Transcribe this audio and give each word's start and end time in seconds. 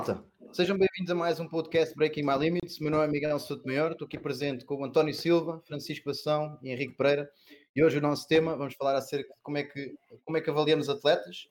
malta, 0.00 0.24
sejam 0.50 0.78
bem-vindos 0.78 1.10
a 1.10 1.14
mais 1.14 1.38
um 1.40 1.46
podcast 1.46 1.94
Breaking 1.94 2.22
My 2.22 2.38
Limits. 2.38 2.78
Meu 2.78 2.90
nome 2.90 3.04
é 3.04 3.06
Miguel 3.06 3.38
Souto 3.38 3.66
Maior, 3.66 3.92
estou 3.92 4.06
aqui 4.06 4.18
presente 4.18 4.64
com 4.64 4.76
o 4.76 4.84
António 4.86 5.12
Silva, 5.12 5.62
Francisco 5.66 6.06
Bação 6.06 6.58
e 6.62 6.70
Henrique 6.70 6.96
Pereira. 6.96 7.30
E 7.76 7.84
hoje 7.84 7.98
o 7.98 8.00
nosso 8.00 8.26
tema, 8.26 8.56
vamos 8.56 8.72
falar 8.76 8.96
acerca 8.96 9.28
de 9.28 9.40
como 9.42 9.58
é 9.58 9.62
que, 9.62 9.94
como 10.24 10.38
é 10.38 10.40
que 10.40 10.48
avaliamos 10.48 10.88
atletas, 10.88 11.48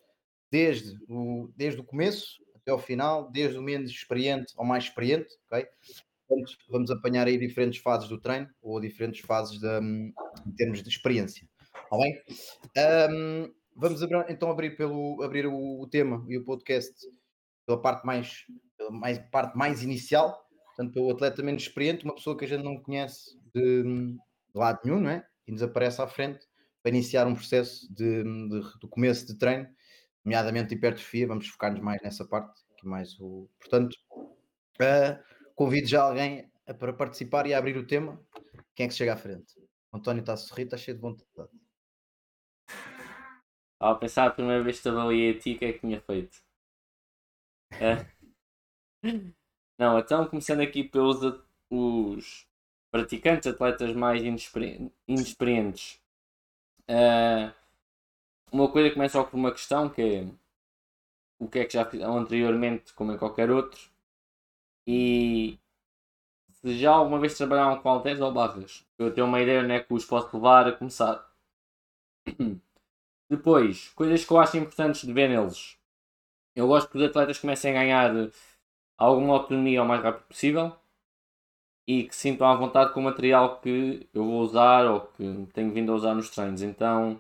desde 0.50 0.98
o, 1.08 1.48
desde 1.56 1.80
o 1.80 1.84
começo 1.84 2.42
até 2.56 2.72
ao 2.72 2.80
final, 2.80 3.30
desde 3.30 3.56
o 3.56 3.62
menos 3.62 3.92
experiente 3.92 4.52
ao 4.58 4.66
mais 4.66 4.86
experiente, 4.86 5.30
ok? 5.46 5.68
Portanto, 6.28 6.58
vamos 6.72 6.90
apanhar 6.90 7.28
aí 7.28 7.38
diferentes 7.38 7.80
fases 7.80 8.10
do 8.10 8.20
treino 8.20 8.50
ou 8.64 8.82
diferentes 8.82 9.22
fases 9.22 9.60
de, 9.60 9.80
em 9.80 10.52
termos 10.58 10.82
de 10.82 10.90
experiência. 10.90 11.48
Está 11.84 11.98
bem? 11.98 12.20
Um, 13.12 13.54
vamos 13.76 14.02
então 14.28 14.50
abrir, 14.50 14.76
pelo, 14.76 15.22
abrir 15.22 15.46
o, 15.46 15.82
o, 15.82 15.88
tema 15.88 16.26
e 16.28 16.36
o 16.36 16.44
podcast 16.44 16.92
pela 17.70 17.80
parte 17.80 18.04
mais, 18.04 18.46
pela 18.76 18.90
mais, 18.90 19.20
parte 19.30 19.56
mais 19.56 19.84
inicial, 19.84 20.44
portanto, 20.66 20.92
pelo 20.92 21.12
atleta 21.12 21.44
menos 21.44 21.62
experiente, 21.62 22.04
uma 22.04 22.16
pessoa 22.16 22.36
que 22.36 22.46
a 22.46 22.48
gente 22.48 22.64
não 22.64 22.82
conhece 22.82 23.38
de, 23.54 23.84
de 23.84 24.18
lado 24.56 24.80
nenhum, 24.84 25.00
não 25.00 25.12
é? 25.12 25.24
E 25.48 25.52
nos 25.52 25.62
aparece 25.62 26.02
à 26.02 26.08
frente 26.08 26.48
para 26.82 26.90
iniciar 26.90 27.28
um 27.28 27.36
processo 27.36 27.88
de, 27.94 28.24
de, 28.24 28.80
do 28.80 28.88
começo 28.90 29.28
de 29.28 29.38
treino, 29.38 29.68
nomeadamente 30.26 30.74
hipertrofia. 30.74 31.28
Vamos 31.28 31.48
focar-nos 31.48 31.82
mais 31.82 32.02
nessa 32.02 32.26
parte, 32.26 32.60
que 32.78 32.88
mais 32.88 33.20
o. 33.20 33.48
Portanto, 33.60 33.96
uh, 34.12 35.20
convido 35.54 35.88
já 35.88 36.02
alguém 36.02 36.52
para 36.80 36.94
participar 36.94 37.46
e 37.46 37.54
a 37.54 37.60
abrir 37.60 37.78
o 37.78 37.86
tema. 37.86 38.20
Quem 38.76 38.86
é 38.86 38.90
que 38.90 38.96
chega 38.96 39.14
à 39.14 39.18
frente? 39.18 39.54
O 39.92 39.98
António 39.98 40.22
está 40.22 40.34
a 40.34 40.38
sorrir, 40.38 40.64
está 40.64 40.78
cheio 40.78 40.96
de 40.96 41.02
vontade. 41.02 41.50
Ao 43.80 44.00
pensar 44.00 44.28
a 44.28 44.32
primeira 44.32 44.64
vez 44.64 44.80
que 44.80 44.90
avaliei 44.90 45.32
a 45.32 45.40
ti, 45.40 45.54
o 45.54 45.60
que 45.60 45.66
é 45.66 45.74
que 45.74 45.80
tinha 45.80 46.02
feito? 46.02 46.49
É. 47.80 48.06
Não, 49.78 49.98
então 49.98 50.28
começando 50.28 50.60
aqui 50.60 50.84
pelos 50.84 51.20
os 51.70 52.46
praticantes, 52.92 53.48
atletas 53.48 53.96
mais 53.96 54.22
inexperientes. 54.22 56.02
Uh, 56.90 57.54
uma 58.52 58.70
coisa 58.70 58.94
começa 58.94 59.24
por 59.24 59.38
uma 59.38 59.52
questão 59.52 59.90
que 59.90 60.02
é 60.02 60.28
o 61.40 61.48
que 61.48 61.60
é 61.60 61.66
que 61.66 61.74
já 61.74 61.86
fizeram 61.86 62.18
anteriormente, 62.18 62.94
como 62.94 63.14
em 63.14 63.18
qualquer 63.18 63.50
outro, 63.50 63.80
e 64.86 65.58
se 66.52 66.78
já 66.78 66.92
alguma 66.92 67.20
vez 67.20 67.38
trabalharam 67.38 67.82
com 67.82 67.90
halteres 67.90 68.20
ou 68.20 68.34
barras. 68.34 68.86
Eu 68.98 69.14
tenho 69.14 69.28
uma 69.28 69.42
ideia 69.42 69.64
né, 69.64 69.80
que 69.80 69.94
os 69.94 70.06
posso 70.06 70.36
levar 70.36 70.68
a 70.68 70.74
começar. 70.74 71.26
Depois, 73.30 73.90
coisas 73.90 74.26
que 74.26 74.34
eu 74.34 74.40
acho 74.40 74.58
importantes 74.58 75.06
de 75.06 75.14
ver 75.14 75.30
neles. 75.30 75.79
Eu 76.56 76.68
gosto 76.68 76.90
que 76.90 76.98
os 76.98 77.04
atletas 77.04 77.40
comecem 77.40 77.72
a 77.72 77.74
ganhar 77.74 78.12
alguma 78.98 79.34
autonomia 79.36 79.84
o 79.84 79.88
mais 79.88 80.02
rápido 80.02 80.28
possível 80.28 80.76
e 81.88 82.04
que 82.04 82.16
sintam 82.16 82.48
à 82.48 82.56
vontade 82.56 82.94
com 82.94 83.00
o 83.00 83.04
material 83.04 83.60
que 83.60 84.08
eu 84.14 84.24
vou 84.24 84.42
usar 84.42 84.86
ou 84.86 85.02
que 85.02 85.48
tenho 85.54 85.72
vindo 85.74 85.92
a 85.92 85.96
usar 85.96 86.14
nos 86.14 86.30
treinos. 86.30 86.62
Então, 86.62 87.20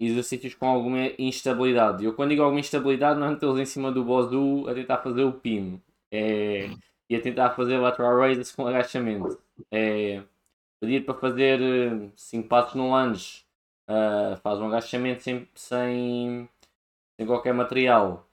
exercícios 0.00 0.54
com 0.54 0.66
alguma 0.66 1.06
instabilidade. 1.18 2.04
Eu 2.04 2.14
quando 2.14 2.30
digo 2.30 2.42
alguma 2.42 2.60
instabilidade, 2.60 3.18
não 3.18 3.26
é 3.26 3.30
metê-los 3.30 3.58
em 3.58 3.64
cima 3.64 3.90
do 3.90 4.04
bozu 4.04 4.68
a 4.68 4.74
tentar 4.74 4.98
fazer 4.98 5.24
o 5.24 5.32
pino. 5.32 5.82
É, 6.12 6.70
e 7.10 7.16
a 7.16 7.20
tentar 7.20 7.50
fazer 7.50 7.78
lateral 7.78 8.18
raises 8.18 8.52
com 8.52 8.66
agachamento. 8.66 9.40
É, 9.70 10.22
pedir 10.80 11.04
para 11.04 11.14
fazer 11.14 11.58
5 12.16 12.44
eh, 12.44 12.48
passos 12.48 12.74
no 12.74 12.90
lunge. 12.90 13.44
Uh, 13.90 14.36
faz 14.42 14.58
um 14.58 14.66
agachamento 14.66 15.22
sem, 15.22 15.48
sem, 15.54 16.48
sem 17.16 17.26
qualquer 17.26 17.54
material. 17.54 18.27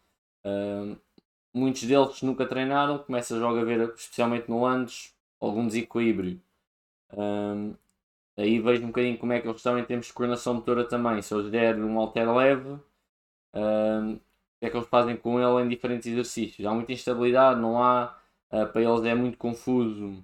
Muitos 1.54 1.84
deles 1.84 2.22
nunca 2.22 2.46
treinaram, 2.46 3.00
começa 3.00 3.40
jogo 3.40 3.60
a 3.60 3.64
ver, 3.64 3.94
especialmente 3.96 4.50
no 4.50 4.60
lunge, 4.60 5.12
algum 5.40 5.66
desequilíbrio. 5.68 6.40
Aí 8.38 8.60
vejo 8.60 8.84
um 8.84 8.88
bocadinho 8.88 9.18
como 9.18 9.34
é 9.34 9.40
que 9.40 9.48
eles 9.48 9.58
estão 9.58 9.80
em 9.80 9.86
termos 9.86 10.08
de 10.08 10.14
coordenação 10.14 10.56
motora 10.56 10.84
também. 10.84 11.22
Se 11.22 11.34
eles 11.34 11.50
derem 11.50 11.84
um 11.84 11.98
alter 12.00 12.30
leve, 12.34 12.70
o 12.72 12.80
que 14.60 14.66
é 14.66 14.70
que 14.70 14.78
eles 14.78 14.90
fazem 14.90 15.16
com 15.18 15.40
ele 15.40 15.66
em 15.66 15.70
diferentes 15.70 16.08
exercícios? 16.08 16.66
Há 16.68 16.74
muita 16.74 16.92
instabilidade, 16.94 17.60
não 17.60 17.82
há. 17.82 18.18
Uh, 18.52 18.68
para 18.68 18.82
eles 18.82 19.04
é 19.04 19.16
muito 19.16 19.38
confuso 19.38 20.24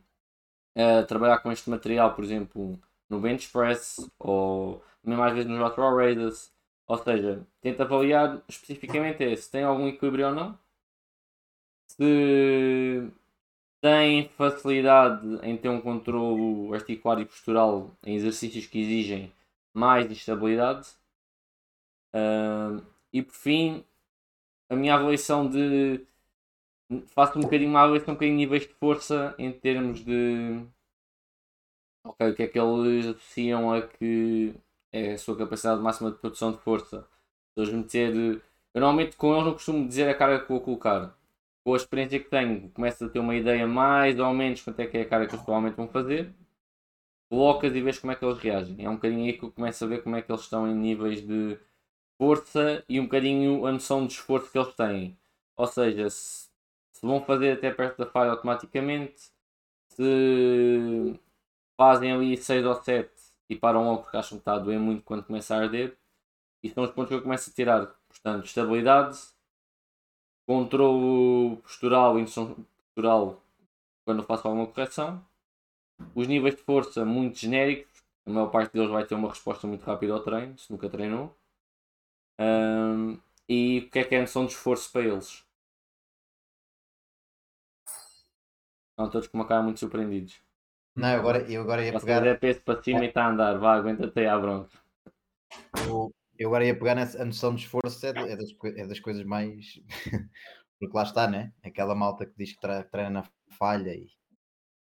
uh, 0.78 1.06
trabalhar 1.08 1.40
com 1.40 1.52
este 1.52 1.70
material, 1.70 2.14
por 2.14 2.24
exemplo, 2.24 2.80
no 3.10 3.20
bench 3.20 3.50
press 3.50 4.10
ou 4.20 4.82
mesmo 5.04 5.24
às 5.24 5.34
vezes 5.34 5.50
nos 5.50 5.60
lateral 5.60 5.96
raises. 5.96 6.54
Ou 6.92 6.98
seja, 6.98 7.48
tenta 7.62 7.84
avaliar 7.84 8.44
especificamente 8.50 9.38
se 9.38 9.50
tem 9.50 9.64
algum 9.64 9.88
equilíbrio 9.88 10.28
ou 10.28 10.36
não. 10.36 10.60
Se 11.88 13.10
tem 13.80 14.28
facilidade 14.32 15.26
em 15.42 15.56
ter 15.56 15.70
um 15.70 15.80
controle 15.80 16.76
articular 16.76 17.22
e 17.22 17.26
postural 17.26 17.96
em 18.04 18.16
exercícios 18.16 18.68
que 18.68 18.82
exigem 18.82 19.32
mais 19.74 20.12
estabilidade. 20.12 20.90
Uh, 22.14 22.86
e 23.14 23.22
por 23.24 23.36
fim, 23.36 23.86
a 24.70 24.76
minha 24.76 24.96
avaliação 24.96 25.50
de. 25.50 26.06
Faço 27.08 27.40
um 27.40 27.42
bocadinho 27.42 27.70
uma 27.70 27.84
avaliação 27.84 28.12
um 28.12 28.16
bocadinho 28.16 28.38
de 28.38 28.44
níveis 28.44 28.64
de 28.68 28.74
força 28.74 29.34
em 29.40 29.50
termos 29.54 30.04
de. 30.04 30.62
Ok, 32.04 32.32
o 32.32 32.36
que 32.36 32.44
é 32.44 32.48
que 32.50 32.60
eles 32.60 33.06
associam 33.06 33.72
a 33.74 33.82
que 33.82 34.54
é 34.92 35.14
a 35.14 35.18
sua 35.18 35.38
capacidade 35.38 35.82
máxima 35.82 36.12
de 36.12 36.18
produção 36.18 36.52
de 36.52 36.60
força. 36.60 37.08
Se 37.54 37.62
eles 37.62 37.74
meter. 37.74 38.42
Eu 38.74 38.82
normalmente 38.82 39.18
com 39.18 39.34
eles 39.34 39.46
não 39.46 39.54
costumo 39.54 39.88
dizer 39.88 40.10
a 40.10 40.16
carga 40.16 40.42
que 40.42 40.50
vou 40.50 40.62
colocar 40.62 41.16
com 41.64 41.74
a 41.74 41.78
experiência 41.78 42.20
que 42.20 42.30
tenho, 42.30 42.70
começas 42.72 43.02
a 43.08 43.12
ter 43.12 43.20
uma 43.20 43.36
ideia 43.36 43.68
mais 43.68 44.20
ou 44.20 44.34
menos 44.34 44.62
quanto 44.62 44.80
é 44.80 44.88
que 44.88 44.98
é 44.98 45.02
a 45.02 45.06
cara 45.06 45.28
que 45.28 45.34
eles 45.34 45.44
provavelmente 45.44 45.76
vão 45.78 45.88
fazer. 45.88 46.34
Colocas 47.30 47.74
e 47.76 47.82
vês 47.82 48.00
como 48.00 48.12
é 48.12 48.16
que 48.16 48.26
eles 48.26 48.38
reagem. 48.40 48.84
É 48.84 48.90
um 48.90 48.96
bocadinho 48.96 49.26
aí 49.26 49.34
que 49.38 49.44
eu 49.44 49.52
começo 49.52 49.84
a 49.84 49.88
ver 49.88 50.04
como 50.04 50.16
é 50.16 50.22
que 50.22 50.32
eles 50.32 50.42
estão 50.42 50.68
em 50.68 50.76
níveis 50.76 51.26
de 51.26 51.58
força 52.18 52.84
e 52.90 53.00
um 53.00 53.04
bocadinho 53.04 53.66
a 53.66 53.72
noção 53.72 54.06
de 54.06 54.14
esforço 54.14 54.52
que 54.52 54.58
eles 54.58 54.74
têm. 54.76 55.18
Ou 55.56 55.68
seja, 55.68 56.10
se, 56.10 56.50
se 56.94 57.06
vão 57.06 57.22
fazer 57.24 57.54
até 57.54 57.72
perto 57.72 57.98
da 58.00 58.06
falha 58.06 58.32
automaticamente, 58.32 59.32
se 59.90 61.20
fazem 61.78 62.12
ali 62.12 62.38
6 62.38 62.66
ou 62.66 62.76
7 62.76 63.12
e 63.52 63.56
param 63.58 63.84
logo 63.84 64.04
porque 64.04 64.16
acham 64.16 64.38
que 64.38 64.42
está 64.44 64.54
a 64.54 64.60
doer 64.60 64.80
muito 64.80 65.04
quando 65.04 65.26
começa 65.26 65.54
a 65.54 65.60
arder. 65.60 65.98
E 66.64 66.70
são 66.70 66.86
os 66.86 66.92
pontos 66.92 67.10
que 67.10 67.16
eu 67.16 67.22
começo 67.22 67.50
a 67.50 67.54
tirar. 67.54 67.86
Portanto, 68.08 68.46
estabilidade, 68.46 69.20
controlo 70.46 71.58
postural 71.58 72.18
e 72.18 72.22
indução 72.22 72.56
postural 72.86 73.44
quando 74.06 74.24
faço 74.24 74.48
alguma 74.48 74.68
correção. 74.68 75.22
Os 76.16 76.28
níveis 76.28 76.56
de 76.56 76.62
força 76.62 77.04
muito 77.04 77.38
genéricos, 77.40 78.02
a 78.26 78.30
maior 78.30 78.48
parte 78.50 78.72
deles 78.72 78.90
vai 78.90 79.06
ter 79.06 79.16
uma 79.16 79.28
resposta 79.28 79.68
muito 79.68 79.84
rápida 79.84 80.14
ao 80.14 80.24
treino, 80.24 80.58
se 80.58 80.72
nunca 80.72 80.90
treinou. 80.90 81.36
Um, 82.40 83.20
e 83.50 83.80
o 83.80 83.90
que 83.92 84.00
é 84.00 84.04
que 84.06 84.16
é 84.16 84.20
a 84.20 84.22
noção 84.22 84.46
de 84.46 84.54
esforço 84.54 84.90
para 84.94 85.02
eles? 85.02 85.44
Estão 88.92 89.10
todos 89.10 89.28
com 89.28 89.38
uma 89.38 89.48
cara 89.48 89.62
muito 89.62 89.80
surpreendidos. 89.80 90.40
Não, 90.96 91.08
agora, 91.08 91.40
eu 91.50 91.62
agora 91.62 91.86
ia 91.86 91.98
pegar. 91.98 92.26
é 92.26 92.36
peso 92.36 92.62
para 92.62 92.82
cima 92.82 93.02
é. 93.02 93.04
e 93.06 93.08
está 93.08 93.26
a 93.26 93.30
andar, 93.32 93.58
vá, 93.58 93.76
aguenta-te 93.76 94.20
aí 94.20 94.28
à 94.28 94.38
bronca. 94.38 94.78
Eu, 95.86 96.14
eu 96.38 96.50
agora 96.50 96.66
ia 96.66 96.78
pegar 96.78 96.96
nessa 96.96 97.22
a 97.22 97.26
noção 97.26 97.56
de 97.56 97.64
esforço, 97.64 98.06
é, 98.06 98.10
é, 98.10 98.36
das, 98.36 98.50
é 98.76 98.88
das 98.88 99.00
coisas 99.00 99.24
mais. 99.24 99.80
Porque 100.80 100.98
lá 100.98 101.04
está, 101.04 101.28
né? 101.28 101.54
Aquela 101.64 101.94
malta 101.94 102.26
que 102.26 102.34
diz 102.36 102.54
que 102.54 102.60
treina 102.60 103.10
na 103.10 103.24
falha 103.52 103.94
e 103.94 104.08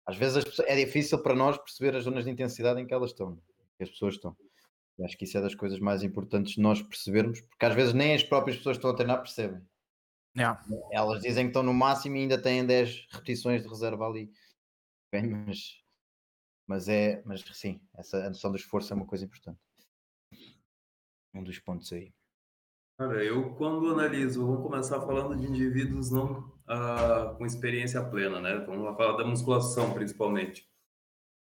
às 0.06 0.18
vezes 0.18 0.44
pessoas, 0.44 0.68
é 0.68 0.75
difícil 0.75 1.22
para 1.22 1.36
nós 1.36 1.58
perceber 1.58 1.96
as 1.96 2.03
zonas 2.03 2.25
de 2.25 2.31
intensidade 2.31 2.81
em 2.81 2.86
que 2.86 2.94
elas 2.94 3.12
estão, 3.12 3.38
que 3.78 3.84
as 3.84 3.90
pessoas 3.90 4.16
estão. 4.16 4.36
Eu 4.98 5.06
acho 5.06 5.18
que 5.18 5.24
isso 5.24 5.38
é 5.38 5.42
das 5.42 5.56
coisas 5.56 5.80
mais 5.80 6.04
importantes 6.04 6.54
de 6.54 6.62
nós 6.62 6.81
percebermos, 6.81 7.42
porque 7.42 7.66
às 7.66 7.74
vezes 7.74 7.94
nem 7.94 8.13
as 8.13 8.24
próprias 8.24 8.57
pessoas 8.57 8.78
que 8.78 8.80
estão 8.80 8.92
a 8.92 8.95
treinar 8.95 9.19
percebem. 9.19 9.62
Yeah. 10.36 10.62
Elas 10.92 11.22
dizem 11.22 11.45
que 11.45 11.50
estão 11.50 11.63
no 11.63 11.74
máximo 11.74 12.18
e 12.18 12.22
ainda 12.22 12.42
têm 12.42 12.66
10 12.66 13.07
repetições 13.12 13.62
de 13.62 13.69
reserva 13.69 14.07
ali. 14.07 14.31
Bem, 15.12 15.28
mas, 15.28 15.82
mas 16.68 16.88
é, 16.88 17.21
mas 17.25 17.44
sim, 17.54 17.81
essa 17.95 18.25
a 18.25 18.30
noção 18.30 18.51
do 18.51 18.57
esforço 18.57 18.94
é 18.94 18.95
uma 18.95 19.06
coisa 19.06 19.25
importante 19.25 19.60
um 21.33 21.44
dos 21.44 21.60
pontos 21.60 21.92
aí. 21.92 22.13
Cara, 22.98 23.24
eu 23.24 23.56
quando 23.56 23.92
analiso, 23.92 24.45
vou 24.45 24.62
começar 24.62 25.01
falando 25.01 25.36
de 25.36 25.48
indivíduos 25.48 26.12
não 26.12 26.51
ah, 26.68 27.33
com 27.38 27.45
experiência 27.45 28.04
plena, 28.04 28.39
né? 28.39 28.56
Vamos 28.68 28.86
lá 28.86 28.95
falar 28.95 29.18
da 29.18 29.25
musculação 29.25 29.94
principalmente. 29.94 30.68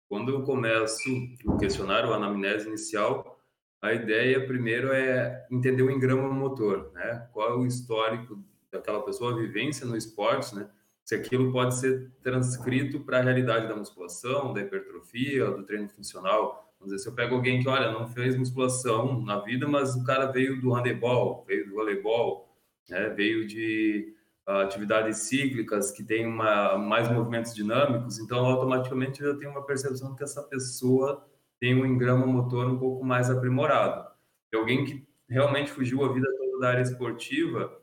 Quando 0.10 0.32
eu 0.32 0.44
começo 0.44 1.10
o 1.46 1.58
questionário, 1.58 2.12
a 2.12 2.16
anamnese 2.16 2.68
inicial, 2.68 3.40
a 3.82 3.94
ideia 3.94 4.46
primeiro 4.46 4.92
é 4.92 5.46
entender 5.52 5.84
o 5.84 5.92
engrama 5.92 6.30
motor, 6.30 6.92
né? 6.94 7.30
Qual 7.34 7.50
é 7.50 7.54
o 7.54 7.66
histórico 7.66 8.42
daquela 8.72 9.04
pessoa, 9.04 9.34
a 9.34 9.36
vivência 9.36 9.86
no 9.86 9.98
esporte, 9.98 10.56
né? 10.56 10.70
Se 11.12 11.16
aquilo 11.16 11.52
pode 11.52 11.76
ser 11.76 12.10
transcrito 12.24 13.02
para 13.02 13.18
a 13.18 13.22
realidade 13.22 13.68
da 13.68 13.76
musculação, 13.76 14.54
da 14.54 14.62
hipertrofia, 14.62 15.52
do 15.52 15.66
treino 15.66 15.90
funcional, 15.90 16.74
Vamos 16.80 16.94
dizer, 16.94 17.04
se 17.04 17.10
eu 17.10 17.14
pego 17.14 17.36
alguém 17.36 17.62
que, 17.62 17.68
olha, 17.68 17.92
não 17.92 18.08
fez 18.08 18.34
musculação 18.38 19.22
na 19.22 19.42
vida, 19.42 19.68
mas 19.68 19.94
o 19.94 20.06
cara 20.06 20.28
veio 20.28 20.62
do 20.62 20.74
handebol, 20.74 21.44
veio 21.46 21.68
do 21.68 21.76
voleibol, 21.76 22.50
né? 22.90 23.10
veio 23.10 23.46
de 23.46 24.16
atividades 24.48 25.18
cíclicas 25.18 25.92
que 25.92 26.02
têm 26.02 26.26
uma, 26.26 26.78
mais 26.78 27.12
movimentos 27.12 27.54
dinâmicos, 27.54 28.18
então 28.18 28.46
automaticamente 28.46 29.22
eu 29.22 29.38
tenho 29.38 29.52
uma 29.52 29.66
percepção 29.66 30.16
que 30.16 30.24
essa 30.24 30.42
pessoa 30.42 31.28
tem 31.60 31.76
um 31.76 31.86
engrama 31.86 32.26
motor 32.26 32.66
um 32.68 32.80
pouco 32.80 33.04
mais 33.04 33.30
aprimorado. 33.30 34.10
E 34.54 34.56
alguém 34.56 34.86
que 34.86 35.06
realmente 35.30 35.72
fugiu 35.72 36.06
a 36.06 36.14
vida 36.14 36.34
toda 36.38 36.60
da 36.62 36.70
área 36.70 36.82
esportiva 36.82 37.78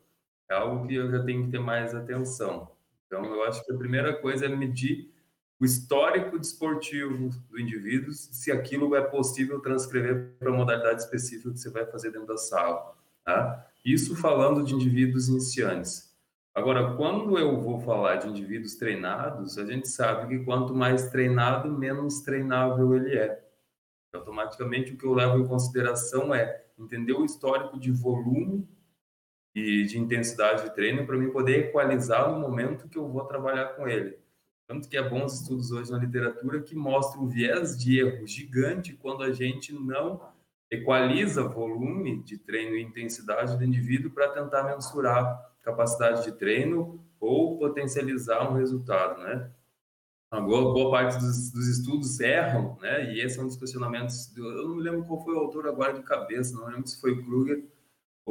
é 0.51 0.55
algo 0.55 0.89
que 0.89 0.95
eu 0.95 1.11
já 1.11 1.23
tenho 1.23 1.45
que 1.45 1.51
ter 1.51 1.61
mais 1.61 1.95
atenção. 1.95 2.78
Então, 3.09 3.25
eu 3.25 3.43
acho 3.45 3.65
que 3.65 3.73
a 3.73 3.77
primeira 3.77 4.15
coisa 4.15 4.45
é 4.45 4.49
medir 4.49 5.11
o 5.59 5.65
histórico 5.65 6.39
desportivo 6.39 7.31
do 7.51 7.59
indivíduo, 7.59 8.13
se 8.13 8.53
aquilo 8.53 8.95
é 8.95 9.01
possível 9.01 9.61
transcrever 9.61 10.37
para 10.39 10.51
a 10.51 10.57
modalidade 10.57 11.03
específica 11.03 11.51
que 11.51 11.59
você 11.59 11.71
vai 11.71 11.85
fazer 11.87 12.13
dentro 12.13 12.29
da 12.29 12.37
sala. 12.37 12.95
Tá? 13.25 13.67
Isso 13.85 14.15
falando 14.15 14.63
de 14.63 14.75
indivíduos 14.75 15.29
iniciantes. 15.29 16.15
Agora, 16.55 16.95
quando 16.97 17.39
eu 17.39 17.61
vou 17.61 17.81
falar 17.81 18.17
de 18.17 18.29
indivíduos 18.29 18.75
treinados, 18.75 19.59
a 19.59 19.65
gente 19.65 19.89
sabe 19.89 20.29
que 20.29 20.45
quanto 20.45 20.75
mais 20.75 21.09
treinado, 21.09 21.73
menos 21.73 22.21
treinável 22.21 22.95
ele 22.95 23.17
é. 23.17 23.45
Automaticamente, 24.13 24.93
o 24.93 24.97
que 24.97 25.07
eu 25.07 25.15
levo 25.15 25.39
em 25.39 25.47
consideração 25.47 26.35
é 26.35 26.65
entender 26.79 27.13
o 27.13 27.25
histórico 27.25 27.79
de 27.79 27.91
volume 27.91 28.69
e 29.59 29.85
de 29.85 29.99
intensidade 29.99 30.65
de 30.65 30.75
treino 30.75 31.07
para 31.07 31.17
mim 31.17 31.31
poder 31.31 31.69
equalizar 31.69 32.31
no 32.31 32.39
momento 32.39 32.89
que 32.89 32.97
eu 32.97 33.09
vou 33.09 33.25
trabalhar 33.25 33.75
com 33.75 33.89
ele. 33.89 34.17
Tanto 34.67 34.89
que 34.89 34.97
é 34.97 35.09
bons 35.09 35.41
estudos 35.41 35.73
hoje 35.73 35.91
na 35.91 35.99
literatura 35.99 36.61
que 36.61 36.75
mostram 36.75 37.25
um 37.25 37.29
viés 37.29 37.77
de 37.77 37.99
erro 37.99 38.27
gigante 38.27 38.93
quando 38.93 39.23
a 39.23 39.33
gente 39.33 39.73
não 39.73 40.21
equaliza 40.71 41.43
volume 41.43 42.23
de 42.23 42.37
treino 42.37 42.77
e 42.77 42.83
intensidade 42.83 43.57
do 43.57 43.65
indivíduo 43.65 44.11
para 44.11 44.29
tentar 44.29 44.65
mensurar 44.65 45.53
capacidade 45.63 46.25
de 46.25 46.33
treino 46.33 47.03
ou 47.19 47.59
potencializar 47.59 48.51
um 48.51 48.55
resultado, 48.55 49.23
né? 49.23 49.51
Uma 50.31 50.43
boa, 50.43 50.91
parte 50.91 51.19
dos, 51.19 51.51
dos, 51.51 51.67
estudos 51.69 52.21
erram, 52.21 52.77
né? 52.83 53.15
E 53.15 53.21
esse 53.21 53.39
é 53.39 53.43
um 53.43 53.47
dos 53.47 53.57
questionamentos. 53.57 54.27
Do, 54.27 54.45
eu 54.45 54.69
não 54.69 54.77
me 54.77 54.83
lembro 54.83 55.05
qual 55.05 55.25
foi 55.25 55.35
o 55.35 55.39
autor 55.39 55.67
agora 55.67 55.95
de 55.95 56.03
cabeça, 56.03 56.55
não 56.55 56.67
lembro 56.67 56.87
se 56.87 57.01
foi 57.01 57.13
o 57.13 57.25
Kruger 57.25 57.65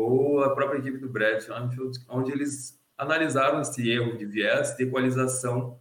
ou 0.02 0.44
a 0.44 0.54
própria 0.54 0.78
equipe 0.78 0.98
do 0.98 1.10
Brett, 1.10 1.52
onde, 1.52 1.78
onde 2.08 2.32
eles 2.32 2.80
analisaram 2.98 3.62
esse 3.62 3.90
erro 3.90 4.18
de 4.18 4.26
viés 4.26 4.76
de 4.76 4.84
equalização 4.84 5.80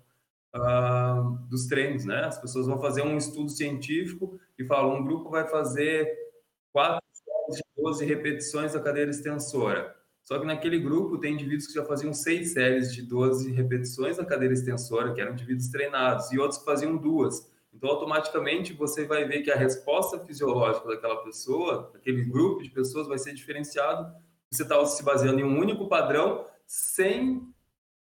uh, 0.55 1.39
dos 1.49 1.67
treinos, 1.67 2.05
né? 2.05 2.25
As 2.25 2.39
pessoas 2.39 2.67
vão 2.67 2.81
fazer 2.81 3.03
um 3.03 3.17
estudo 3.17 3.51
científico 3.51 4.39
e 4.59 4.65
falam, 4.65 4.97
um 4.97 5.05
grupo 5.05 5.31
vai 5.31 5.47
fazer 5.47 6.11
quatro 6.73 7.01
séries 7.13 7.57
de 7.59 7.83
12 7.83 8.05
repetições 8.05 8.73
da 8.73 8.81
cadeira 8.81 9.11
extensora. 9.11 9.95
Só 10.23 10.41
que 10.41 10.47
naquele 10.47 10.81
grupo 10.81 11.19
tem 11.19 11.35
indivíduos 11.35 11.69
que 11.69 11.75
já 11.75 11.85
faziam 11.85 12.13
seis 12.13 12.53
séries 12.53 12.93
de 12.93 13.03
12 13.03 13.53
repetições 13.53 14.19
na 14.19 14.25
cadeira 14.25 14.53
extensora, 14.53 15.13
que 15.13 15.21
eram 15.21 15.33
indivíduos 15.33 15.69
treinados, 15.69 16.33
e 16.33 16.39
outros 16.39 16.59
que 16.59 16.65
faziam 16.65 16.97
duas. 16.97 17.49
Então, 17.77 17.91
automaticamente, 17.91 18.73
você 18.73 19.05
vai 19.05 19.27
ver 19.27 19.43
que 19.43 19.51
a 19.51 19.57
resposta 19.57 20.19
fisiológica 20.25 20.89
daquela 20.89 21.23
pessoa, 21.23 21.91
daquele 21.93 22.25
grupo 22.25 22.63
de 22.63 22.71
pessoas, 22.71 23.07
vai 23.07 23.19
ser 23.19 23.35
diferenciado. 23.35 24.11
Você 24.51 24.63
está 24.63 24.83
se 24.87 25.03
baseando 25.03 25.41
em 25.41 25.45
um 25.45 25.59
único 25.59 25.87
padrão, 25.87 26.47
sem 26.67 27.47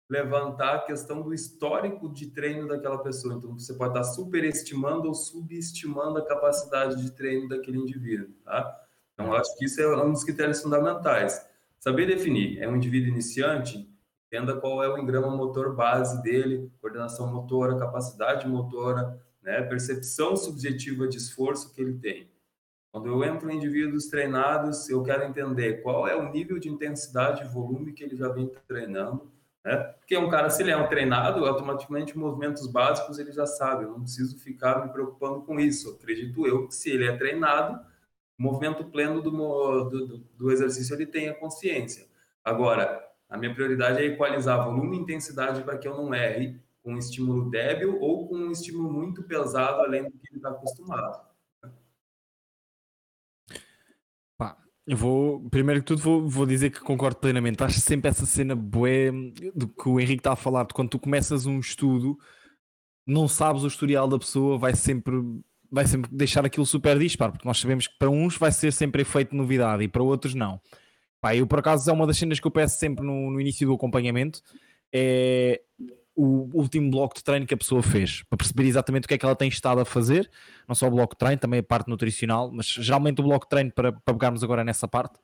levantar 0.09 0.75
a 0.75 0.79
questão 0.81 1.23
do 1.23 1.33
histórico 1.33 2.13
de 2.13 2.33
treino 2.33 2.67
daquela 2.67 2.99
pessoa. 2.99 3.35
Então, 3.35 3.57
você 3.57 3.73
pode 3.75 3.97
estar 3.97 4.03
superestimando 4.13 5.07
ou 5.07 5.15
subestimando 5.15 6.19
a 6.19 6.27
capacidade 6.27 7.01
de 7.01 7.13
treino 7.13 7.49
daquele 7.49 7.79
indivíduo. 7.79 8.35
Tá? 8.45 8.77
Então, 9.15 9.33
acho 9.33 9.57
que 9.57 9.67
isso 9.67 9.81
é 9.81 10.05
um 10.05 10.13
dos 10.13 10.25
critérios 10.25 10.61
fundamentais. 10.61 11.47
Saber 11.79 12.07
definir, 12.07 12.61
é 12.61 12.69
um 12.69 12.75
indivíduo 12.75 13.11
iniciante, 13.11 13.89
entenda 14.27 14.57
qual 14.57 14.83
é 14.83 14.89
o 14.89 14.99
engrama 14.99 15.31
motor 15.31 15.77
base 15.77 16.21
dele, 16.23 16.73
coordenação 16.81 17.33
motora, 17.33 17.79
capacidade 17.79 18.49
motora, 18.49 19.21
né, 19.43 19.63
percepção 19.63 20.37
subjetiva 20.37 21.09
de 21.09 21.17
esforço 21.17 21.73
que 21.75 21.81
ele 21.81 21.95
tem. 21.99 22.31
Quando 22.93 23.07
eu 23.07 23.23
entro 23.23 23.51
em 23.51 23.57
indivíduos 23.57 24.07
treinados, 24.07 24.89
eu 24.89 25.03
quero 25.03 25.23
entender 25.25 25.81
qual 25.83 26.09
é 26.09 26.17
o 26.17 26.31
nível 26.31 26.59
de 26.59 26.69
intensidade 26.69 27.45
e 27.45 27.49
volume 27.49 27.93
que 27.93 28.03
ele 28.03 28.17
já 28.17 28.29
vem 28.29 28.51
treinando, 28.67 29.31
né? 29.65 29.77
Porque 29.77 30.17
um 30.17 30.29
cara, 30.29 30.51
se 30.51 30.63
ele 30.63 30.71
é 30.71 30.77
um 30.77 30.89
treinado, 30.89 31.45
automaticamente 31.45 32.19
movimentos 32.19 32.67
básicos 32.67 33.19
ele 33.19 33.31
já 33.31 33.47
sabe, 33.47 33.85
eu 33.85 33.91
não 33.91 34.01
preciso 34.01 34.39
ficar 34.39 34.85
me 34.85 34.93
preocupando 34.93 35.43
com 35.43 35.61
isso. 35.61 35.91
Acredito 36.01 36.47
eu 36.47 36.67
que 36.67 36.75
se 36.75 36.91
ele 36.91 37.07
é 37.07 37.17
treinado, 37.17 37.79
movimento 38.37 38.85
pleno 38.85 39.23
do, 39.23 39.31
do, 39.31 40.19
do 40.19 40.51
exercício 40.51 40.95
ele 40.95 41.07
tem 41.07 41.29
a 41.29 41.35
consciência. 41.35 42.09
Agora, 42.43 43.07
a 43.29 43.37
minha 43.37 43.55
prioridade 43.55 44.03
é 44.03 44.07
equalizar 44.07 44.65
volume 44.65 44.97
e 44.97 45.01
intensidade 45.01 45.63
para 45.63 45.79
que 45.79 45.87
eu 45.87 45.97
não 45.97 46.13
erre 46.13 46.61
com 46.91 46.95
um 46.95 46.99
estímulo 46.99 47.51
débil 47.51 48.01
ou 48.01 48.29
com 48.29 48.35
um 48.35 48.51
estímulo 48.51 48.93
muito 48.93 49.23
pesado 49.23 49.81
além 49.81 50.05
do 50.05 50.11
que 50.11 50.29
ele 50.31 50.37
está 50.37 50.51
acostumado. 50.51 51.31
Eu 54.87 54.97
vou, 54.97 55.49
primeiro 55.51 55.81
que 55.81 55.87
tudo, 55.87 56.03
vou, 56.03 56.29
vou 56.29 56.45
dizer 56.45 56.71
que 56.71 56.81
concordo 56.81 57.17
plenamente. 57.21 57.63
Acho 57.63 57.79
sempre 57.79 58.11
essa 58.11 58.27
cena 58.27 58.57
bué 58.57 59.13
do 59.55 59.69
que 59.69 59.89
o 59.89 60.01
Henrique 60.01 60.21
está 60.21 60.33
a 60.33 60.37
falar, 60.37 60.65
de 60.65 60.75
quando 60.75 60.89
tu 60.89 60.99
começas 60.99 61.47
um 61.47 61.61
estudo, 61.61 62.19
não 63.07 63.29
sabes 63.29 63.63
o 63.63 63.69
historial 63.69 64.09
da 64.09 64.19
pessoa, 64.19 64.59
vai 64.59 64.75
sempre 64.75 65.15
vai 65.71 65.87
sempre 65.87 66.11
deixar 66.13 66.45
aquilo 66.45 66.67
super 66.67 66.99
disparo, 66.99 67.31
porque 67.33 67.47
nós 67.47 67.61
sabemos 67.61 67.87
que 67.87 67.97
para 67.97 68.11
uns 68.11 68.37
vai 68.37 68.51
ser 68.51 68.73
sempre 68.73 69.03
efeito 69.03 69.31
de 69.31 69.37
novidade 69.37 69.85
e 69.85 69.89
para 69.89 70.03
outros 70.03 70.35
não. 70.35 70.61
Pá, 71.21 71.37
eu 71.37 71.47
por 71.47 71.61
acaso 71.61 71.89
é 71.89 71.93
uma 71.93 72.07
das 72.07 72.19
cenas 72.19 72.41
que 72.41 72.47
eu 72.49 72.51
peço 72.51 72.77
sempre 72.77 73.07
no, 73.07 73.31
no 73.31 73.41
início 73.41 73.69
do 73.69 73.75
acompanhamento 73.75 74.43
é 74.93 75.61
o 76.21 76.51
último 76.53 76.91
bloco 76.91 77.15
de 77.15 77.25
treino 77.25 77.47
que 77.47 77.55
a 77.55 77.57
pessoa 77.57 77.83
fez, 77.83 78.23
para 78.25 78.37
perceber 78.37 78.65
exatamente 78.65 79.05
o 79.05 79.09
que 79.09 79.15
é 79.15 79.19
que 79.19 79.25
ela 79.25 79.35
tem 79.35 79.49
estado 79.49 79.81
a 79.81 79.85
fazer, 79.85 80.31
não 80.69 80.75
só 80.75 80.87
o 80.87 80.91
bloco 80.91 81.15
de 81.15 81.19
treino, 81.19 81.39
também 81.39 81.61
a 81.61 81.63
parte 81.63 81.89
nutricional, 81.89 82.51
mas 82.53 82.67
geralmente 82.67 83.21
o 83.21 83.25
bloco 83.25 83.47
de 83.47 83.51
treino 83.51 83.73
para, 83.73 83.93
para 83.93 84.15
pegarmos 84.15 84.45
agora 84.45 84.63
nessa 84.63 84.87
parte, 84.87 85.19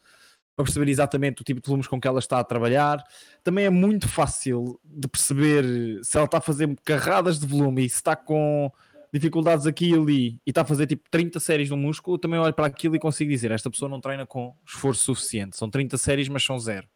para 0.56 0.64
perceber 0.64 0.90
exatamente 0.90 1.43
o 1.43 1.44
tipo 1.44 1.60
de 1.60 1.66
volumes 1.66 1.87
com 1.87 2.00
que 2.00 2.08
ela 2.08 2.19
está 2.19 2.38
a 2.38 2.44
trabalhar. 2.44 3.04
Também 3.44 3.66
é 3.66 3.70
muito 3.70 4.08
fácil 4.08 4.81
de 4.82 5.06
perceber 5.06 6.02
se 6.02 6.16
ela 6.16 6.25
está 6.25 6.38
a 6.38 6.40
fazer 6.40 6.75
carradas 6.82 7.38
de 7.38 7.46
volume 7.46 7.84
e 7.84 7.90
se 7.90 7.96
está 7.96 8.16
com 8.16 8.72
dificuldades 9.12 9.66
aqui 9.66 9.90
e 9.90 9.94
ali 9.94 10.40
e 10.46 10.50
está 10.50 10.62
a 10.62 10.64
fazer 10.64 10.87
tipo 10.87 11.08
30 11.10 11.38
séries 11.40 11.69
no 11.69 11.76
músculo, 11.76 12.19
também 12.19 12.40
olho 12.40 12.54
para 12.54 12.66
aquilo 12.66 12.96
e 12.96 12.99
consigo 12.99 13.30
dizer: 13.30 13.50
esta 13.50 13.71
pessoa 13.71 13.90
não 13.90 14.00
treina 14.00 14.25
com 14.25 14.56
esforço 14.66 15.04
suficiente. 15.04 15.59
São 15.59 15.68
30 15.68 15.99
séries, 15.99 16.28
mas 16.28 16.42
são 16.42 16.59
zero. 16.59 16.88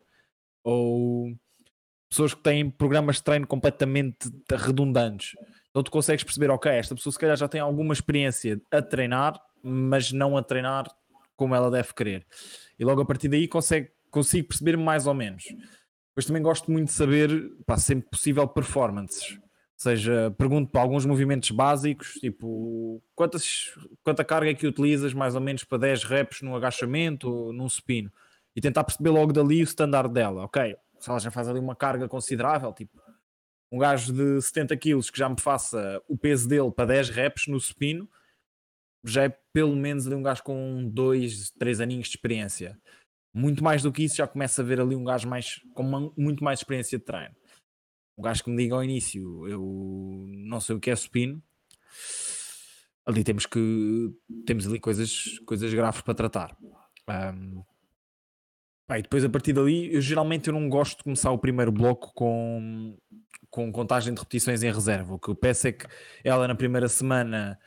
Ou 0.65 1.35
pessoas 2.11 2.35
que 2.35 2.43
têm 2.43 2.69
programas 2.69 3.17
de 3.17 3.23
treino 3.23 3.47
completamente 3.47 4.29
redundantes. 4.51 5.37
Então 5.71 5.83
tu 5.83 5.91
consegues 5.91 6.25
perceber, 6.25 6.51
ok, 6.51 6.71
esta 6.73 6.95
pessoa 6.95 7.13
se 7.13 7.19
calhar 7.19 7.37
já 7.37 7.49
tem 7.49 7.61
alguma 7.61 7.93
experiência 7.93 8.61
a 8.71 8.83
treinar, 8.83 9.41
mas 9.63 10.13
não 10.13 10.37
a 10.37 10.43
treinar 10.43 10.87
como 11.37 11.55
ela 11.55 11.71
deve 11.71 11.95
querer. 11.95 12.27
E 12.79 12.85
logo 12.85 13.01
a 13.01 13.07
partir 13.07 13.29
daí 13.29 13.49
consegue, 13.49 13.91
consigo 14.11 14.49
perceber 14.49 14.77
mais 14.77 15.07
ou 15.07 15.15
menos. 15.15 15.45
Mas 16.15 16.27
também 16.27 16.43
gosto 16.43 16.71
muito 16.71 16.89
de 16.89 16.95
saber, 16.95 17.31
pá, 17.65 17.77
sempre 17.79 18.11
possível, 18.11 18.47
performances 18.47 19.39
seja, 19.81 20.31
pergunto 20.37 20.71
para 20.71 20.83
alguns 20.83 21.07
movimentos 21.07 21.51
básicos, 21.51 22.13
tipo, 22.21 23.03
quantas, 23.15 23.71
quanta 24.05 24.23
carga 24.23 24.51
é 24.51 24.55
que 24.55 24.67
utilizas 24.67 25.15
mais 25.15 25.35
ou 25.35 25.41
menos 25.41 25.65
para 25.65 25.79
10 25.79 26.05
reps 26.05 26.43
no 26.43 26.55
agachamento 26.55 27.33
ou 27.33 27.53
num 27.53 27.67
supino? 27.67 28.13
E 28.55 28.61
tentar 28.61 28.85
perceber 28.85 29.09
logo 29.09 29.33
dali 29.33 29.63
o 29.63 29.65
standard 29.65 30.13
dela. 30.13 30.45
Ok, 30.45 30.77
já 31.01 31.31
faz 31.31 31.49
ali 31.49 31.59
uma 31.59 31.77
carga 31.77 32.09
considerável, 32.09 32.73
tipo, 32.73 33.01
um 33.73 33.79
gajo 33.79 34.13
de 34.13 34.41
70 34.43 34.77
quilos 34.77 35.11
que 35.11 35.19
já 35.19 35.29
me 35.29 35.41
faça 35.41 36.03
o 36.09 36.17
peso 36.17 36.49
dele 36.49 36.71
para 36.71 36.87
10 36.87 37.11
reps 37.11 37.47
no 37.47 37.61
supino, 37.61 38.09
já 39.05 39.25
é 39.25 39.29
pelo 39.53 39.75
menos 39.75 40.07
ali 40.07 40.17
um 40.17 40.23
gajo 40.23 40.43
com 40.43 40.89
2, 40.89 41.53
3 41.53 41.81
aninhos 41.81 42.09
de 42.09 42.17
experiência. 42.17 42.79
Muito 43.33 43.63
mais 43.63 43.83
do 43.83 43.93
que 43.93 44.03
isso, 44.03 44.17
já 44.17 44.27
começa 44.27 44.61
a 44.61 44.65
ver 44.65 44.81
ali 44.81 44.97
um 44.97 45.05
gajo 45.05 45.29
mais, 45.29 45.61
com 45.75 45.83
uma, 45.83 46.13
muito 46.17 46.43
mais 46.43 46.59
experiência 46.59 46.99
de 46.99 47.05
treino 47.05 47.35
um 48.21 48.23
gajo 48.23 48.45
que 48.45 48.51
me 48.51 48.57
diga 48.63 48.75
ao 48.75 48.85
início, 48.85 49.49
eu 49.49 50.27
não 50.29 50.61
sei 50.61 50.77
o 50.77 50.81
que 50.81 50.91
é 50.91 50.97
supino, 50.97 51.43
ali 53.07 53.25
temos 53.25 53.47
que 53.47 54.13
temos 54.45 54.67
ali 54.67 54.79
coisas, 54.79 55.39
coisas 55.47 55.73
graves 55.73 56.03
para 56.03 56.15
tratar. 56.15 56.57
Um, 57.09 57.65
e 58.99 59.03
depois 59.03 59.25
a 59.25 59.29
partir 59.29 59.53
dali, 59.53 59.95
eu 59.95 60.01
geralmente 60.01 60.49
eu 60.49 60.55
não 60.55 60.69
gosto 60.69 60.99
de 60.99 61.05
começar 61.05 61.31
o 61.31 61.39
primeiro 61.39 61.71
bloco 61.71 62.13
com, 62.15 62.97
com 63.49 63.71
contagem 63.71 64.13
de 64.13 64.21
repetições 64.21 64.63
em 64.63 64.73
reserva. 64.73 65.15
O 65.15 65.19
que 65.19 65.29
eu 65.29 65.35
peço 65.35 65.69
é 65.69 65.73
que 65.73 65.87
ela 66.25 66.49
na 66.49 66.55
primeira 66.55 66.89
semana 66.89 67.59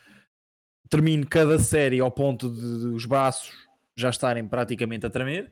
termine 0.89 1.25
cada 1.25 1.57
série 1.59 1.99
ao 1.99 2.11
ponto 2.11 2.49
de, 2.49 2.79
de 2.79 2.87
os 2.87 3.05
braços 3.05 3.51
já 3.95 4.09
estarem 4.09 4.47
praticamente 4.47 5.05
a 5.05 5.09
tremer 5.09 5.51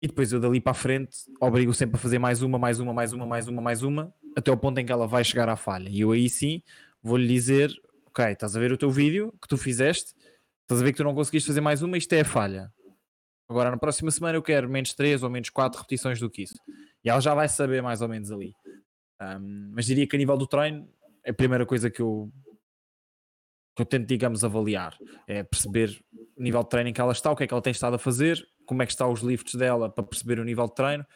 e 0.00 0.06
depois 0.06 0.32
eu 0.32 0.40
dali 0.40 0.60
para 0.60 0.72
a 0.72 0.74
frente 0.74 1.16
obrigo 1.40 1.72
sempre 1.72 1.96
a 1.96 1.98
fazer 1.98 2.18
mais 2.18 2.42
uma, 2.42 2.58
mais 2.58 2.78
uma, 2.78 2.92
mais 2.92 3.12
uma, 3.12 3.26
mais 3.26 3.48
uma, 3.48 3.62
mais 3.62 3.82
uma, 3.82 4.14
até 4.36 4.50
o 4.52 4.56
ponto 4.56 4.78
em 4.78 4.86
que 4.86 4.92
ela 4.92 5.06
vai 5.06 5.24
chegar 5.24 5.48
à 5.48 5.56
falha. 5.56 5.88
E 5.88 6.00
eu 6.00 6.12
aí 6.12 6.28
sim 6.28 6.62
vou-lhe 7.02 7.26
dizer: 7.26 7.70
Ok, 8.06 8.24
estás 8.24 8.56
a 8.56 8.60
ver 8.60 8.72
o 8.72 8.76
teu 8.76 8.90
vídeo 8.90 9.32
que 9.40 9.48
tu 9.48 9.56
fizeste, 9.56 10.14
estás 10.62 10.80
a 10.80 10.84
ver 10.84 10.92
que 10.92 10.98
tu 10.98 11.04
não 11.04 11.14
conseguiste 11.14 11.46
fazer 11.46 11.60
mais 11.60 11.82
uma, 11.82 11.96
isto 11.96 12.12
é 12.12 12.20
a 12.20 12.24
falha. 12.24 12.72
Agora 13.48 13.70
na 13.70 13.76
próxima 13.76 14.10
semana 14.10 14.36
eu 14.36 14.42
quero 14.42 14.68
menos 14.68 14.92
3 14.94 15.22
ou 15.22 15.30
menos 15.30 15.50
4 15.50 15.80
repetições 15.80 16.18
do 16.18 16.30
que 16.30 16.42
isso. 16.42 16.58
E 17.04 17.08
ela 17.08 17.20
já 17.20 17.34
vai 17.34 17.48
saber 17.48 17.82
mais 17.82 18.02
ou 18.02 18.08
menos 18.08 18.30
ali. 18.30 18.54
Um, 19.20 19.70
mas 19.72 19.86
diria 19.86 20.06
que 20.06 20.16
a 20.16 20.18
nível 20.18 20.36
do 20.36 20.46
treino, 20.46 20.88
a 21.26 21.32
primeira 21.32 21.64
coisa 21.64 21.90
que 21.90 22.02
eu, 22.02 22.30
que 23.74 23.82
eu 23.82 23.86
tento, 23.86 24.06
digamos, 24.06 24.44
avaliar 24.44 24.96
é 25.26 25.42
perceber 25.42 26.02
o 26.36 26.42
nível 26.42 26.62
de 26.62 26.68
treino 26.68 26.90
em 26.90 26.92
que 26.92 27.00
ela 27.00 27.12
está, 27.12 27.30
o 27.30 27.36
que 27.36 27.44
é 27.44 27.46
que 27.46 27.54
ela 27.54 27.62
tem 27.62 27.70
estado 27.70 27.94
a 27.94 27.98
fazer, 27.98 28.44
como 28.66 28.82
é 28.82 28.86
que 28.86 28.92
estão 28.92 29.12
os 29.12 29.20
lifts 29.20 29.54
dela 29.54 29.90
para 29.90 30.04
perceber 30.04 30.40
o 30.40 30.44
nível 30.44 30.66
de 30.66 30.74
treino 30.74 31.06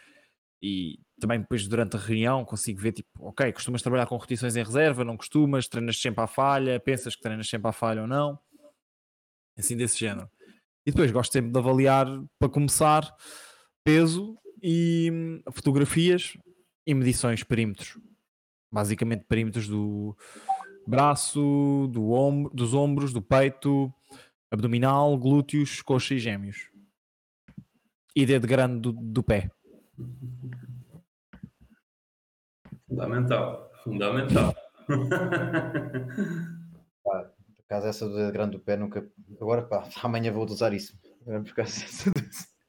e 0.63 0.99
também 1.19 1.41
depois 1.41 1.67
durante 1.67 1.97
a 1.97 1.99
reunião 1.99 2.45
consigo 2.45 2.81
ver 2.81 2.93
tipo, 2.93 3.09
ok, 3.19 3.53
costumas 3.53 3.83
trabalhar 3.83 4.07
com 4.07 4.17
repetições 4.17 4.57
em 4.57 4.63
reserva, 4.63 5.05
não 5.05 5.17
costumas, 5.17 5.67
treinas 5.67 6.01
sempre 6.01 6.23
à 6.23 6.27
falha, 6.27 6.79
pensas 6.79 7.17
que 7.17 7.23
treinas 7.23 7.49
sempre 7.49 7.69
à 7.69 7.73
falha 7.73 8.03
ou 8.03 8.07
não, 8.07 8.39
assim 9.59 9.77
desse 9.77 9.99
género. 9.99 10.31
E 10.91 10.93
depois 10.93 11.13
gosto 11.13 11.33
sempre 11.33 11.53
de 11.53 11.59
avaliar, 11.59 12.05
para 12.37 12.49
começar, 12.49 13.15
peso 13.85 14.37
e 14.61 15.09
hum, 15.13 15.41
fotografias 15.53 16.37
e 16.85 16.93
medições 16.93 17.45
perímetros. 17.45 17.97
Basicamente 18.73 19.25
perímetros 19.25 19.69
do 19.69 20.17
braço, 20.85 21.89
do 21.93 22.11
ombro, 22.11 22.53
dos 22.53 22.75
ombros, 22.75 23.13
do 23.13 23.23
peito, 23.23 23.95
abdominal, 24.51 25.17
glúteos, 25.17 25.81
coxa 25.81 26.15
e 26.15 26.19
gêmeos. 26.19 26.69
E 28.17 28.27
dedo 28.27 28.49
grande 28.49 28.81
do, 28.81 28.93
do 28.93 29.23
pé. 29.23 29.49
Fundamental, 32.89 33.71
fundamental. 33.85 34.57
Causa 37.71 37.91
essa 37.91 38.09
do 38.09 38.17
dedo 38.17 38.33
grande 38.33 38.57
do 38.57 38.59
pé, 38.59 38.77
nunca. 38.77 39.09
Agora, 39.41 39.63
pá, 39.63 39.89
amanhã 40.03 40.33
vou 40.33 40.45
usar 40.45 40.73
isso. 40.73 40.99
Por 41.25 41.55
causa 41.55 41.81
dessa... 41.81 42.11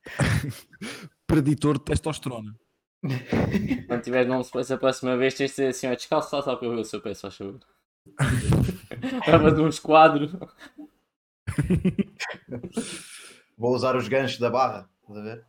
Preditor 1.25 1.79
de 1.79 1.85
testosterona. 1.85 2.55
Quando 3.87 4.01
tiver 4.03 4.27
não 4.27 4.43
se 4.43 4.73
a 4.73 4.77
próxima 4.77 5.17
vez, 5.17 5.33
tens 5.33 5.49
de 5.49 5.55
ser 5.55 5.67
assim, 5.69 5.87
ó, 5.87 5.95
descalço 5.95 6.29
só, 6.29 6.43
só 6.43 6.55
para 6.55 6.67
eu 6.67 6.75
ver 6.75 6.81
o 6.81 6.85
seu 6.85 7.01
pé, 7.01 7.15
só 7.15 7.31
favor. 7.31 7.59
Leva 9.27 9.51
de 9.51 9.61
um 9.61 9.69
esquadro. 9.69 10.29
Vou 13.57 13.73
usar 13.73 13.95
os 13.95 14.07
ganchos 14.07 14.37
da 14.37 14.51
barra, 14.51 14.87
estás 15.01 15.17
a 15.17 15.23
ver? 15.23 15.45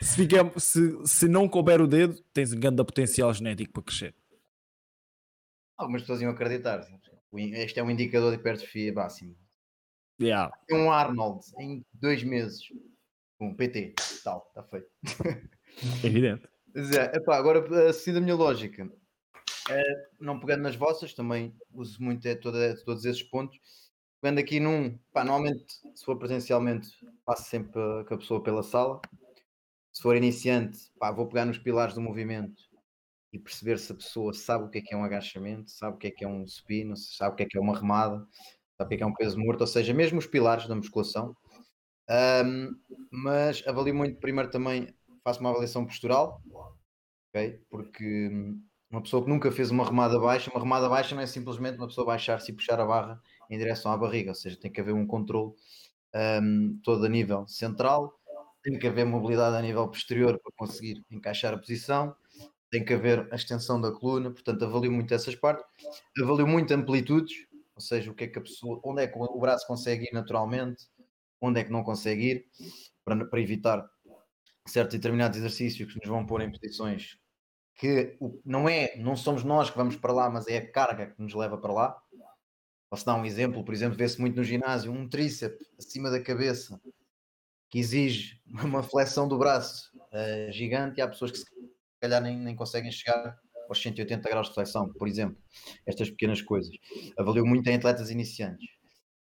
se, 0.00 0.16
fica, 0.16 0.58
se, 0.58 1.06
se 1.06 1.28
não 1.28 1.48
couber 1.48 1.80
o 1.80 1.86
dedo, 1.86 2.20
tens 2.32 2.52
um 2.52 2.58
grande 2.58 2.82
potencial 2.82 3.32
genético 3.32 3.72
para 3.72 3.82
crescer. 3.84 4.14
Algumas 5.76 6.02
pessoas 6.02 6.22
iam 6.22 6.32
acreditar. 6.32 6.84
Este 7.34 7.80
é 7.80 7.82
um 7.82 7.90
indicador 7.90 8.30
de 8.30 8.38
hipertrofia 8.38 8.92
máxima. 8.92 9.34
Yeah. 10.20 10.52
É 10.70 10.74
um 10.74 10.90
Arnold 10.90 11.44
em 11.58 11.84
dois 11.92 12.22
meses. 12.22 12.62
Um 13.40 13.54
PT, 13.54 13.94
tal, 14.22 14.46
está 14.48 14.62
feito. 14.62 14.88
Evidente. 16.04 16.48
É, 16.74 17.16
epá, 17.16 17.36
agora, 17.36 17.88
assim 17.88 18.12
da 18.12 18.20
minha 18.20 18.34
lógica, 18.34 18.88
é, 19.68 19.82
não 20.20 20.38
pegando 20.38 20.62
nas 20.62 20.76
vossas, 20.76 21.12
também 21.12 21.54
uso 21.72 22.02
muito 22.02 22.26
é, 22.26 22.34
toda, 22.34 22.76
todos 22.84 23.04
esses 23.04 23.22
pontos. 23.22 23.58
Pegando 24.20 24.38
aqui 24.38 24.60
num, 24.60 24.96
pá, 25.12 25.24
normalmente, 25.24 25.64
se 25.94 26.04
for 26.04 26.16
presencialmente, 26.16 26.88
passo 27.24 27.48
sempre 27.48 27.80
com 28.06 28.14
a 28.14 28.18
pessoa 28.18 28.42
pela 28.42 28.62
sala. 28.62 29.00
Se 29.92 30.00
for 30.00 30.16
iniciante, 30.16 30.78
pá, 30.98 31.10
vou 31.10 31.26
pegar 31.26 31.44
nos 31.44 31.58
pilares 31.58 31.94
do 31.94 32.00
movimento 32.00 32.71
e 33.32 33.38
perceber 33.38 33.78
se 33.78 33.92
a 33.92 33.94
pessoa 33.94 34.32
sabe 34.32 34.64
o 34.64 34.68
que 34.68 34.78
é 34.78 34.80
que 34.82 34.94
é 34.94 34.96
um 34.96 35.04
agachamento, 35.04 35.70
sabe 35.70 35.96
o 35.96 35.98
que 35.98 36.08
é 36.08 36.10
que 36.10 36.24
é 36.24 36.28
um 36.28 36.46
supino, 36.46 36.96
sabe 36.96 37.32
o 37.32 37.36
que 37.36 37.42
é 37.44 37.46
que 37.46 37.56
é 37.56 37.60
uma 37.60 37.78
remada, 37.78 38.16
sabe 38.76 38.84
o 38.84 38.88
que 38.88 38.94
é 38.94 38.96
que 38.98 39.02
é 39.02 39.06
um 39.06 39.14
peso 39.14 39.38
morto, 39.38 39.62
ou 39.62 39.66
seja, 39.66 39.94
mesmo 39.94 40.18
os 40.18 40.26
pilares 40.26 40.66
da 40.66 40.74
musculação. 40.74 41.34
Um, 42.10 42.74
mas 43.10 43.66
avalio 43.66 43.94
muito 43.94 44.20
primeiro 44.20 44.50
também, 44.50 44.94
faço 45.24 45.40
uma 45.40 45.50
avaliação 45.50 45.86
postural, 45.86 46.42
ok? 47.30 47.62
Porque 47.70 48.28
hum, 48.28 48.62
uma 48.90 49.02
pessoa 49.02 49.24
que 49.24 49.30
nunca 49.30 49.50
fez 49.50 49.70
uma 49.70 49.84
remada 49.84 50.18
baixa, 50.18 50.50
uma 50.50 50.60
remada 50.60 50.88
baixa 50.88 51.14
não 51.14 51.22
é 51.22 51.26
simplesmente 51.26 51.78
uma 51.78 51.86
pessoa 51.86 52.06
baixar-se 52.06 52.50
e 52.50 52.54
puxar 52.54 52.78
a 52.78 52.84
barra 52.84 53.22
em 53.48 53.56
direção 53.56 53.90
à 53.90 53.96
barriga, 53.96 54.32
ou 54.32 54.34
seja, 54.34 54.58
tem 54.60 54.70
que 54.70 54.80
haver 54.80 54.92
um 54.92 55.06
controle 55.06 55.54
um, 56.14 56.78
todo 56.82 57.06
a 57.06 57.08
nível 57.08 57.46
central, 57.48 58.12
tem 58.62 58.78
que 58.78 58.86
haver 58.86 59.06
mobilidade 59.06 59.56
a 59.56 59.62
nível 59.62 59.88
posterior 59.88 60.38
para 60.38 60.52
conseguir 60.56 61.02
encaixar 61.10 61.54
a 61.54 61.58
posição, 61.58 62.14
tem 62.72 62.82
que 62.82 62.94
haver 62.94 63.28
a 63.30 63.36
extensão 63.36 63.78
da 63.78 63.92
coluna, 63.92 64.30
portanto 64.30 64.64
avalio 64.64 64.90
muito 64.90 65.12
essas 65.12 65.36
partes, 65.36 65.64
avalio 66.20 66.46
muito 66.46 66.72
amplitudes, 66.72 67.46
ou 67.76 67.82
seja, 67.82 68.10
o 68.10 68.14
que 68.14 68.24
é 68.24 68.26
que 68.26 68.38
a 68.38 68.42
pessoa, 68.42 68.80
onde 68.82 69.02
é 69.02 69.06
que 69.06 69.16
o 69.16 69.38
braço 69.38 69.66
consegue 69.66 70.06
ir 70.06 70.12
naturalmente, 70.14 70.86
onde 71.38 71.60
é 71.60 71.64
que 71.64 71.70
não 71.70 71.84
consegue 71.84 72.24
ir, 72.24 72.46
para, 73.04 73.26
para 73.26 73.40
evitar 73.40 73.86
certos 74.66 74.96
determinados 74.96 75.36
exercícios 75.36 75.92
que 75.92 76.00
nos 76.00 76.08
vão 76.08 76.24
pôr 76.24 76.40
em 76.40 76.50
posições 76.50 77.20
que 77.74 78.16
não 78.44 78.68
é, 78.68 78.96
não 78.96 79.16
somos 79.16 79.44
nós 79.44 79.70
que 79.70 79.76
vamos 79.76 79.96
para 79.96 80.12
lá, 80.12 80.30
mas 80.30 80.46
é 80.46 80.58
a 80.58 80.70
carga 80.70 81.08
que 81.08 81.20
nos 81.20 81.34
leva 81.34 81.58
para 81.58 81.72
lá. 81.72 82.02
Posso 82.88 83.04
dar 83.04 83.16
um 83.16 83.24
exemplo, 83.24 83.64
por 83.64 83.74
exemplo, 83.74 83.96
vê-se 83.96 84.20
muito 84.20 84.36
no 84.36 84.44
ginásio 84.44 84.92
um 84.92 85.08
tríceps 85.08 85.66
acima 85.78 86.10
da 86.10 86.22
cabeça 86.22 86.80
que 87.70 87.78
exige 87.78 88.40
uma 88.64 88.82
flexão 88.82 89.26
do 89.26 89.38
braço 89.38 89.90
uh, 89.96 90.52
gigante 90.52 90.98
e 90.98 91.02
há 91.02 91.08
pessoas 91.08 91.32
que 91.32 91.38
se 91.38 91.44
calhar 92.02 92.20
nem, 92.20 92.36
nem 92.36 92.54
conseguem 92.54 92.90
chegar 92.90 93.38
aos 93.68 93.80
180 93.80 94.28
graus 94.28 94.48
de 94.48 94.54
flexão, 94.54 94.92
por 94.92 95.08
exemplo. 95.08 95.36
Estas 95.86 96.10
pequenas 96.10 96.42
coisas. 96.42 96.74
Avalio 97.16 97.46
muito 97.46 97.66
em 97.68 97.76
atletas 97.76 98.10
iniciantes. 98.10 98.68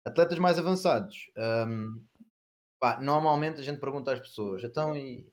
Atletas 0.04 0.38
mais 0.38 0.58
avançados, 0.58 1.30
um, 1.66 2.04
pá, 2.78 3.00
normalmente 3.00 3.58
a 3.58 3.64
gente 3.64 3.80
pergunta 3.80 4.12
às 4.12 4.20
pessoas, 4.20 4.62
então 4.62 4.94
e 4.94 5.26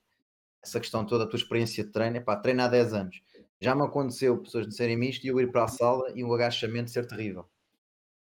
essa 0.64 0.80
questão 0.80 1.06
toda, 1.06 1.26
a 1.26 1.28
tua 1.28 1.38
experiência 1.38 1.84
de 1.84 1.92
treino, 1.92 2.24
pá, 2.24 2.38
treino 2.38 2.62
há 2.62 2.70
10 2.70 2.94
anos. 2.94 3.22
Já 3.60 3.76
me 3.76 3.84
aconteceu 3.84 4.42
pessoas 4.42 4.66
de 4.68 4.74
serem 4.74 4.96
misto 4.96 5.26
e 5.26 5.28
eu 5.28 5.42
ir 5.42 5.52
para 5.52 5.66
a 5.66 5.68
sala 5.68 6.10
e 6.16 6.24
o 6.24 6.34
agachamento 6.34 6.90
ser 6.90 7.06
terrível. 7.06 7.50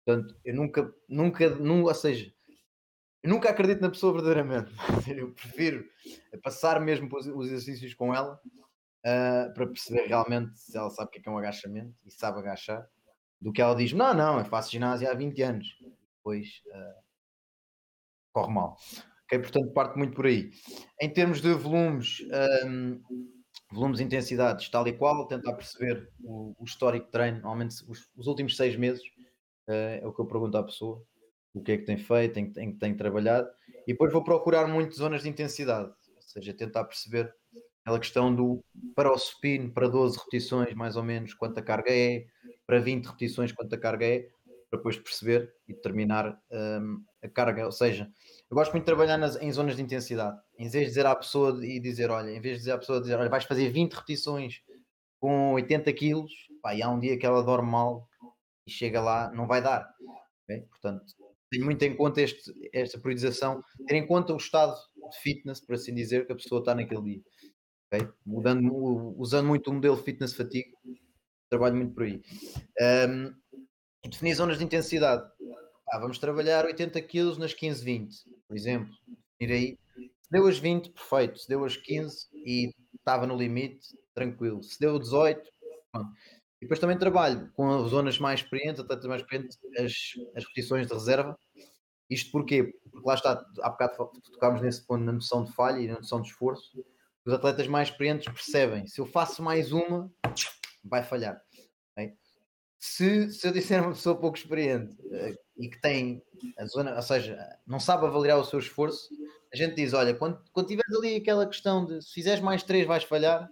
Portanto, 0.05 0.35
eu 0.45 0.53
nunca, 0.53 0.93
nunca, 1.09 1.49
nunca, 1.55 1.89
ou 1.89 1.95
seja, 1.95 2.31
eu 3.23 3.29
nunca 3.31 3.49
acredito 3.49 3.81
na 3.81 3.89
pessoa 3.89 4.13
verdadeiramente. 4.13 4.71
Eu 5.17 5.31
prefiro 5.33 5.85
passar 6.41 6.79
mesmo 6.79 7.09
os 7.13 7.47
exercícios 7.47 7.93
com 7.93 8.13
ela 8.13 8.39
uh, 9.07 9.53
para 9.53 9.67
perceber 9.67 10.07
realmente 10.07 10.59
se 10.59 10.77
ela 10.77 10.89
sabe 10.89 11.07
o 11.07 11.11
que 11.11 11.19
é, 11.19 11.21
que 11.21 11.29
é 11.29 11.31
um 11.31 11.37
agachamento 11.37 11.95
e 12.05 12.11
sabe 12.11 12.39
agachar, 12.39 12.87
do 13.39 13.53
que 13.53 13.61
ela 13.61 13.75
diz: 13.75 13.93
Não, 13.93 14.13
não, 14.13 14.39
eu 14.39 14.45
faço 14.45 14.71
ginásio 14.71 15.09
há 15.09 15.13
20 15.13 15.41
anos. 15.41 15.67
Depois 16.17 16.61
uh, 16.67 17.01
corre 18.33 18.53
mal. 18.53 18.77
Ok, 19.25 19.39
portanto, 19.39 19.73
parte 19.73 19.97
muito 19.97 20.15
por 20.15 20.25
aí. 20.25 20.51
Em 21.01 21.11
termos 21.11 21.41
de 21.41 21.53
volumes, 21.53 22.19
um, 22.65 23.01
volumes 23.71 23.99
e 23.99 24.03
intensidades, 24.03 24.69
tal 24.69 24.87
e 24.87 24.93
qual, 24.93 25.27
tentar 25.27 25.53
perceber 25.53 26.09
o, 26.23 26.55
o 26.57 26.63
histórico 26.63 27.05
de 27.05 27.11
treino, 27.11 27.37
normalmente 27.37 27.75
os, 27.87 28.09
os 28.15 28.27
últimos 28.27 28.55
seis 28.55 28.75
meses 28.75 29.03
uh, 29.67 30.01
é 30.01 30.07
o 30.07 30.13
que 30.13 30.21
eu 30.21 30.25
pergunto 30.25 30.57
à 30.57 30.63
pessoa, 30.63 31.03
o 31.53 31.61
que 31.61 31.73
é 31.73 31.77
que 31.77 31.85
tem 31.85 31.97
feito, 31.97 32.37
em, 32.37 32.51
que 32.51 32.79
tem 32.79 32.95
trabalhado, 32.95 33.49
e 33.85 33.91
depois 33.91 34.13
vou 34.13 34.23
procurar 34.23 34.67
muito 34.67 34.95
zonas 34.95 35.23
de 35.23 35.29
intensidade, 35.29 35.89
ou 35.89 36.21
seja, 36.21 36.53
tentar 36.53 36.85
perceber 36.85 37.33
aquela 37.87 37.99
questão 37.99 38.35
do 38.35 38.61
para 38.93 39.09
o 39.09 39.17
supino, 39.17 39.71
para 39.71 39.87
12 39.87 40.17
repetições, 40.17 40.73
mais 40.73 40.97
ou 40.97 41.03
menos, 41.03 41.33
quanta 41.33 41.61
carga 41.61 41.89
é, 41.89 42.25
para 42.65 42.79
20 42.79 43.05
repetições, 43.05 43.53
quanta 43.53 43.77
carga 43.77 44.05
é, 44.05 44.27
para 44.69 44.79
depois 44.79 44.97
perceber 44.97 45.53
e 45.65 45.73
determinar 45.73 46.37
um, 46.51 47.01
a 47.23 47.29
carga, 47.29 47.65
ou 47.65 47.71
seja, 47.71 48.11
eu 48.49 48.55
gosto 48.55 48.71
muito 48.73 48.83
de 48.83 48.87
trabalhar 48.87 49.17
nas, 49.17 49.41
em 49.41 49.49
zonas 49.53 49.77
de 49.77 49.81
intensidade. 49.81 50.37
Em 50.59 50.67
vez 50.67 50.83
de 50.83 50.89
dizer 50.89 51.05
à 51.05 51.15
pessoa 51.15 51.65
e 51.65 51.79
dizer, 51.79 52.11
olha, 52.11 52.29
em 52.29 52.41
vez 52.41 52.55
de 52.55 52.59
dizer 52.59 52.73
à 52.73 52.77
pessoa 52.77 52.99
dizer, 52.99 53.15
olha, 53.17 53.29
vais 53.29 53.45
fazer 53.45 53.69
20 53.69 53.93
repetições 53.93 54.61
com 55.17 55.53
80 55.53 55.93
quilos, 55.93 56.33
pá, 56.61 56.75
e 56.75 56.81
há 56.81 56.89
um 56.89 56.99
dia 56.99 57.17
que 57.17 57.25
ela 57.25 57.41
dorme 57.41 57.71
mal 57.71 58.05
e 58.67 58.71
chega 58.71 58.99
lá, 58.99 59.31
não 59.31 59.47
vai 59.47 59.61
dar. 59.61 59.89
Okay? 60.43 60.63
Portanto, 60.63 61.05
tenho 61.49 61.63
muito 61.63 61.81
em 61.83 61.95
conta 61.95 62.21
este, 62.21 62.53
esta 62.73 62.99
priorização, 62.99 63.63
ter 63.87 63.95
em 63.95 64.05
conta 64.05 64.33
o 64.33 64.37
estado 64.37 64.75
de 65.09 65.17
fitness, 65.21 65.61
por 65.61 65.75
assim 65.75 65.93
dizer, 65.93 66.25
que 66.25 66.33
a 66.33 66.35
pessoa 66.35 66.59
está 66.59 66.75
naquele 66.75 67.01
dia. 67.01 67.21
Okay? 67.87 68.07
Mudando, 68.25 69.15
usando 69.17 69.47
muito 69.47 69.69
o 69.69 69.73
modelo 69.73 69.97
fitness 69.97 70.33
fatigue, 70.33 70.73
trabalho 71.49 71.75
muito 71.75 71.93
por 71.93 72.03
aí. 72.03 72.21
Um, 73.09 73.33
definir 74.09 74.35
zonas 74.35 74.57
de 74.57 74.63
intensidade. 74.63 75.29
Ah, 75.89 75.99
vamos 75.99 76.19
trabalhar 76.19 76.65
80 76.65 77.01
kg 77.01 77.37
nas 77.39 77.53
15-20, 77.53 78.09
por 78.47 78.57
exemplo. 78.57 78.93
Ir 79.39 79.51
aí. 79.51 79.79
Se 79.95 80.31
deu 80.31 80.47
as 80.47 80.59
20, 80.59 80.91
perfeito. 80.91 81.39
Se 81.39 81.47
deu 81.47 81.63
as 81.63 81.77
15 81.77 82.27
e 82.33 82.73
estava 82.95 83.25
no 83.25 83.37
limite, 83.37 83.87
tranquilo. 84.13 84.61
Se 84.61 84.77
deu 84.79 84.99
18, 84.99 85.49
pronto. 85.91 86.09
E 86.59 86.65
depois 86.65 86.79
também 86.79 86.97
trabalho 86.97 87.49
com 87.53 87.69
as 87.69 87.91
zonas 87.91 88.19
mais 88.19 88.41
experientes, 88.41 88.81
atletas 88.81 89.05
mais 89.05 89.21
experientes, 89.21 89.57
as, 89.77 89.93
as 90.35 90.43
repetições 90.43 90.87
de 90.87 90.93
reserva. 90.93 91.37
Isto 92.09 92.31
porquê? 92.31 92.73
Porque 92.91 93.07
lá 93.07 93.13
está, 93.13 93.45
há 93.61 93.69
bocado 93.69 94.11
tocámos 94.31 94.61
nesse 94.61 94.85
ponto 94.85 95.03
na 95.03 95.11
noção 95.11 95.43
de 95.43 95.53
falha 95.53 95.79
e 95.79 95.87
na 95.87 95.95
noção 95.95 96.21
de 96.21 96.29
esforço. 96.29 96.83
Os 97.27 97.33
atletas 97.33 97.67
mais 97.67 97.89
experientes 97.89 98.25
percebem, 98.25 98.87
se 98.87 99.01
eu 99.01 99.05
faço 99.05 99.43
mais 99.43 99.73
uma, 99.73 100.09
vai 100.81 101.03
falhar. 101.03 101.41
Se, 102.79 103.33
se 103.33 103.45
eu 103.45 103.51
disser 103.51 103.81
uma 103.81 103.91
pessoa 103.91 104.15
pouco 104.15 104.37
experiente 104.37 104.95
uh, 105.01 105.37
e 105.57 105.67
que 105.67 105.81
tem 105.81 106.23
a 106.57 106.65
zona, 106.65 106.95
ou 106.95 107.01
seja, 107.01 107.59
não 107.65 107.79
sabe 107.79 108.05
avaliar 108.05 108.37
o 108.39 108.45
seu 108.45 108.59
esforço, 108.59 109.09
a 109.51 109.57
gente 109.57 109.75
diz: 109.75 109.93
olha, 109.93 110.13
quando, 110.13 110.41
quando 110.53 110.67
tiveres 110.67 110.95
ali 110.95 111.15
aquela 111.15 111.47
questão 111.47 111.85
de 111.85 112.01
se 112.01 112.13
fizeres 112.13 112.39
mais 112.39 112.63
3 112.63 112.87
vais 112.87 113.03
falhar, 113.03 113.51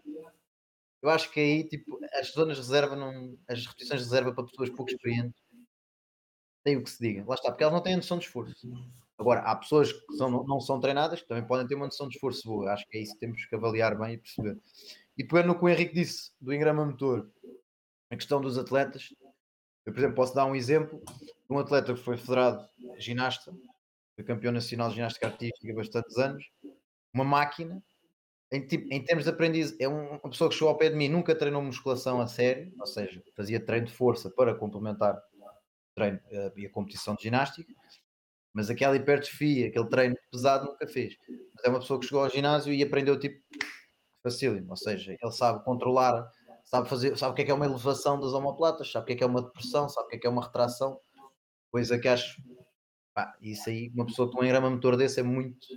eu 1.02 1.10
acho 1.10 1.32
que 1.32 1.40
aí 1.40 1.68
tipo, 1.68 2.00
as 2.14 2.32
zonas 2.32 2.58
de 2.58 2.64
reserva, 2.64 2.96
não, 2.96 3.38
as 3.48 3.66
repetições 3.66 4.02
de 4.02 4.06
reserva 4.06 4.32
para 4.32 4.46
pessoas 4.46 4.70
pouco 4.70 4.92
experientes, 4.92 5.42
tem 6.64 6.78
o 6.78 6.84
que 6.84 6.92
se 6.92 7.02
diga. 7.02 7.26
Lá 7.28 7.36
está, 7.36 7.50
porque 7.50 7.64
elas 7.64 7.74
não 7.74 7.84
têm 7.84 7.96
noção 7.96 8.20
de 8.20 8.26
esforço. 8.26 8.56
Agora, 9.18 9.42
há 9.42 9.56
pessoas 9.56 9.94
que 9.94 10.14
são, 10.18 10.30
não 10.30 10.60
são 10.60 10.80
treinadas 10.80 11.22
que 11.22 11.28
também 11.28 11.46
podem 11.46 11.66
ter 11.66 11.76
uma 11.76 11.86
noção 11.86 12.08
de 12.08 12.16
esforço 12.16 12.48
boa. 12.48 12.72
Acho 12.72 12.86
que 12.88 12.98
é 12.98 13.02
isso 13.02 13.14
que 13.14 13.20
temos 13.20 13.46
que 13.46 13.56
avaliar 13.56 13.98
bem 13.98 14.14
e 14.14 14.18
perceber. 14.18 14.60
E 15.18 15.24
pegando 15.24 15.48
no 15.48 15.58
que 15.58 15.64
o 15.64 15.70
Henrique 15.70 15.94
disse 15.94 16.32
do 16.40 16.54
engrama 16.54 16.86
motor, 16.86 17.32
a 18.12 18.16
questão 18.16 18.42
dos 18.42 18.58
atletas, 18.58 19.14
eu, 19.86 19.94
por 19.94 20.00
exemplo, 20.00 20.16
posso 20.16 20.36
dar 20.36 20.46
um 20.46 20.56
exemplo 20.56 21.02
de 21.08 21.54
um 21.54 21.60
atleta 21.60 21.94
que 21.94 22.00
foi 22.00 22.18
federado 22.18 22.68
ginasta, 22.98 23.54
foi 24.16 24.24
campeão 24.26 24.52
nacional 24.52 24.90
de 24.90 24.96
ginástica 24.96 25.28
artística 25.28 25.72
há 25.72 25.76
bastantes 25.76 26.18
anos, 26.18 26.44
uma 27.14 27.24
máquina, 27.24 27.82
em, 28.52 28.66
tipo, 28.66 28.94
em 28.94 29.04
termos 29.04 29.24
de 29.24 29.30
aprendiz, 29.30 29.76
é 29.80 29.88
um, 29.88 30.18
uma 30.18 30.30
pessoa 30.30 30.50
que 30.50 30.56
chegou 30.56 30.70
ao 30.70 30.78
pé 30.78 30.90
de 30.90 30.96
mim, 30.96 31.08
nunca 31.08 31.36
treinou 31.36 31.62
musculação 31.62 32.20
a 32.20 32.28
sério, 32.28 32.74
ou 32.80 32.86
seja, 32.86 33.24
fazia 33.36 33.60
treino 33.60 33.88
de 33.88 33.94
força 33.94 34.30
para 34.30 34.54
complementar 34.56 35.16
o 35.16 35.96
treino 35.96 36.20
uh, 36.32 36.60
e 36.60 36.66
a 36.66 36.70
competição 36.70 37.16
de 37.16 37.24
ginástica, 37.24 37.72
mas 38.56 38.70
aquela 38.70 38.96
hipertrofia, 38.96 39.68
aquele 39.68 39.90
treino 39.90 40.16
pesado 40.32 40.68
nunca 40.68 40.88
fez. 40.88 41.18
Mas 41.54 41.66
é 41.66 41.70
uma 41.70 41.80
pessoa 41.82 42.00
que 42.00 42.06
chegou 42.06 42.24
ao 42.24 42.30
ginásio 42.30 42.74
e 42.74 42.82
aprendeu 42.82 43.20
tipo 43.20 43.44
facílimo, 44.24 44.70
ou 44.70 44.78
seja, 44.78 45.12
ele 45.22 45.32
sabe 45.32 45.64
controlar, 45.66 46.32
sabe 46.64 46.88
fazer, 46.88 47.18
sabe 47.18 47.34
o 47.34 47.36
que 47.36 47.42
é 47.42 47.46
que 47.46 47.52
é 47.52 47.54
uma 47.54 47.66
elevação 47.66 48.18
das 48.18 48.32
omoplatas, 48.32 48.90
sabe 48.90 49.04
o 49.04 49.08
que 49.08 49.14
é 49.14 49.16
que 49.18 49.24
é 49.24 49.28
uma 49.28 49.42
depressão, 49.42 49.90
sabe 49.90 50.08
o 50.08 50.10
que 50.10 50.16
é 50.16 50.20
que 50.20 50.26
é 50.26 50.30
uma 50.30 50.42
retração, 50.42 50.98
coisa 51.70 52.00
que 52.00 52.08
acho, 52.08 52.42
pá, 53.14 53.36
isso 53.42 53.70
aí, 53.70 53.92
uma 53.94 54.06
pessoa 54.06 54.32
com 54.32 54.40
um 54.40 54.44
engrama 54.46 54.70
motor 54.70 54.96
desse 54.96 55.20
é 55.20 55.24
muito 55.24 55.68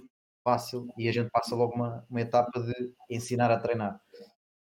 fácil 0.45 0.87
e 0.97 1.09
a 1.09 1.13
gente 1.13 1.31
passa 1.31 1.57
logo 1.57 1.75
uma, 1.75 2.07
uma 2.09 2.21
etapa 2.21 2.61
de 2.61 2.95
ensinar 3.11 3.51
a 3.51 3.59
treinar. 3.59 4.01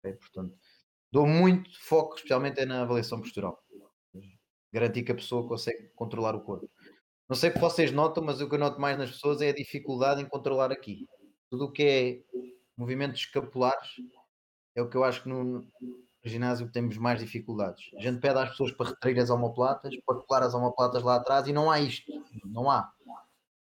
Portanto, 0.02 0.54
dou 1.12 1.24
muito 1.24 1.70
foco, 1.80 2.16
especialmente 2.16 2.60
é 2.60 2.66
na 2.66 2.82
avaliação 2.82 3.20
postural. 3.20 3.62
Garantir 4.72 5.04
que 5.04 5.12
a 5.12 5.14
pessoa 5.14 5.46
consegue 5.48 5.88
controlar 5.94 6.34
o 6.34 6.42
corpo. 6.42 6.68
Não 7.28 7.36
sei 7.36 7.50
que 7.50 7.58
vocês 7.58 7.92
notam, 7.92 8.24
mas 8.24 8.40
o 8.40 8.48
que 8.48 8.54
eu 8.54 8.58
noto 8.58 8.80
mais 8.80 8.96
nas 8.96 9.10
pessoas 9.10 9.42
é 9.42 9.50
a 9.50 9.54
dificuldade 9.54 10.22
em 10.22 10.28
controlar 10.28 10.72
aqui. 10.72 11.06
Tudo 11.50 11.66
o 11.66 11.72
que 11.72 11.82
é 11.82 12.38
movimentos 12.76 13.20
escapulares 13.20 13.96
é 14.74 14.80
o 14.80 14.88
que 14.88 14.96
eu 14.96 15.04
acho 15.04 15.22
que 15.22 15.28
no, 15.28 15.66
ginásio 16.24 16.70
temos 16.70 16.96
mais 16.96 17.20
dificuldades. 17.20 17.90
A 17.96 18.00
gente 18.00 18.20
pede 18.20 18.38
às 18.38 18.50
pessoas 18.50 18.72
para 18.72 18.90
retrair 18.90 19.18
as 19.18 19.30
omoplatas, 19.30 19.94
para 20.06 20.20
colar 20.20 20.42
as 20.44 20.54
omoplatas 20.54 21.02
lá 21.02 21.16
atrás 21.16 21.48
e 21.48 21.52
não 21.52 21.70
há 21.70 21.80
isto. 21.80 22.12
Não 22.44 22.70
há. 22.70 22.90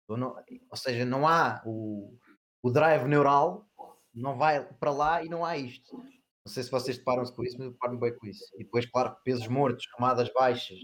Não, 0.08 0.36
ou 0.70 0.76
seja, 0.76 1.04
não 1.04 1.28
há 1.28 1.62
o, 1.66 2.16
o 2.62 2.70
drive 2.70 3.06
neural, 3.06 3.66
não 4.14 4.36
vai 4.36 4.64
para 4.74 4.90
lá 4.90 5.22
e 5.22 5.28
não 5.28 5.44
há 5.44 5.56
isto. 5.56 5.96
Não 5.96 6.52
sei 6.52 6.62
se 6.62 6.70
vocês 6.70 6.96
deparam-se 6.96 7.32
com 7.34 7.44
isso, 7.44 7.56
mas 7.58 7.66
eu 7.66 7.72
deparo-me 7.72 8.00
bem 8.00 8.16
com 8.16 8.26
isso. 8.26 8.44
E 8.54 8.64
depois, 8.64 8.86
claro, 8.86 9.14
pesos 9.22 9.46
mortos, 9.48 9.86
remadas 9.94 10.32
baixas. 10.32 10.78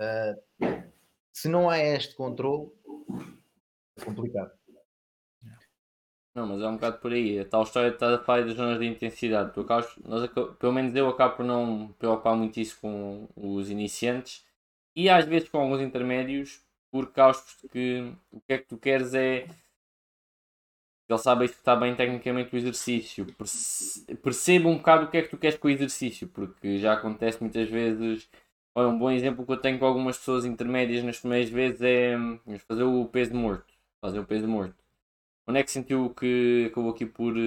Uh, 0.00 0.95
se 1.36 1.50
não 1.50 1.68
há 1.68 1.78
este 1.78 2.14
controle, 2.14 2.70
é 3.94 4.02
complicado. 4.02 4.50
Não, 6.34 6.46
mas 6.46 6.62
é 6.62 6.66
um 6.66 6.76
bocado 6.76 6.98
por 6.98 7.12
aí. 7.12 7.38
A 7.38 7.44
tal 7.44 7.62
história 7.62 7.90
estar 7.90 8.14
a 8.14 8.24
falar 8.24 8.46
das 8.46 8.54
zonas 8.54 8.78
de 8.78 8.86
intensidade. 8.86 9.52
Tu 9.52 9.60
acabas, 9.60 9.94
nós, 9.98 10.30
pelo 10.58 10.72
menos 10.72 10.96
eu 10.96 11.06
acabo 11.06 11.36
por 11.36 11.44
não 11.44 11.94
preocupar 11.98 12.34
muito 12.34 12.58
isso 12.58 12.80
com 12.80 13.28
os 13.36 13.68
iniciantes 13.68 14.46
e 14.94 15.10
às 15.10 15.26
vezes 15.26 15.50
com 15.50 15.58
alguns 15.58 15.82
intermédios, 15.82 16.62
por 16.90 17.12
causa 17.12 17.42
que 17.70 18.10
o 18.32 18.40
que 18.40 18.54
é 18.54 18.58
que 18.58 18.68
tu 18.68 18.78
queres 18.78 19.12
é 19.12 19.46
ele 21.08 21.18
sabe 21.18 21.44
executar 21.44 21.78
bem 21.78 21.94
tecnicamente 21.94 22.54
o 22.54 22.58
exercício. 22.58 23.26
Perceba 24.22 24.68
um 24.68 24.78
bocado 24.78 25.04
o 25.04 25.10
que 25.10 25.18
é 25.18 25.22
que 25.22 25.28
tu 25.28 25.36
queres 25.36 25.58
com 25.58 25.68
o 25.68 25.70
exercício, 25.70 26.28
porque 26.28 26.78
já 26.78 26.94
acontece 26.94 27.42
muitas 27.42 27.68
vezes 27.68 28.26
um 28.82 28.98
bom 28.98 29.10
exemplo 29.10 29.44
que 29.46 29.52
eu 29.52 29.56
tenho 29.56 29.78
com 29.78 29.86
algumas 29.86 30.18
pessoas 30.18 30.44
intermédias 30.44 31.02
nas 31.04 31.18
primeiras 31.18 31.48
vezes 31.50 31.80
é 31.80 32.16
hum, 32.16 32.38
fazer 32.68 32.82
o 32.82 33.06
peso 33.06 33.34
morto. 33.34 33.72
Fazer 34.00 34.18
o 34.20 34.26
peso 34.26 34.46
morto. 34.48 34.76
Onde 35.46 35.60
é 35.60 35.62
que 35.64 35.70
sentiu 35.70 36.10
que 36.14 36.66
acabou 36.70 36.90
aqui 36.92 37.06
por. 37.06 37.36
Eh, 37.36 37.40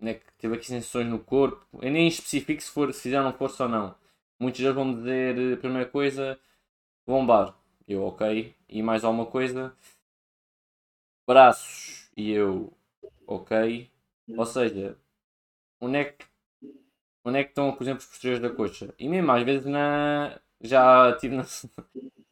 onde 0.00 0.10
é 0.10 0.14
que 0.14 0.32
teve 0.38 0.54
aqui 0.56 0.66
sensações 0.66 1.06
no 1.08 1.18
corpo? 1.18 1.66
Eu 1.82 1.90
nem 1.90 2.08
especifico 2.08 2.62
se, 2.62 2.70
for, 2.70 2.92
se 2.94 3.02
fizeram 3.02 3.32
força 3.32 3.64
ou 3.64 3.68
não. 3.68 3.94
Muitos 4.38 4.60
deles 4.60 4.74
vão 4.74 4.94
dizer, 4.94 5.36
a 5.38 5.52
eh, 5.54 5.56
primeira 5.56 5.88
coisa, 5.90 6.38
lombar. 7.06 7.56
Eu, 7.88 8.04
ok. 8.04 8.54
E 8.68 8.82
mais 8.82 9.04
alguma 9.04 9.26
coisa? 9.26 9.74
Braços. 11.26 12.10
E 12.16 12.30
eu, 12.30 12.72
ok. 13.26 13.90
Ou 14.36 14.46
seja, 14.46 14.96
onde 15.80 15.98
é 15.98 16.04
que 16.04 16.26
onde 17.24 17.38
é 17.38 17.44
que 17.44 17.50
estão, 17.50 17.72
por 17.74 17.82
exemplo, 17.82 18.00
os 18.00 18.06
posteriores 18.06 18.42
da 18.42 18.50
coxa? 18.54 18.94
E 18.98 19.08
mesmo 19.08 19.32
às 19.32 19.42
vezes 19.44 19.66
na, 19.66 20.40
já 20.64 21.12
tive 21.18 21.36
na, 21.36 21.44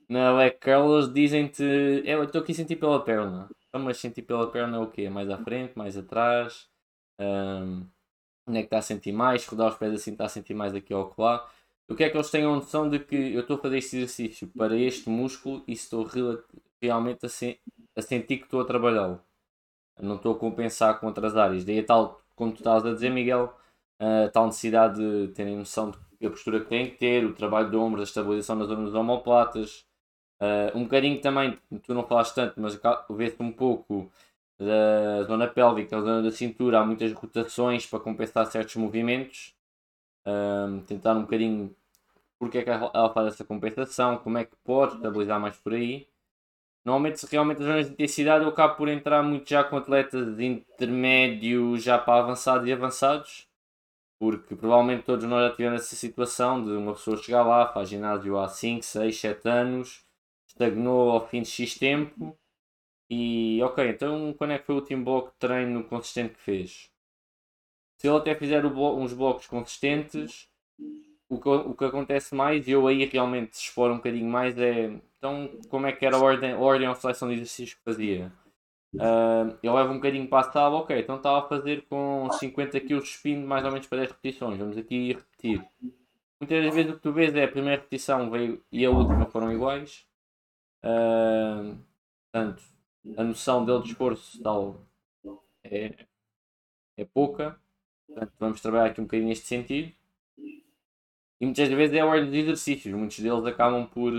na 0.08 0.32
Leg 0.32 0.58
Curlers, 0.58 1.12
dizem-te, 1.12 1.62
eu 2.04 2.24
estou 2.24 2.40
aqui 2.40 2.52
a 2.52 2.54
sentir 2.54 2.76
pela 2.76 3.04
perna. 3.04 3.48
Então, 3.68 3.80
mas 3.80 3.98
sentir 3.98 4.22
pela 4.22 4.50
perna 4.50 4.78
é 4.78 4.80
o 4.80 4.90
quê? 4.90 5.08
Mais 5.08 5.30
à 5.30 5.38
frente, 5.38 5.76
mais 5.76 5.96
atrás? 5.96 6.68
Um, 7.20 7.86
onde 8.46 8.58
é 8.58 8.62
que 8.62 8.66
está 8.66 8.78
a 8.78 8.82
sentir 8.82 9.12
mais? 9.12 9.46
Rodar 9.46 9.68
os 9.68 9.76
pés 9.76 9.94
assim 9.94 10.12
está 10.12 10.24
a 10.24 10.28
sentir 10.28 10.54
mais 10.54 10.74
aqui 10.74 10.92
ou 10.92 11.12
lá? 11.18 11.48
O 11.88 11.94
que 11.94 12.04
é 12.04 12.10
que 12.10 12.16
eles 12.16 12.30
tenham 12.30 12.54
noção 12.54 12.88
de 12.88 12.98
que 12.98 13.16
eu 13.34 13.40
estou 13.40 13.56
a 13.56 13.60
fazer 13.60 13.78
este 13.78 13.96
exercício 13.96 14.48
para 14.56 14.76
este 14.76 15.10
músculo 15.10 15.62
e 15.66 15.72
estou 15.72 16.08
realmente 16.80 17.26
a, 17.26 17.28
se, 17.28 17.60
a 17.94 18.02
sentir 18.02 18.38
que 18.38 18.44
estou 18.44 18.60
a 18.60 18.64
trabalhá-lo. 18.64 19.20
Não 20.00 20.16
estou 20.16 20.34
a 20.34 20.38
compensar 20.38 20.98
com 20.98 21.06
outras 21.06 21.36
áreas. 21.36 21.64
Daí 21.64 21.80
a 21.80 21.84
tal, 21.84 22.22
como 22.34 22.52
tu 22.52 22.58
estavas 22.58 22.86
a 22.86 22.94
dizer, 22.94 23.10
Miguel, 23.10 23.54
a 23.98 24.28
tal 24.30 24.46
necessidade 24.46 24.96
de 24.96 25.32
terem 25.34 25.56
noção 25.56 25.90
de 25.90 25.98
a 26.26 26.30
postura 26.30 26.60
que 26.60 26.66
tem 26.66 26.90
que 26.90 26.96
ter, 26.96 27.24
o 27.24 27.34
trabalho 27.34 27.70
de 27.70 27.76
ombros, 27.76 28.02
a 28.02 28.04
estabilização 28.04 28.56
nas 28.56 28.68
zonas 28.68 28.94
omoplatas. 28.94 29.84
Uh, 30.40 30.76
um 30.76 30.82
bocadinho 30.84 31.20
também, 31.20 31.58
tu 31.84 31.94
não 31.94 32.04
falaste 32.04 32.34
tanto, 32.34 32.60
mas 32.60 32.78
vê-se 33.10 33.40
um 33.40 33.52
pouco 33.52 34.10
da 34.58 35.22
zona 35.24 35.46
pélvica, 35.46 35.96
a 35.96 36.00
zona 36.00 36.22
da 36.22 36.30
cintura, 36.30 36.80
há 36.80 36.84
muitas 36.84 37.12
rotações 37.12 37.86
para 37.86 38.00
compensar 38.00 38.46
certos 38.46 38.76
movimentos. 38.76 39.54
Uh, 40.26 40.80
tentar 40.82 41.14
um 41.14 41.22
bocadinho 41.22 41.74
porque 42.38 42.58
é 42.58 42.62
que 42.62 42.70
ela 42.70 43.12
faz 43.14 43.34
essa 43.34 43.44
compensação, 43.44 44.18
como 44.18 44.36
é 44.36 44.44
que 44.44 44.56
pode 44.64 44.96
estabilizar 44.96 45.40
mais 45.40 45.56
por 45.56 45.74
aí. 45.74 46.08
Normalmente, 46.84 47.24
realmente, 47.30 47.60
as 47.60 47.66
zonas 47.66 47.86
de 47.86 47.92
intensidade 47.92 48.44
eu 48.44 48.50
acabo 48.50 48.74
por 48.74 48.88
entrar 48.88 49.22
muito 49.22 49.48
já 49.48 49.62
com 49.62 49.76
atletas 49.76 50.40
intermédios, 50.40 51.84
já 51.84 51.98
para 51.98 52.20
avançados 52.20 52.66
e 52.66 52.72
avançados 52.72 53.46
porque 54.22 54.54
provavelmente 54.54 55.02
todos 55.02 55.24
nós 55.24 55.50
já 55.50 55.56
tivemos 55.56 55.80
essa 55.80 55.96
situação 55.96 56.62
de 56.62 56.70
uma 56.70 56.92
pessoa 56.92 57.16
chegar 57.16 57.42
lá, 57.42 57.66
faz 57.66 57.88
ginásio 57.88 58.38
há 58.38 58.46
5, 58.46 58.84
6, 58.84 59.18
7 59.18 59.48
anos, 59.48 60.06
estagnou 60.46 61.10
ao 61.10 61.26
fim 61.26 61.42
de 61.42 61.48
X 61.48 61.76
tempo 61.76 62.38
e 63.10 63.60
ok, 63.64 63.88
então 63.88 64.32
quando 64.34 64.52
é 64.52 64.60
que 64.60 64.64
foi 64.66 64.76
o 64.76 64.78
último 64.78 65.04
bloco 65.04 65.30
de 65.30 65.38
treino 65.40 65.82
consistente 65.82 66.34
que 66.34 66.40
fez? 66.40 66.88
Se 67.96 68.06
ele 68.06 68.16
até 68.16 68.36
fizer 68.36 68.62
blo 68.62 68.96
uns 68.96 69.12
blocos 69.12 69.48
consistentes, 69.48 70.48
o 71.28 71.40
que, 71.40 71.48
o 71.48 71.74
que 71.74 71.84
acontece 71.84 72.32
mais, 72.32 72.68
e 72.68 72.70
eu 72.70 72.86
aí 72.86 73.04
realmente 73.06 73.54
exploro 73.54 73.94
um 73.94 73.96
bocadinho 73.96 74.30
mais, 74.30 74.56
é 74.56 75.00
então 75.18 75.50
como 75.68 75.88
é 75.88 75.92
que 75.92 76.06
era 76.06 76.16
a 76.16 76.20
ordem, 76.20 76.52
a 76.52 76.58
ordem 76.58 76.88
ou 76.88 76.94
seleção 76.94 77.26
de 77.26 77.34
exercícios 77.34 77.74
que 77.74 77.82
fazia? 77.82 78.32
Uh, 78.94 79.56
eu 79.62 79.74
levo 79.74 79.92
um 79.92 79.96
bocadinho 79.96 80.28
para 80.28 80.46
a 80.46 80.52
sala, 80.52 80.76
ok, 80.76 80.98
então 80.98 81.16
estava 81.16 81.38
a 81.38 81.48
fazer 81.48 81.86
com 81.88 82.28
50 82.30 82.78
kg 82.80 82.98
de 82.98 83.08
spin 83.08 83.42
mais 83.44 83.64
ou 83.64 83.70
menos 83.70 83.86
para 83.86 83.98
10 83.98 84.10
repetições, 84.10 84.58
vamos 84.58 84.76
aqui 84.76 85.14
repetir. 85.14 85.66
Muitas 86.38 86.64
das 86.64 86.74
vezes 86.74 86.90
o 86.92 86.96
que 86.96 87.02
tu 87.02 87.12
vês 87.12 87.34
é 87.34 87.44
a 87.44 87.48
primeira 87.48 87.80
repetição 87.80 88.30
veio 88.30 88.62
e 88.70 88.84
a 88.84 88.90
última 88.90 89.26
foram 89.26 89.52
iguais. 89.52 90.04
Uh, 90.84 91.78
portanto, 92.30 92.62
a 93.16 93.24
noção 93.24 93.64
dele 93.64 93.82
de 93.82 93.90
esforço 93.90 94.42
tal 94.42 94.80
é, 95.64 96.06
é 96.96 97.04
pouca. 97.04 97.58
Portanto, 98.06 98.32
vamos 98.38 98.60
trabalhar 98.60 98.86
aqui 98.86 99.00
um 99.00 99.04
bocadinho 99.04 99.28
neste 99.28 99.46
sentido. 99.46 99.92
E 101.40 101.44
muitas 101.44 101.68
vezes 101.68 101.94
é 101.96 102.00
a 102.00 102.06
ordem 102.06 102.26
dos 102.26 102.38
exercícios. 102.38 102.94
Muitos 102.94 103.18
deles 103.18 103.44
acabam 103.46 103.86
por 103.86 104.12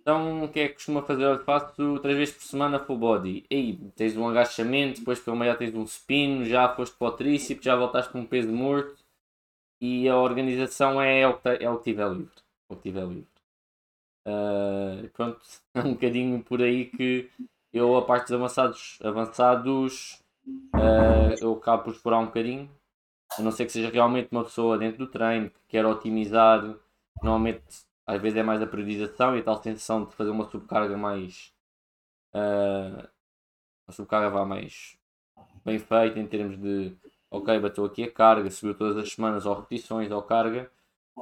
então, 0.00 0.44
o 0.44 0.48
que 0.48 0.60
é 0.60 0.68
que 0.68 0.74
costuma 0.74 1.02
fazer? 1.02 1.24
Eu 1.24 1.44
faço 1.44 1.98
três 2.00 2.16
vezes 2.16 2.34
por 2.34 2.42
semana 2.42 2.80
full 2.80 2.96
body. 2.96 3.44
Aí, 3.50 3.76
tens 3.94 4.16
um 4.16 4.28
agachamento, 4.28 5.00
depois 5.00 5.20
pelo 5.20 5.36
meio 5.36 5.56
tens 5.56 5.74
um 5.74 5.84
spin, 5.84 6.44
já 6.44 6.74
foste 6.74 6.96
para 6.96 7.08
o 7.08 7.12
tríceps, 7.12 7.64
já 7.64 7.76
voltaste 7.76 8.10
para 8.10 8.20
um 8.20 8.26
peso 8.26 8.50
morto. 8.50 8.96
E 9.80 10.08
a 10.08 10.16
organização 10.16 11.00
é, 11.00 11.20
é 11.20 11.28
o 11.28 11.38
que, 11.38 11.48
é 11.48 11.70
o 11.70 11.78
que 11.78 11.84
tiver 11.84 12.08
livre. 12.08 12.32
O 12.68 12.76
que 12.76 12.82
tiver 12.82 13.06
livre. 13.06 13.28
Uh, 14.26 15.08
pronto, 15.10 15.40
é 15.74 15.80
um 15.80 15.92
bocadinho 15.92 16.42
por 16.42 16.62
aí 16.62 16.86
que 16.86 17.30
eu, 17.72 17.96
a 17.96 18.04
parte 18.04 18.24
dos 18.24 18.32
avançados, 18.32 18.98
avançados 19.02 20.22
uh, 20.74 21.34
eu 21.40 21.52
acabo 21.52 21.84
por 21.84 21.92
explorar 21.92 22.18
um 22.20 22.26
bocadinho. 22.26 22.70
A 23.38 23.42
não 23.42 23.50
ser 23.50 23.66
que 23.66 23.72
seja 23.72 23.90
realmente 23.90 24.28
uma 24.32 24.44
pessoa 24.44 24.78
dentro 24.78 24.98
do 24.98 25.10
treino 25.10 25.50
que 25.50 25.60
quer 25.68 25.86
otimizar. 25.86 26.62
Normalmente 27.22 27.62
às 28.10 28.20
vezes 28.20 28.38
é 28.38 28.42
mais 28.42 28.60
a 28.60 28.66
periodização 28.66 29.36
e 29.36 29.40
a 29.40 29.42
tal 29.42 29.62
sensação 29.62 30.04
de 30.04 30.12
fazer 30.14 30.30
uma 30.30 30.48
subcarga 30.50 30.96
mais. 30.96 31.54
Uh, 32.34 33.08
o 33.98 34.06
carro 34.06 34.30
vá 34.30 34.44
mais 34.44 34.96
bem 35.64 35.78
feito 35.78 36.18
em 36.18 36.26
termos 36.26 36.58
de 36.58 36.96
ok, 37.30 37.58
bateu 37.60 37.84
aqui 37.84 38.04
a 38.04 38.10
carga, 38.10 38.50
subiu 38.50 38.74
todas 38.74 38.96
as 38.96 39.12
semanas 39.12 39.46
ou 39.46 39.54
repetições 39.54 40.10
ou 40.10 40.22
carga, 40.22 40.70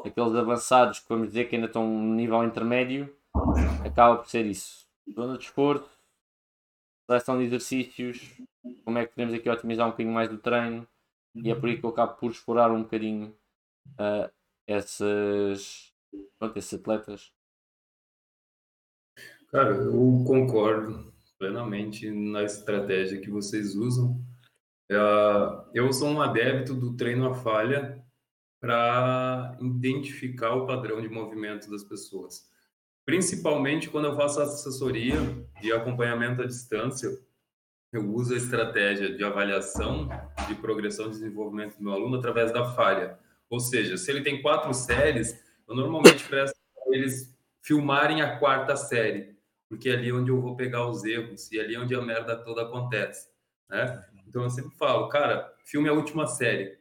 aqueles 0.05 0.35
avançados 0.35 1.01
que 1.01 1.09
vamos 1.09 1.29
dizer 1.29 1.48
que 1.48 1.57
ainda 1.57 1.66
estão 1.66 1.87
no 1.87 2.14
nível 2.14 2.42
intermédio, 2.44 3.14
acaba 3.85 4.16
por 4.16 4.29
ser 4.29 4.46
isso. 4.46 4.87
Zona 5.14 5.37
de 5.37 5.44
esforço, 5.44 5.90
seleção 7.07 7.38
de 7.38 7.44
exercícios, 7.44 8.40
como 8.85 8.98
é 8.98 9.05
que 9.05 9.14
podemos 9.14 9.35
aqui 9.35 9.48
otimizar 9.48 9.87
um 9.87 9.90
bocadinho 9.90 10.14
mais 10.14 10.29
do 10.29 10.38
treino, 10.38 10.87
e 11.35 11.51
é 11.51 11.55
por 11.55 11.68
aí 11.68 11.79
que 11.79 11.85
eu 11.85 11.90
acabo 11.90 12.14
por 12.14 12.31
explorar 12.31 12.70
um 12.70 12.83
bocadinho 12.83 13.35
uh, 13.92 14.31
essas, 14.66 15.92
pronto, 16.38 16.59
esses 16.59 16.75
atletas. 16.75 17.33
Cara, 19.51 19.71
eu 19.71 20.25
concordo 20.27 21.12
plenamente 21.38 22.11
na 22.11 22.42
estratégia 22.42 23.21
que 23.21 23.31
vocês 23.31 23.75
usam. 23.75 24.21
Uh, 24.90 25.68
eu 25.75 25.92
sou 25.92 26.09
um 26.09 26.21
adepto 26.21 26.75
do 26.75 26.97
treino 26.97 27.31
à 27.31 27.35
falha 27.35 28.05
para 28.61 29.57
identificar 29.61 30.55
o 30.55 30.66
padrão 30.66 31.01
de 31.01 31.09
movimento 31.09 31.71
das 31.71 31.85
pessoas. 31.85 32.51
Principalmente 33.05 33.88
quando 33.88 34.07
eu 34.07 34.16
faço 34.16 34.40
assessoria 34.40 35.16
e 35.62 35.73
acompanhamento 35.73 36.42
à 36.42 36.47
distância, 36.47 37.09
eu 37.92 38.12
uso 38.12 38.35
a 38.35 38.37
estratégia 38.37 39.16
de 39.16 39.25
avaliação 39.25 40.09
de 40.47 40.55
progressão 40.57 41.07
e 41.07 41.11
desenvolvimento 41.11 41.79
do 41.79 41.85
meu 41.85 41.92
aluno 41.92 42.16
através 42.16 42.53
da 42.53 42.73
falha. 42.75 43.18
Ou 43.49 43.61
seja, 43.61 43.97
se 43.97 44.11
ele 44.11 44.23
tem 44.23 44.42
quatro 44.42 44.75
séries, 44.75 45.42
eu 45.68 45.74
normalmente 45.74 46.24
peço 46.24 46.54
para 46.74 46.96
eles 46.96 47.37
filmarem 47.61 48.22
a 48.22 48.38
quarta 48.38 48.74
série, 48.74 49.37
porque 49.68 49.90
é 49.90 49.92
ali 49.92 50.11
onde 50.11 50.31
eu 50.31 50.40
vou 50.40 50.57
pegar 50.57 50.88
os 50.88 51.04
erros 51.04 51.52
e 51.52 51.59
é 51.59 51.62
ali 51.62 51.76
onde 51.76 51.94
a 51.94 52.00
merda 52.00 52.35
toda 52.37 52.62
acontece, 52.62 53.28
né? 53.68 54.02
Então 54.26 54.42
eu 54.42 54.50
sempre 54.50 54.74
falo, 54.76 55.09
cara, 55.09 55.54
filme 55.64 55.88
a 55.88 55.92
última 55.92 56.26
série. 56.26 56.78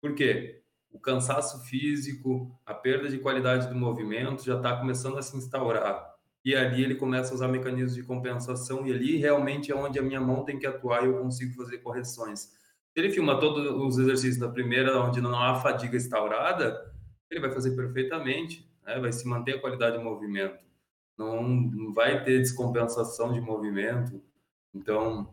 Por 0.00 0.14
quê? 0.14 0.62
O 0.92 0.98
cansaço 0.98 1.64
físico, 1.64 2.56
a 2.64 2.72
perda 2.72 3.08
de 3.08 3.18
qualidade 3.18 3.68
do 3.68 3.74
movimento 3.74 4.44
já 4.44 4.56
está 4.56 4.76
começando 4.76 5.18
a 5.18 5.22
se 5.22 5.36
instaurar. 5.36 6.14
E 6.44 6.54
ali 6.54 6.82
ele 6.82 6.94
começa 6.94 7.32
a 7.32 7.34
usar 7.34 7.48
mecanismos 7.48 7.94
de 7.94 8.02
compensação 8.02 8.86
e 8.86 8.92
ali 8.92 9.16
realmente 9.16 9.70
é 9.70 9.74
onde 9.74 9.98
a 9.98 10.02
minha 10.02 10.20
mão 10.20 10.44
tem 10.44 10.58
que 10.58 10.66
atuar 10.66 11.02
e 11.02 11.06
eu 11.06 11.18
consigo 11.18 11.54
fazer 11.54 11.78
correções. 11.78 12.40
Se 12.92 12.98
ele 12.98 13.10
filma 13.10 13.38
todos 13.38 13.64
os 13.70 13.98
exercícios 13.98 14.38
da 14.38 14.48
primeira, 14.48 15.00
onde 15.00 15.20
não 15.20 15.38
há 15.38 15.56
fadiga 15.56 15.96
instaurada, 15.96 16.89
ele 17.30 17.40
vai 17.40 17.50
fazer 17.52 17.76
perfeitamente, 17.76 18.68
né? 18.84 18.98
vai 18.98 19.12
se 19.12 19.26
manter 19.26 19.54
a 19.56 19.60
qualidade 19.60 19.98
de 19.98 20.04
movimento. 20.04 20.64
Não, 21.16 21.92
vai 21.92 22.24
ter 22.24 22.38
descompensação 22.38 23.32
de 23.32 23.40
movimento. 23.40 24.22
Então, 24.74 25.32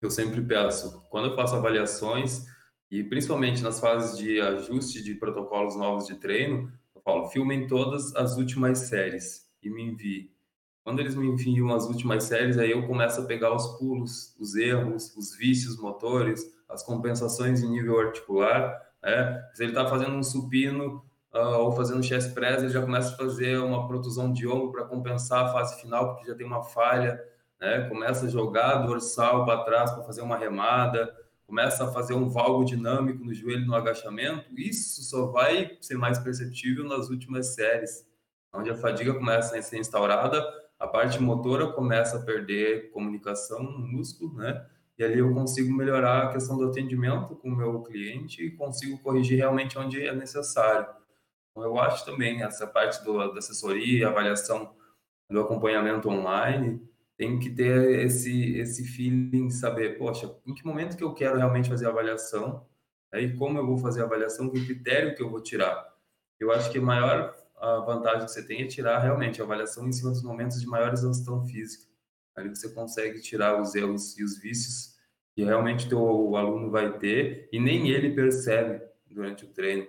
eu 0.00 0.10
sempre 0.10 0.40
peço, 0.40 1.02
quando 1.10 1.30
eu 1.30 1.36
faço 1.36 1.56
avaliações, 1.56 2.46
e 2.90 3.02
principalmente 3.02 3.62
nas 3.62 3.80
fases 3.80 4.16
de 4.16 4.40
ajuste 4.40 5.02
de 5.02 5.14
protocolos 5.14 5.76
novos 5.76 6.06
de 6.06 6.14
treino, 6.16 6.72
eu 6.94 7.00
falo, 7.00 7.28
filmem 7.28 7.66
todas 7.66 8.14
as 8.14 8.36
últimas 8.36 8.78
séries 8.78 9.50
e 9.62 9.68
me 9.68 9.82
envie. 9.82 10.30
Quando 10.84 11.00
eles 11.00 11.16
me 11.16 11.26
enviam 11.26 11.74
as 11.74 11.86
últimas 11.86 12.24
séries, 12.24 12.58
aí 12.58 12.70
eu 12.70 12.86
começo 12.86 13.20
a 13.20 13.24
pegar 13.24 13.52
os 13.52 13.66
pulos, 13.78 14.36
os 14.38 14.54
erros, 14.54 15.16
os 15.16 15.36
vícios 15.36 15.76
motores, 15.76 16.44
as 16.68 16.84
compensações 16.84 17.60
em 17.60 17.70
nível 17.70 17.98
articular. 17.98 18.80
Né? 19.02 19.42
Se 19.54 19.64
ele 19.64 19.72
está 19.72 19.88
fazendo 19.88 20.14
um 20.14 20.22
supino 20.22 21.04
uh, 21.36 21.58
ou 21.58 21.72
fazendo 21.72 22.02
chest 22.02 22.32
press, 22.34 22.62
ele 22.62 22.72
já 22.72 22.80
começa 22.80 23.14
a 23.14 23.16
fazer 23.16 23.58
uma 23.58 23.86
protusão 23.86 24.32
de 24.32 24.48
ombro 24.48 24.72
para 24.72 24.84
compensar 24.84 25.44
a 25.44 25.52
fase 25.52 25.80
final, 25.80 26.14
porque 26.14 26.30
já 26.30 26.34
tem 26.34 26.46
uma 26.46 26.62
falha 26.64 27.20
né? 27.60 27.88
Começa 27.88 28.26
a 28.26 28.28
jogar 28.28 28.78
dorsal 28.78 29.44
para 29.44 29.64
trás 29.64 29.90
para 29.90 30.02
fazer 30.02 30.22
uma 30.22 30.36
remada, 30.36 31.14
começa 31.46 31.84
a 31.84 31.92
fazer 31.92 32.14
um 32.14 32.28
valgo 32.28 32.64
dinâmico 32.64 33.24
no 33.24 33.34
joelho 33.34 33.66
no 33.66 33.74
agachamento. 33.74 34.44
Isso 34.56 35.02
só 35.02 35.26
vai 35.26 35.76
ser 35.80 35.96
mais 35.96 36.18
perceptível 36.18 36.84
nas 36.84 37.08
últimas 37.08 37.54
séries, 37.54 38.06
onde 38.52 38.70
a 38.70 38.74
fadiga 38.74 39.14
começa 39.14 39.56
a 39.56 39.62
ser 39.62 39.78
instaurada, 39.78 40.44
a 40.78 40.86
parte 40.86 41.20
motora 41.20 41.72
começa 41.72 42.18
a 42.18 42.22
perder 42.22 42.90
comunicação 42.90 43.62
no 43.62 43.78
músculo, 43.78 44.34
né? 44.34 44.66
E 44.98 45.04
ali 45.04 45.18
eu 45.18 45.32
consigo 45.34 45.74
melhorar 45.74 46.24
a 46.24 46.32
questão 46.32 46.56
do 46.56 46.68
atendimento 46.68 47.36
com 47.36 47.50
o 47.50 47.56
meu 47.56 47.82
cliente 47.82 48.42
e 48.42 48.50
consigo 48.50 48.98
corrigir 48.98 49.36
realmente 49.36 49.78
onde 49.78 50.06
é 50.06 50.14
necessário. 50.14 50.86
Eu 51.56 51.78
acho 51.78 52.04
também 52.04 52.42
essa 52.42 52.66
parte 52.66 53.02
do, 53.04 53.16
da 53.32 53.38
assessoria, 53.38 54.08
avaliação 54.08 54.74
do 55.30 55.40
acompanhamento 55.40 56.08
online, 56.08 56.80
tem 57.16 57.38
que 57.38 57.50
ter 57.50 58.04
esse, 58.04 58.58
esse 58.58 58.84
feeling, 58.84 59.50
saber, 59.50 59.98
poxa, 59.98 60.34
em 60.46 60.54
que 60.54 60.64
momento 60.64 60.96
que 60.96 61.02
eu 61.02 61.14
quero 61.14 61.38
realmente 61.38 61.68
fazer 61.68 61.86
a 61.86 61.88
avaliação, 61.88 62.66
aí 63.12 63.34
como 63.36 63.58
eu 63.58 63.66
vou 63.66 63.78
fazer 63.78 64.02
a 64.02 64.04
avaliação, 64.04 64.50
que 64.50 64.64
critério 64.64 65.14
que 65.14 65.22
eu 65.22 65.30
vou 65.30 65.40
tirar. 65.40 65.94
Eu 66.38 66.52
acho 66.52 66.70
que 66.70 66.78
a 66.78 66.82
maior 66.82 67.34
a 67.58 67.78
vantagem 67.80 68.26
que 68.26 68.30
você 68.30 68.46
tem 68.46 68.62
é 68.62 68.66
tirar 68.66 68.98
realmente 68.98 69.40
a 69.40 69.44
avaliação 69.44 69.88
em 69.88 69.92
cima 69.92 70.10
dos 70.10 70.22
momentos 70.22 70.60
de 70.60 70.66
maior 70.66 70.92
exaustão 70.92 71.44
física. 71.46 71.86
Ali 72.34 72.50
você 72.50 72.68
consegue 72.68 73.20
tirar 73.20 73.60
os 73.60 73.74
erros 73.74 74.18
e 74.18 74.22
os 74.22 74.38
vícios 74.38 74.94
que 75.34 75.42
realmente 75.42 75.88
teu, 75.88 75.98
o 75.98 76.36
aluno 76.36 76.70
vai 76.70 76.98
ter 76.98 77.48
e 77.50 77.58
nem 77.58 77.90
ele 77.90 78.14
percebe 78.14 78.82
durante 79.06 79.44
o 79.44 79.48
treino. 79.48 79.86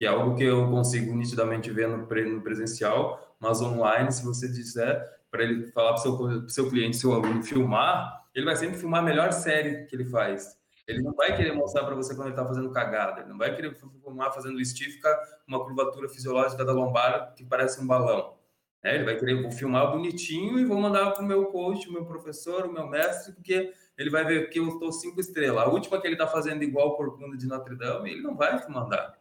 Que 0.00 0.06
é 0.06 0.08
algo 0.08 0.34
que 0.34 0.42
eu 0.42 0.68
consigo 0.68 1.14
nitidamente 1.14 1.70
ver 1.70 1.86
no, 1.86 2.06
presencial, 2.40 3.36
mas 3.38 3.60
online, 3.60 4.10
se 4.10 4.24
você 4.24 4.48
disser, 4.48 4.98
para 5.30 5.44
ele 5.44 5.66
falar 5.68 5.92
para 5.92 6.10
o 6.10 6.18
seu, 6.18 6.48
seu 6.48 6.70
cliente, 6.70 6.96
seu 6.96 7.12
aluno, 7.12 7.42
filmar, 7.42 8.24
ele 8.34 8.46
vai 8.46 8.56
sempre 8.56 8.78
filmar 8.78 9.00
a 9.00 9.04
melhor 9.04 9.30
série 9.30 9.84
que 9.84 9.94
ele 9.94 10.06
faz. 10.06 10.58
Ele 10.88 11.02
não 11.02 11.12
vai 11.12 11.36
querer 11.36 11.52
mostrar 11.52 11.84
para 11.84 11.94
você 11.94 12.14
quando 12.14 12.28
ele 12.28 12.34
está 12.34 12.44
fazendo 12.44 12.70
cagada. 12.70 13.20
Ele 13.20 13.28
não 13.28 13.38
vai 13.38 13.54
querer 13.54 13.74
filmar 13.74 14.32
fazendo 14.32 14.60
estífica 14.60 15.08
uma 15.46 15.62
curvatura 15.62 16.08
fisiológica 16.08 16.64
da 16.64 16.72
lombar 16.72 17.34
que 17.36 17.44
parece 17.44 17.80
um 17.80 17.86
balão. 17.86 18.40
É, 18.82 18.94
ele 18.94 19.04
vai 19.04 19.16
querer 19.16 19.42
vou 19.42 19.52
filmar 19.52 19.92
bonitinho 19.92 20.58
e 20.58 20.64
vou 20.64 20.80
mandar 20.80 21.10
para 21.10 21.22
o 21.22 21.26
meu 21.26 21.46
coach, 21.46 21.86
o 21.88 21.92
meu 21.92 22.06
professor, 22.06 22.64
o 22.64 22.72
meu 22.72 22.88
mestre, 22.88 23.34
porque 23.34 23.72
ele 23.96 24.08
vai 24.08 24.24
ver 24.24 24.48
que 24.48 24.58
eu 24.58 24.66
estou 24.68 24.90
cinco 24.90 25.20
estrelas. 25.20 25.62
A 25.62 25.68
última 25.68 26.00
que 26.00 26.06
ele 26.06 26.14
está 26.14 26.26
fazendo 26.26 26.62
igual 26.62 26.88
o 26.88 26.96
Corcunda 26.96 27.36
de 27.36 27.46
Notre 27.46 27.76
Dame, 27.76 28.10
ele 28.10 28.22
não 28.22 28.34
vai 28.34 28.58
mandar. 28.68 29.19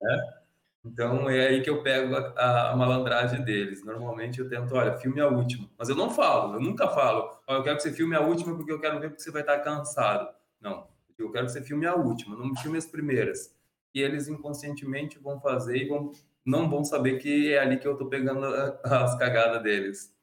Né? 0.00 0.36
Então 0.84 1.28
é 1.28 1.48
aí 1.48 1.62
que 1.62 1.68
eu 1.68 1.82
pego 1.82 2.14
a, 2.14 2.70
a, 2.70 2.76
malandragem 2.76 3.42
deles. 3.42 3.84
Normalmente 3.84 4.38
eu 4.38 4.48
tento, 4.48 4.74
olha, 4.74 4.96
filme 4.96 5.20
a 5.20 5.28
última. 5.28 5.68
Mas 5.76 5.88
eu 5.88 5.96
não 5.96 6.10
falo, 6.10 6.54
eu 6.54 6.60
nunca 6.60 6.88
falo, 6.88 7.30
olha, 7.46 7.58
eu 7.58 7.62
quero 7.62 7.76
que 7.76 7.82
você 7.82 7.92
filme 7.92 8.14
a 8.14 8.20
última 8.20 8.56
porque 8.56 8.72
eu 8.72 8.80
quero 8.80 9.00
ver 9.00 9.08
porque 9.08 9.22
você 9.22 9.30
vai 9.30 9.42
estar 9.42 9.58
cansado. 9.60 10.28
Não, 10.60 10.86
eu 11.18 11.30
quero 11.32 11.46
que 11.46 11.52
você 11.52 11.62
filme 11.62 11.86
a 11.86 11.94
última, 11.94 12.36
não 12.36 12.54
filme 12.56 12.78
as 12.78 12.86
primeiras. 12.86 13.54
E 13.94 14.00
eles 14.00 14.28
inconscientemente 14.28 15.18
vão 15.18 15.40
fazer 15.40 15.76
e 15.76 15.88
vão, 15.88 16.12
não 16.44 16.70
vão 16.70 16.84
saber 16.84 17.18
que 17.18 17.52
é 17.52 17.58
ali 17.58 17.78
que 17.78 17.88
eu 17.88 17.92
estou 17.92 18.08
pegando 18.08 18.44
as 18.84 19.18
cagadas 19.18 19.62
deles. 19.62 20.14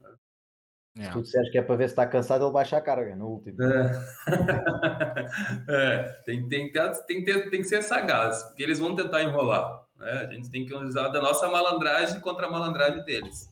É. 0.97 1.05
Se 1.05 1.11
tu 1.11 1.21
disseres 1.21 1.51
que 1.51 1.57
é 1.57 1.61
para 1.61 1.75
ver 1.75 1.87
se 1.87 1.93
está 1.93 2.05
cansado, 2.05 2.45
ele 2.45 2.53
baixa 2.53 2.77
a 2.77 2.81
carga 2.81 3.15
no 3.15 3.27
último. 3.27 3.57
É. 3.63 3.91
é. 5.69 6.03
Tem, 6.25 6.47
tem, 6.47 6.71
tem, 6.71 7.23
tem, 7.23 7.49
tem 7.49 7.61
que 7.61 7.67
ser 7.67 7.81
sagaz, 7.81 8.43
porque 8.43 8.61
eles 8.61 8.79
vão 8.79 8.95
tentar 8.95 9.23
enrolar. 9.23 9.83
Né? 9.97 10.11
A 10.11 10.33
gente 10.33 10.51
tem 10.51 10.65
que 10.65 10.75
usar 10.75 11.07
da 11.09 11.21
nossa 11.21 11.49
malandragem 11.49 12.19
contra 12.19 12.45
a 12.47 12.51
malandragem 12.51 13.03
deles. 13.05 13.49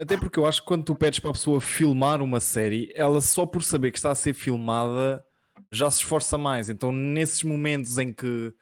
Até 0.00 0.16
porque 0.16 0.38
eu 0.38 0.46
acho 0.46 0.62
que 0.62 0.68
quando 0.68 0.84
tu 0.84 0.94
pedes 0.94 1.18
para 1.18 1.30
a 1.30 1.34
pessoa 1.34 1.60
filmar 1.60 2.22
uma 2.22 2.40
série, 2.40 2.90
ela 2.94 3.20
só 3.20 3.44
por 3.44 3.62
saber 3.62 3.90
que 3.90 3.98
está 3.98 4.10
a 4.10 4.14
ser 4.14 4.32
filmada 4.32 5.22
já 5.72 5.90
se 5.90 5.98
esforça 5.98 6.38
mais. 6.38 6.70
Então, 6.70 6.92
nesses 6.92 7.42
momentos 7.42 7.98
em 7.98 8.12
que 8.12 8.52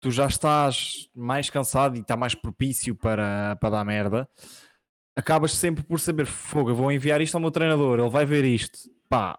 tu 0.00 0.10
já 0.10 0.26
estás 0.26 1.08
mais 1.14 1.50
cansado 1.50 1.96
e 1.96 2.00
está 2.00 2.16
mais 2.16 2.34
propício 2.34 2.94
para, 2.94 3.56
para 3.56 3.70
dar 3.70 3.84
merda, 3.84 4.28
acabas 5.16 5.52
sempre 5.52 5.82
por 5.82 6.00
saber: 6.00 6.26
fogo, 6.26 6.70
eu 6.70 6.74
vou 6.74 6.92
enviar 6.92 7.20
isto 7.20 7.34
ao 7.34 7.40
meu 7.40 7.50
treinador, 7.50 7.98
ele 7.98 8.10
vai 8.10 8.24
ver 8.24 8.44
isto. 8.44 8.78
Pá. 9.08 9.38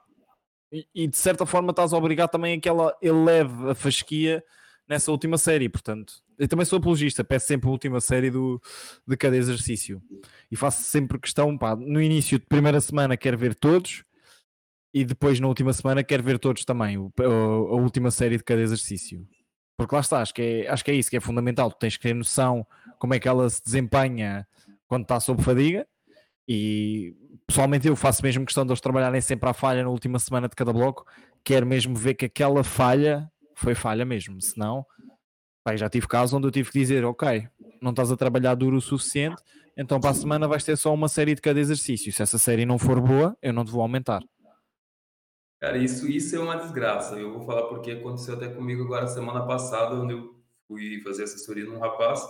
E, 0.71 0.88
e 0.93 1.07
de 1.07 1.17
certa 1.17 1.45
forma 1.45 1.71
estás 1.71 1.93
a 1.93 1.97
obrigar 1.97 2.27
também 2.27 2.57
a 2.57 2.59
que 2.59 2.67
ela 2.67 2.95
eleve 3.01 3.69
a 3.69 3.75
fasquia 3.75 4.43
nessa 4.88 5.11
última 5.11 5.38
série, 5.38 5.69
portanto 5.69 6.25
eu 6.38 6.47
também 6.47 6.65
sou 6.65 6.77
apologista, 6.77 7.23
peço 7.23 7.47
sempre 7.47 7.67
a 7.67 7.71
última 7.71 7.99
série 8.01 8.29
do, 8.29 8.61
de 9.07 9.17
cada 9.17 9.35
exercício 9.38 10.01
e 10.51 10.55
faço 10.55 10.83
sempre 10.83 11.19
questão, 11.19 11.57
pá, 11.57 11.75
no 11.75 12.01
início 12.01 12.38
de 12.38 12.45
primeira 12.45 12.79
semana 12.81 13.17
quero 13.17 13.38
ver 13.38 13.55
todos 13.55 14.03
e 14.93 15.03
depois 15.03 15.39
na 15.39 15.47
última 15.47 15.73
semana 15.73 16.03
quero 16.03 16.23
ver 16.23 16.39
todos 16.39 16.65
também, 16.65 16.97
o, 16.97 17.11
a, 17.19 17.23
a, 17.23 17.75
última 17.75 18.11
série 18.11 18.38
de 18.38 18.43
cada 18.43 18.61
exercício. 18.61 19.27
Porque 19.77 19.93
lá 19.93 19.99
está, 19.99 20.21
acho 20.21 20.33
que, 20.33 20.41
é, 20.41 20.69
acho 20.69 20.85
que 20.85 20.91
é 20.91 20.93
isso 20.93 21.09
que 21.09 21.17
é 21.17 21.19
fundamental, 21.19 21.69
tu 21.69 21.77
tens 21.77 21.97
que 21.97 22.03
ter 22.03 22.13
noção 22.13 22.65
como 22.97 23.13
é 23.13 23.19
que 23.19 23.27
ela 23.27 23.49
se 23.49 23.61
desempenha 23.63 24.47
quando 24.88 25.04
está 25.04 25.19
sob 25.19 25.41
fadiga 25.41 25.88
e 26.48 27.15
pessoalmente 27.48 27.88
eu 27.88 27.95
faço 27.95 28.21
mesmo 28.24 28.45
questão 28.45 28.65
de 28.65 28.71
eles 28.71 28.82
trabalharem 28.82 29.21
sempre 29.21 29.50
à 29.50 29.54
falha 29.54 29.84
na 29.84 29.89
última 29.89 30.19
semana 30.19 30.48
de 30.48 30.56
cada 30.56 30.71
bloco, 30.71 31.06
quero 31.43 31.65
mesmo 31.65 31.95
ver 31.95 32.13
que 32.13 32.26
aquela 32.26 32.63
falha 32.63 33.30
foi 33.56 33.74
falha 33.74 34.06
mesmo, 34.06 34.41
senão 34.41 34.86
Pai, 35.65 35.78
já 35.78 35.89
tive 35.89 36.08
casos 36.08 36.32
onde 36.32 36.45
eu 36.45 36.52
tive 36.52 36.69
que 36.69 36.78
dizer, 36.78 37.04
ok, 37.04 37.50
não 37.82 37.89
estás 37.89 38.12
a 38.12 38.15
trabalhar 38.15 38.54
duro 38.54 38.78
o 38.78 38.82
suficiente, 38.82 39.41
então 39.76 40.00
para 40.00 40.12
a 40.12 40.13
semana 40.13 40.48
vais 40.48 40.63
ter 40.63 40.78
só 40.78 40.93
uma 40.93 41.08
série 41.08 41.34
de 41.34 41.41
cada 41.41 41.60
exercício. 41.60 42.13
Se 42.13 42.21
essa 42.21 42.38
série 42.38 42.67
não 42.67 42.78
for 42.78 43.02
boa, 43.02 43.36
eu 43.41 43.52
não 43.52 43.65
te 43.65 43.71
vou 43.71 43.82
aumentar. 43.82 44.21
Cara, 45.60 45.80
isso, 45.80 46.08
isso 46.08 46.36
é 46.36 46.39
uma 46.39 46.58
desgraça. 46.58 47.15
Eu 47.15 47.34
vou 47.34 47.41
falar 47.41 47.63
porque 47.63 47.89
aconteceu 47.89 48.36
até 48.36 48.48
comigo 48.48 48.84
agora 48.84 49.08
semana 49.08 49.43
passada, 49.48 49.95
onde 49.95 50.13
eu 50.13 50.36
fui 50.67 51.02
fazer 51.02 51.24
assessoria 51.24 51.65
num 51.65 51.80
rapaz. 51.80 52.21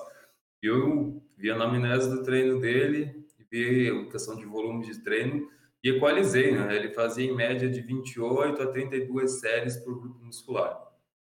Eu 0.65 1.21
vi 1.37 1.51
a 1.51 1.55
anamnese 1.55 2.09
do 2.09 2.23
treino 2.23 2.59
dele, 2.59 3.25
vi 3.55 3.89
a 3.89 4.11
questão 4.11 4.35
de 4.35 4.45
volume 4.45 4.85
de 4.85 5.01
treino 5.01 5.49
e 5.83 5.89
equalizei, 5.89 6.51
né? 6.51 6.75
Ele 6.75 6.93
fazia 6.93 7.25
em 7.25 7.35
média 7.35 7.69
de 7.69 7.81
28 7.81 8.61
a 8.61 8.67
32 8.67 9.39
séries 9.39 9.77
por 9.77 9.99
grupo 9.99 10.23
muscular. 10.23 10.77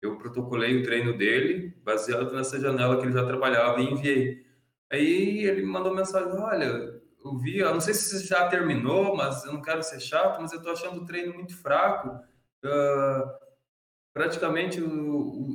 Eu 0.00 0.16
protocolei 0.16 0.80
o 0.80 0.82
treino 0.82 1.16
dele, 1.16 1.76
baseado 1.84 2.32
nessa 2.32 2.58
janela 2.58 2.96
que 2.96 3.04
ele 3.04 3.12
já 3.12 3.24
trabalhava 3.26 3.80
e 3.80 3.90
enviei. 3.90 4.46
Aí 4.90 5.44
ele 5.44 5.62
me 5.62 5.68
mandou 5.68 5.94
mensagem: 5.94 6.32
Olha, 6.40 7.00
eu 7.24 7.38
vi, 7.38 7.58
eu 7.58 7.72
não 7.72 7.80
sei 7.80 7.94
se 7.94 8.26
já 8.26 8.48
terminou, 8.48 9.16
mas 9.16 9.44
eu 9.44 9.52
não 9.52 9.62
quero 9.62 9.82
ser 9.82 10.00
chato, 10.00 10.40
mas 10.40 10.52
eu 10.52 10.62
tô 10.62 10.70
achando 10.70 11.02
o 11.02 11.06
treino 11.06 11.34
muito 11.34 11.56
fraco. 11.56 12.08
Uh, 12.64 13.47
praticamente 14.18 14.80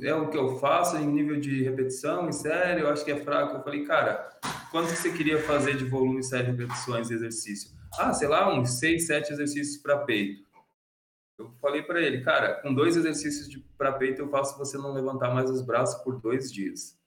é 0.02 0.14
o 0.14 0.30
que 0.30 0.38
eu 0.38 0.58
faço 0.58 0.96
em 0.96 1.06
nível 1.06 1.38
de 1.38 1.62
repetição, 1.62 2.26
em 2.26 2.32
série, 2.32 2.80
eu 2.80 2.88
acho 2.88 3.04
que 3.04 3.12
é 3.12 3.22
fraco. 3.22 3.58
Eu 3.58 3.62
falei, 3.62 3.84
cara, 3.84 4.38
quanto 4.70 4.88
você 4.88 5.12
queria 5.12 5.38
fazer 5.42 5.76
de 5.76 5.84
volume, 5.84 6.22
série, 6.22 6.50
repetições 6.50 7.08
de 7.08 7.14
exercício? 7.14 7.70
Ah, 7.98 8.14
sei 8.14 8.26
lá, 8.26 8.52
uns 8.52 8.78
6, 8.78 9.06
7 9.06 9.34
exercícios 9.34 9.76
para 9.82 9.98
peito. 9.98 10.42
Eu 11.38 11.50
falei 11.60 11.82
para 11.82 12.00
ele, 12.00 12.22
cara, 12.22 12.54
com 12.62 12.72
dois 12.72 12.96
exercícios 12.96 13.54
para 13.76 13.92
peito 13.92 14.22
eu 14.22 14.30
faço 14.30 14.56
você 14.56 14.78
não 14.78 14.94
levantar 14.94 15.34
mais 15.34 15.50
os 15.50 15.60
braços 15.60 16.02
por 16.02 16.18
dois 16.18 16.50
dias. 16.50 16.98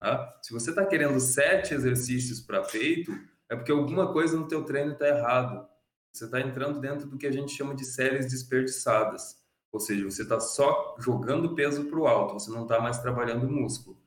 Tá? 0.00 0.36
Se 0.42 0.52
você 0.52 0.70
está 0.70 0.84
querendo 0.84 1.20
sete 1.20 1.74
exercícios 1.74 2.40
para 2.40 2.62
peito, 2.62 3.12
é 3.48 3.54
porque 3.54 3.70
alguma 3.70 4.12
coisa 4.12 4.36
no 4.36 4.48
teu 4.48 4.64
treino 4.64 4.94
está 4.94 5.06
errado. 5.06 5.64
Você 6.12 6.24
está 6.24 6.40
entrando 6.40 6.80
dentro 6.80 7.06
do 7.06 7.16
que 7.16 7.26
a 7.26 7.32
gente 7.32 7.52
chama 7.52 7.72
de 7.72 7.84
séries 7.84 8.26
desperdiçadas. 8.26 9.43
Ou 9.74 9.80
seja, 9.80 10.04
você 10.04 10.22
está 10.22 10.38
só 10.38 10.94
jogando 11.00 11.56
peso 11.56 11.86
para 11.86 11.98
o 11.98 12.06
alto, 12.06 12.34
você 12.34 12.48
não 12.48 12.62
está 12.62 12.80
mais 12.80 13.00
trabalhando 13.00 13.50
músculo. 13.50 13.98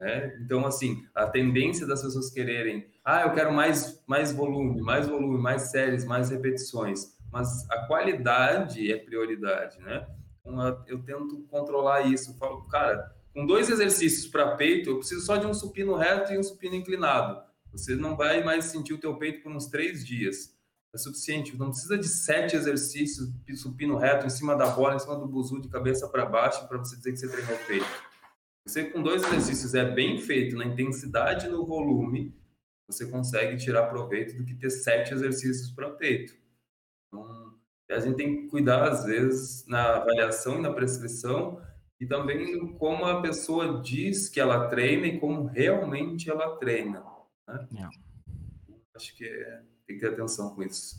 Né? 0.00 0.38
Então, 0.40 0.64
assim, 0.64 1.04
a 1.12 1.26
tendência 1.26 1.84
das 1.88 2.00
pessoas 2.02 2.30
quererem, 2.30 2.86
ah, 3.04 3.22
eu 3.22 3.32
quero 3.32 3.52
mais, 3.52 4.00
mais 4.06 4.30
volume, 4.30 4.80
mais 4.80 5.08
volume, 5.08 5.36
mais 5.36 5.72
séries, 5.72 6.04
mais 6.04 6.30
repetições, 6.30 7.18
mas 7.32 7.68
a 7.68 7.84
qualidade 7.88 8.92
é 8.92 8.96
prioridade, 8.96 9.80
né? 9.80 10.06
Então, 10.40 10.84
eu 10.86 11.02
tento 11.02 11.42
controlar 11.50 12.02
isso. 12.02 12.30
Eu 12.30 12.34
falo, 12.34 12.62
cara, 12.68 13.12
com 13.34 13.44
dois 13.44 13.68
exercícios 13.68 14.28
para 14.28 14.54
peito, 14.54 14.88
eu 14.88 14.98
preciso 14.98 15.26
só 15.26 15.36
de 15.36 15.48
um 15.48 15.52
supino 15.52 15.96
reto 15.96 16.32
e 16.32 16.38
um 16.38 16.44
supino 16.44 16.76
inclinado. 16.76 17.42
Você 17.72 17.96
não 17.96 18.16
vai 18.16 18.44
mais 18.44 18.66
sentir 18.66 18.94
o 18.94 19.00
teu 19.00 19.16
peito 19.16 19.42
por 19.42 19.50
uns 19.50 19.66
três 19.66 20.06
dias. 20.06 20.56
É 20.98 21.00
suficiente. 21.00 21.56
Não 21.56 21.70
precisa 21.70 21.96
de 21.96 22.08
sete 22.08 22.56
exercícios 22.56 23.30
supino 23.54 23.96
reto 23.96 24.26
em 24.26 24.30
cima 24.30 24.56
da 24.56 24.66
bola, 24.66 24.96
em 24.96 24.98
cima 24.98 25.16
do 25.16 25.28
buzu, 25.28 25.60
de 25.60 25.68
cabeça 25.68 26.08
para 26.08 26.26
baixo, 26.26 26.66
para 26.66 26.78
você 26.78 26.96
dizer 26.96 27.12
que 27.12 27.18
você 27.18 27.28
treinou 27.28 27.54
o 27.54 27.66
peito. 27.66 27.86
Você 28.66 28.84
com 28.90 29.00
dois 29.00 29.22
exercícios 29.22 29.74
é 29.74 29.84
bem 29.84 30.18
feito 30.18 30.56
na 30.56 30.64
intensidade 30.64 31.46
e 31.46 31.48
no 31.48 31.64
volume, 31.64 32.36
você 32.88 33.06
consegue 33.06 33.56
tirar 33.56 33.86
proveito 33.86 34.36
do 34.36 34.44
que 34.44 34.54
ter 34.54 34.70
sete 34.70 35.14
exercícios 35.14 35.70
para 35.70 35.90
peito. 35.90 36.34
Então, 37.06 37.54
a 37.90 37.98
gente 38.00 38.16
tem 38.16 38.42
que 38.42 38.48
cuidar, 38.48 38.88
às 38.88 39.04
vezes, 39.04 39.64
na 39.66 39.96
avaliação 39.96 40.58
e 40.58 40.62
na 40.62 40.72
prescrição, 40.72 41.62
e 42.00 42.06
também 42.06 42.76
como 42.76 43.04
a 43.04 43.22
pessoa 43.22 43.80
diz 43.80 44.28
que 44.28 44.40
ela 44.40 44.68
treina 44.68 45.06
e 45.06 45.18
como 45.18 45.44
realmente 45.44 46.28
ela 46.28 46.56
treina. 46.56 47.02
Né? 47.46 47.68
Yeah. 47.72 47.90
Acho 48.94 49.16
que 49.16 49.24
é, 49.24 49.62
tem 49.88 49.96
que 49.96 50.02
ter 50.02 50.12
atenção 50.12 50.54
com 50.54 50.62
isso. 50.62 50.96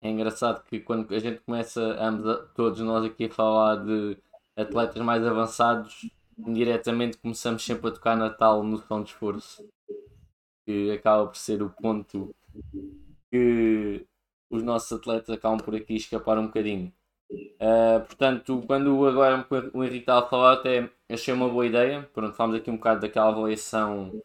É 0.00 0.08
engraçado 0.08 0.64
que 0.64 0.80
quando 0.80 1.14
a 1.14 1.18
gente 1.18 1.40
começa, 1.40 1.80
ambos, 2.02 2.50
todos 2.54 2.80
nós 2.80 3.04
aqui 3.04 3.26
a 3.26 3.30
falar 3.30 3.84
de 3.84 4.16
atletas 4.56 5.02
mais 5.02 5.24
avançados, 5.24 6.10
indiretamente 6.38 7.18
começamos 7.18 7.64
sempre 7.64 7.88
a 7.88 7.92
tocar 7.92 8.16
na 8.16 8.30
tal 8.30 8.62
noção 8.62 9.02
de 9.02 9.10
esforço, 9.10 9.68
que 10.64 10.90
acaba 10.92 11.26
por 11.26 11.36
ser 11.36 11.62
o 11.62 11.70
ponto 11.70 12.34
que 13.30 14.06
os 14.50 14.62
nossos 14.62 14.92
atletas 14.98 15.30
acabam 15.30 15.58
por 15.58 15.74
aqui 15.74 15.96
escapar 15.96 16.38
um 16.38 16.46
bocadinho. 16.46 16.92
Uh, 17.30 18.04
portanto, 18.06 18.62
quando 18.66 19.06
agora 19.06 19.46
o 19.74 19.82
Henrique 19.82 20.00
estava 20.00 20.24
a 20.24 20.28
falar, 20.28 20.52
até 20.54 20.90
achei 21.10 21.34
uma 21.34 21.48
boa 21.48 21.66
ideia. 21.66 22.08
Pronto, 22.14 22.34
falamos 22.34 22.56
aqui 22.56 22.70
um 22.70 22.76
bocado 22.76 23.00
daquela 23.00 23.28
avaliação 23.28 24.22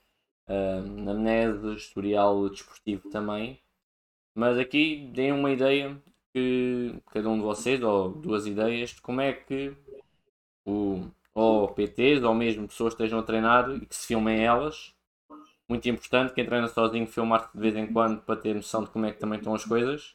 uh, 0.47 1.09
amnésia, 1.09 1.73
historial 1.73 2.49
desportivo 2.49 3.09
também. 3.09 3.59
Mas 4.33 4.57
aqui 4.57 5.09
dei 5.13 5.31
uma 5.31 5.51
ideia 5.51 6.01
que 6.33 6.95
cada 7.11 7.29
um 7.29 7.37
de 7.37 7.43
vocês, 7.43 7.81
ou 7.83 8.09
duas 8.09 8.45
ideias, 8.47 8.91
de 8.91 9.01
como 9.01 9.21
é 9.21 9.33
que 9.33 9.75
o, 10.65 11.05
ou 11.33 11.67
PTs, 11.69 12.23
ou 12.23 12.33
mesmo 12.33 12.67
pessoas 12.67 12.93
estejam 12.93 13.19
a 13.19 13.23
treinar 13.23 13.69
e 13.71 13.85
que 13.85 13.95
se 13.95 14.07
filmem 14.07 14.43
elas. 14.43 14.93
Muito 15.67 15.87
importante, 15.87 16.33
quem 16.33 16.45
treina 16.45 16.67
sozinho 16.67 17.07
filmar-se 17.07 17.53
de 17.53 17.59
vez 17.59 17.75
em 17.75 17.91
quando 17.91 18.21
para 18.21 18.35
ter 18.35 18.53
noção 18.55 18.83
de 18.83 18.89
como 18.89 19.05
é 19.05 19.11
que 19.11 19.19
também 19.19 19.39
estão 19.39 19.53
as 19.53 19.63
coisas. 19.65 20.13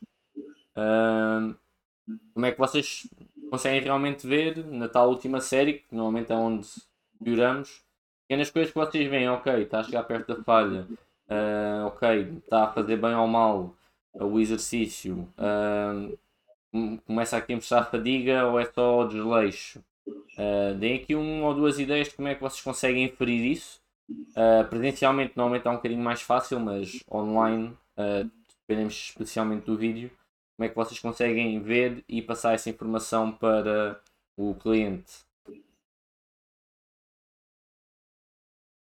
Uh, 0.76 1.56
como 2.34 2.46
é 2.46 2.52
que 2.52 2.58
vocês 2.58 3.08
conseguem 3.50 3.80
realmente 3.80 4.26
ver 4.26 4.64
na 4.66 4.88
tal 4.88 5.08
última 5.08 5.40
série, 5.40 5.80
que 5.80 5.94
normalmente 5.94 6.32
é 6.32 6.36
onde 6.36 6.68
pioramos, 7.22 7.85
pequenas 8.26 8.50
coisas 8.50 8.72
que 8.72 8.78
vocês 8.78 9.08
veem, 9.08 9.28
ok, 9.28 9.62
está 9.62 9.80
a 9.80 9.84
chegar 9.84 10.02
perto 10.04 10.34
da 10.34 10.42
falha, 10.42 10.86
uh, 11.28 11.86
ok, 11.86 12.38
está 12.42 12.64
a 12.64 12.72
fazer 12.72 12.96
bem 12.96 13.14
ou 13.14 13.26
mal 13.26 13.74
o 14.14 14.40
exercício, 14.40 15.28
uh, 15.38 16.18
começa 17.06 17.36
aqui 17.36 17.52
a 17.52 17.56
mostrar 17.56 17.84
fadiga 17.84 18.46
ou 18.46 18.58
é 18.58 18.64
só 18.64 19.04
desleixo. 19.04 19.82
Uh, 20.38 20.74
deem 20.78 20.96
aqui 20.96 21.14
uma 21.14 21.46
ou 21.46 21.54
duas 21.54 21.78
ideias 21.78 22.08
de 22.08 22.14
como 22.14 22.28
é 22.28 22.34
que 22.34 22.40
vocês 22.40 22.60
conseguem 22.60 23.04
inferir 23.04 23.52
isso. 23.52 23.80
Uh, 24.08 24.66
presencialmente 24.68 25.32
normalmente 25.36 25.66
é 25.66 25.70
um 25.70 25.76
bocadinho 25.76 26.02
mais 26.02 26.22
fácil, 26.22 26.60
mas 26.60 27.02
online 27.10 27.76
uh, 27.96 28.30
dependemos 28.60 28.94
especialmente 28.94 29.64
do 29.64 29.76
vídeo. 29.76 30.10
Como 30.56 30.66
é 30.66 30.68
que 30.68 30.76
vocês 30.76 30.98
conseguem 31.00 31.60
ver 31.60 32.04
e 32.08 32.22
passar 32.22 32.54
essa 32.54 32.70
informação 32.70 33.32
para 33.32 34.00
o 34.36 34.54
cliente? 34.54 35.25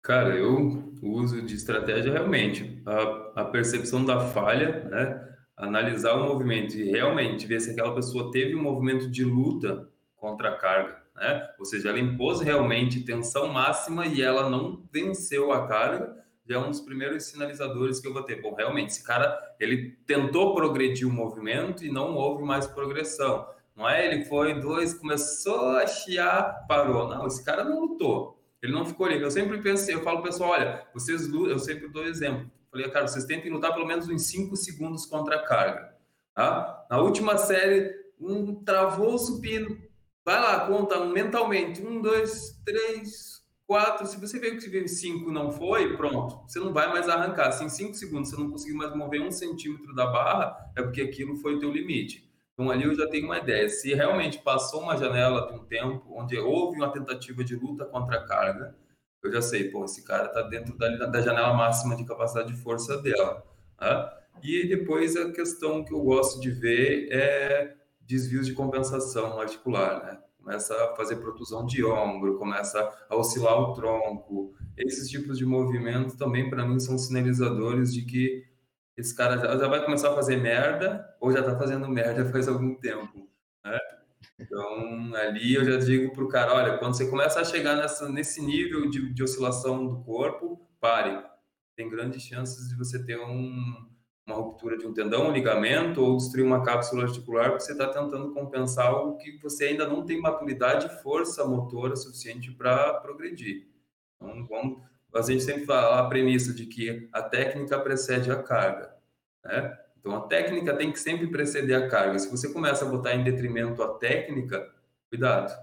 Cara, 0.07 0.37
eu 0.37 0.93
uso 1.03 1.41
de 1.41 1.53
estratégia 1.53 2.13
realmente 2.13 2.81
a, 2.85 3.41
a 3.41 3.43
percepção 3.43 4.05
da 4.05 4.21
falha, 4.21 4.85
né? 4.85 5.35
analisar 5.57 6.13
o 6.13 6.23
movimento 6.23 6.77
e 6.77 6.89
realmente 6.89 7.45
ver 7.45 7.59
se 7.59 7.71
aquela 7.71 7.93
pessoa 7.93 8.31
teve 8.31 8.55
um 8.55 8.63
movimento 8.63 9.11
de 9.11 9.25
luta 9.25 9.85
contra 10.15 10.51
a 10.51 10.55
carga, 10.55 11.03
né? 11.13 11.45
Ou 11.59 11.65
seja, 11.65 11.89
ela 11.89 11.99
impôs 11.99 12.39
realmente 12.39 13.03
tensão 13.03 13.49
máxima 13.49 14.05
e 14.05 14.21
ela 14.21 14.49
não 14.49 14.81
venceu 14.93 15.51
a 15.51 15.67
carga, 15.67 16.15
já 16.47 16.55
é 16.55 16.59
um 16.59 16.69
dos 16.69 16.79
primeiros 16.79 17.25
sinalizadores 17.25 17.99
que 17.99 18.07
eu 18.07 18.13
vou 18.13 18.23
ter. 18.23 18.41
Bom, 18.41 18.55
realmente, 18.55 18.91
esse 18.91 19.03
cara, 19.03 19.37
ele 19.59 19.97
tentou 20.05 20.55
progredir 20.55 21.05
o 21.05 21.11
movimento 21.11 21.83
e 21.83 21.91
não 21.91 22.15
houve 22.15 22.45
mais 22.45 22.65
progressão. 22.65 23.45
Não 23.75 23.89
é 23.89 24.05
ele 24.07 24.23
foi 24.23 24.57
dois, 24.57 24.93
começou 24.93 25.71
a 25.71 25.85
chiar, 25.85 26.65
parou. 26.65 27.09
Não, 27.09 27.27
esse 27.27 27.43
cara 27.43 27.65
não 27.65 27.81
lutou. 27.81 28.36
Ele 28.61 28.73
não 28.73 28.85
ficou 28.85 29.05
ali. 29.05 29.21
Eu 29.21 29.31
sempre 29.31 29.61
pensei, 29.61 29.95
eu 29.95 30.03
falo 30.03 30.23
pessoal, 30.23 30.51
olha, 30.51 30.87
vocês 30.93 31.27
eu 31.31 31.59
sempre 31.59 31.87
dou 31.89 32.05
exemplo. 32.05 32.49
Falei, 32.71 32.89
cara, 32.89 33.07
vocês 33.07 33.25
tentem 33.25 33.51
lutar 33.51 33.73
pelo 33.73 33.85
menos 33.85 34.07
uns 34.07 34.23
5 34.23 34.55
segundos 34.55 35.05
contra 35.05 35.35
a 35.35 35.43
carga. 35.43 35.95
Tá? 36.33 36.85
Na 36.89 36.99
última 36.99 37.37
série, 37.37 37.93
um 38.19 38.63
travou 38.63 39.15
o 39.15 39.19
supino. 39.19 39.77
Vai 40.25 40.39
lá, 40.39 40.67
conta 40.67 41.05
mentalmente. 41.05 41.81
Um, 41.81 42.01
dois, 42.01 42.59
três, 42.65 43.41
quatro. 43.65 44.05
Se 44.05 44.19
você 44.19 44.39
vê 44.39 44.51
que 44.51 44.87
cinco 44.87 45.31
não 45.31 45.51
foi, 45.51 45.95
pronto. 45.95 46.41
Você 46.47 46.59
não 46.59 46.73
vai 46.73 46.89
mais 46.89 47.07
arrancar. 47.07 47.51
Se 47.51 47.63
em 47.63 47.69
cinco 47.69 47.93
segundos 47.93 48.29
você 48.29 48.37
não 48.37 48.49
conseguiu 48.49 48.77
mais 48.77 48.95
mover 48.95 49.21
um 49.21 49.31
centímetro 49.31 49.95
da 49.95 50.05
barra, 50.07 50.71
é 50.75 50.81
porque 50.81 51.01
aquilo 51.01 51.35
foi 51.37 51.55
o 51.55 51.59
teu 51.59 51.71
limite. 51.71 52.26
Então 52.57 52.71
ali 52.71 52.85
eu 52.85 52.95
já 52.95 53.07
tenho 53.07 53.25
uma 53.25 53.37
ideia. 53.37 53.69
Se 53.69 53.93
realmente 53.93 54.39
passou 54.39 54.81
uma 54.81 54.97
janela 54.97 55.45
de 55.47 55.53
um 55.53 55.63
tempo 55.63 56.03
onde 56.09 56.35
houve 56.39 56.77
uma 56.77 56.91
tentativa 56.91 57.43
de 57.43 57.55
luta 57.55 57.85
contra 57.85 58.17
a 58.17 58.25
carga, 58.25 58.75
eu 59.23 59.31
já 59.31 59.43
sei, 59.43 59.69
pô, 59.69 59.85
esse 59.85 60.03
cara 60.03 60.25
está 60.25 60.41
dentro 60.41 60.75
da, 60.75 60.89
da, 61.05 61.21
janela 61.21 61.53
máxima 61.53 61.95
de 61.95 62.03
capacidade 62.03 62.51
de 62.51 62.59
força 62.59 62.99
dela. 62.99 63.45
Tá? 63.77 64.11
E 64.41 64.67
depois 64.67 65.15
a 65.15 65.31
questão 65.31 65.83
que 65.83 65.93
eu 65.93 66.01
gosto 66.01 66.41
de 66.41 66.49
ver 66.49 67.09
é 67.11 67.75
desvios 68.01 68.47
de 68.47 68.53
compensação 68.53 69.39
articular, 69.39 70.03
né? 70.03 70.19
Começa 70.39 70.73
a 70.73 70.95
fazer 70.95 71.17
protusão 71.17 71.65
de 71.65 71.83
ombro, 71.83 72.37
começa 72.37 72.79
a 73.09 73.15
oscilar 73.15 73.59
o 73.59 73.73
tronco. 73.73 74.53
Esses 74.77 75.09
tipos 75.09 75.37
de 75.37 75.45
movimentos 75.45 76.15
também, 76.15 76.49
para 76.49 76.65
mim, 76.65 76.79
são 76.79 76.97
sinalizadores 76.97 77.93
de 77.93 78.03
que 78.03 78.45
esse 78.97 79.15
cara 79.15 79.37
já, 79.37 79.57
já 79.57 79.67
vai 79.67 79.85
começar 79.85 80.11
a 80.11 80.15
fazer 80.15 80.37
merda 80.37 81.15
ou 81.21 81.31
já 81.31 81.39
está 81.39 81.55
fazendo 81.55 81.87
merda 81.87 82.25
faz 82.31 82.47
algum 82.47 82.73
tempo. 82.75 83.29
Né? 83.63 83.77
Então, 84.39 85.15
ali 85.15 85.53
eu 85.53 85.63
já 85.63 85.77
digo 85.77 86.11
para 86.13 86.23
o 86.23 86.27
cara: 86.27 86.53
olha, 86.53 86.77
quando 86.77 86.95
você 86.95 87.09
começa 87.09 87.39
a 87.39 87.45
chegar 87.45 87.75
nessa, 87.75 88.09
nesse 88.09 88.41
nível 88.41 88.89
de, 88.89 89.13
de 89.13 89.23
oscilação 89.23 89.87
do 89.87 90.03
corpo, 90.03 90.67
pare. 90.79 91.23
Tem 91.75 91.89
grandes 91.89 92.23
chances 92.23 92.67
de 92.67 92.75
você 92.75 93.03
ter 93.05 93.19
um, 93.19 93.87
uma 94.25 94.35
ruptura 94.35 94.77
de 94.77 94.87
um 94.87 94.93
tendão, 94.93 95.29
um 95.29 95.31
ligamento 95.31 96.03
ou 96.03 96.17
destruir 96.17 96.43
uma 96.43 96.63
cápsula 96.63 97.03
articular, 97.03 97.49
porque 97.49 97.63
você 97.63 97.73
está 97.73 97.87
tentando 97.87 98.33
compensar 98.33 98.87
algo 98.87 99.17
que 99.17 99.37
você 99.37 99.65
ainda 99.65 99.87
não 99.87 100.03
tem 100.03 100.19
maturidade 100.19 100.87
e 100.87 101.03
força 101.03 101.45
motora 101.45 101.95
suficiente 101.95 102.51
para 102.51 102.95
progredir. 102.95 103.67
Então, 104.15 104.47
vamos, 104.47 104.81
a 105.17 105.31
gente 105.31 105.43
sempre 105.43 105.65
fala 105.65 105.99
a 105.99 106.07
premissa 106.07 106.53
de 106.53 106.65
que 106.65 107.09
a 107.11 107.21
técnica 107.21 107.79
precede 107.79 108.31
a 108.31 108.41
carga, 108.41 108.95
né? 109.43 109.77
Então, 109.99 110.15
a 110.15 110.27
técnica 110.27 110.75
tem 110.75 110.91
que 110.91 110.99
sempre 110.99 111.27
preceder 111.27 111.75
a 111.75 111.89
carga. 111.89 112.17
Se 112.17 112.29
você 112.29 112.51
começa 112.51 112.85
a 112.85 112.89
botar 112.89 113.13
em 113.13 113.23
detrimento 113.23 113.83
a 113.83 113.97
técnica, 113.97 114.73
cuidado. 115.09 115.53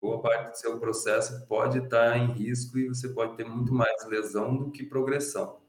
Boa 0.00 0.22
parte 0.22 0.50
do 0.50 0.56
seu 0.56 0.78
processo 0.78 1.46
pode 1.46 1.78
estar 1.78 2.16
em 2.16 2.32
risco 2.32 2.78
e 2.78 2.88
você 2.88 3.08
pode 3.08 3.36
ter 3.36 3.44
muito 3.44 3.74
mais 3.74 4.06
lesão 4.06 4.56
do 4.56 4.70
que 4.70 4.84
progressão. 4.84 5.60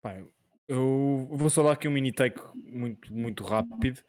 Pai, 0.00 0.24
eu 0.66 1.28
vou 1.30 1.50
só 1.50 1.62
dar 1.62 1.72
aqui 1.72 1.88
um 1.88 1.90
mini 1.90 2.12
take 2.12 2.40
muito, 2.54 3.12
muito 3.12 3.44
rápido. 3.44 4.00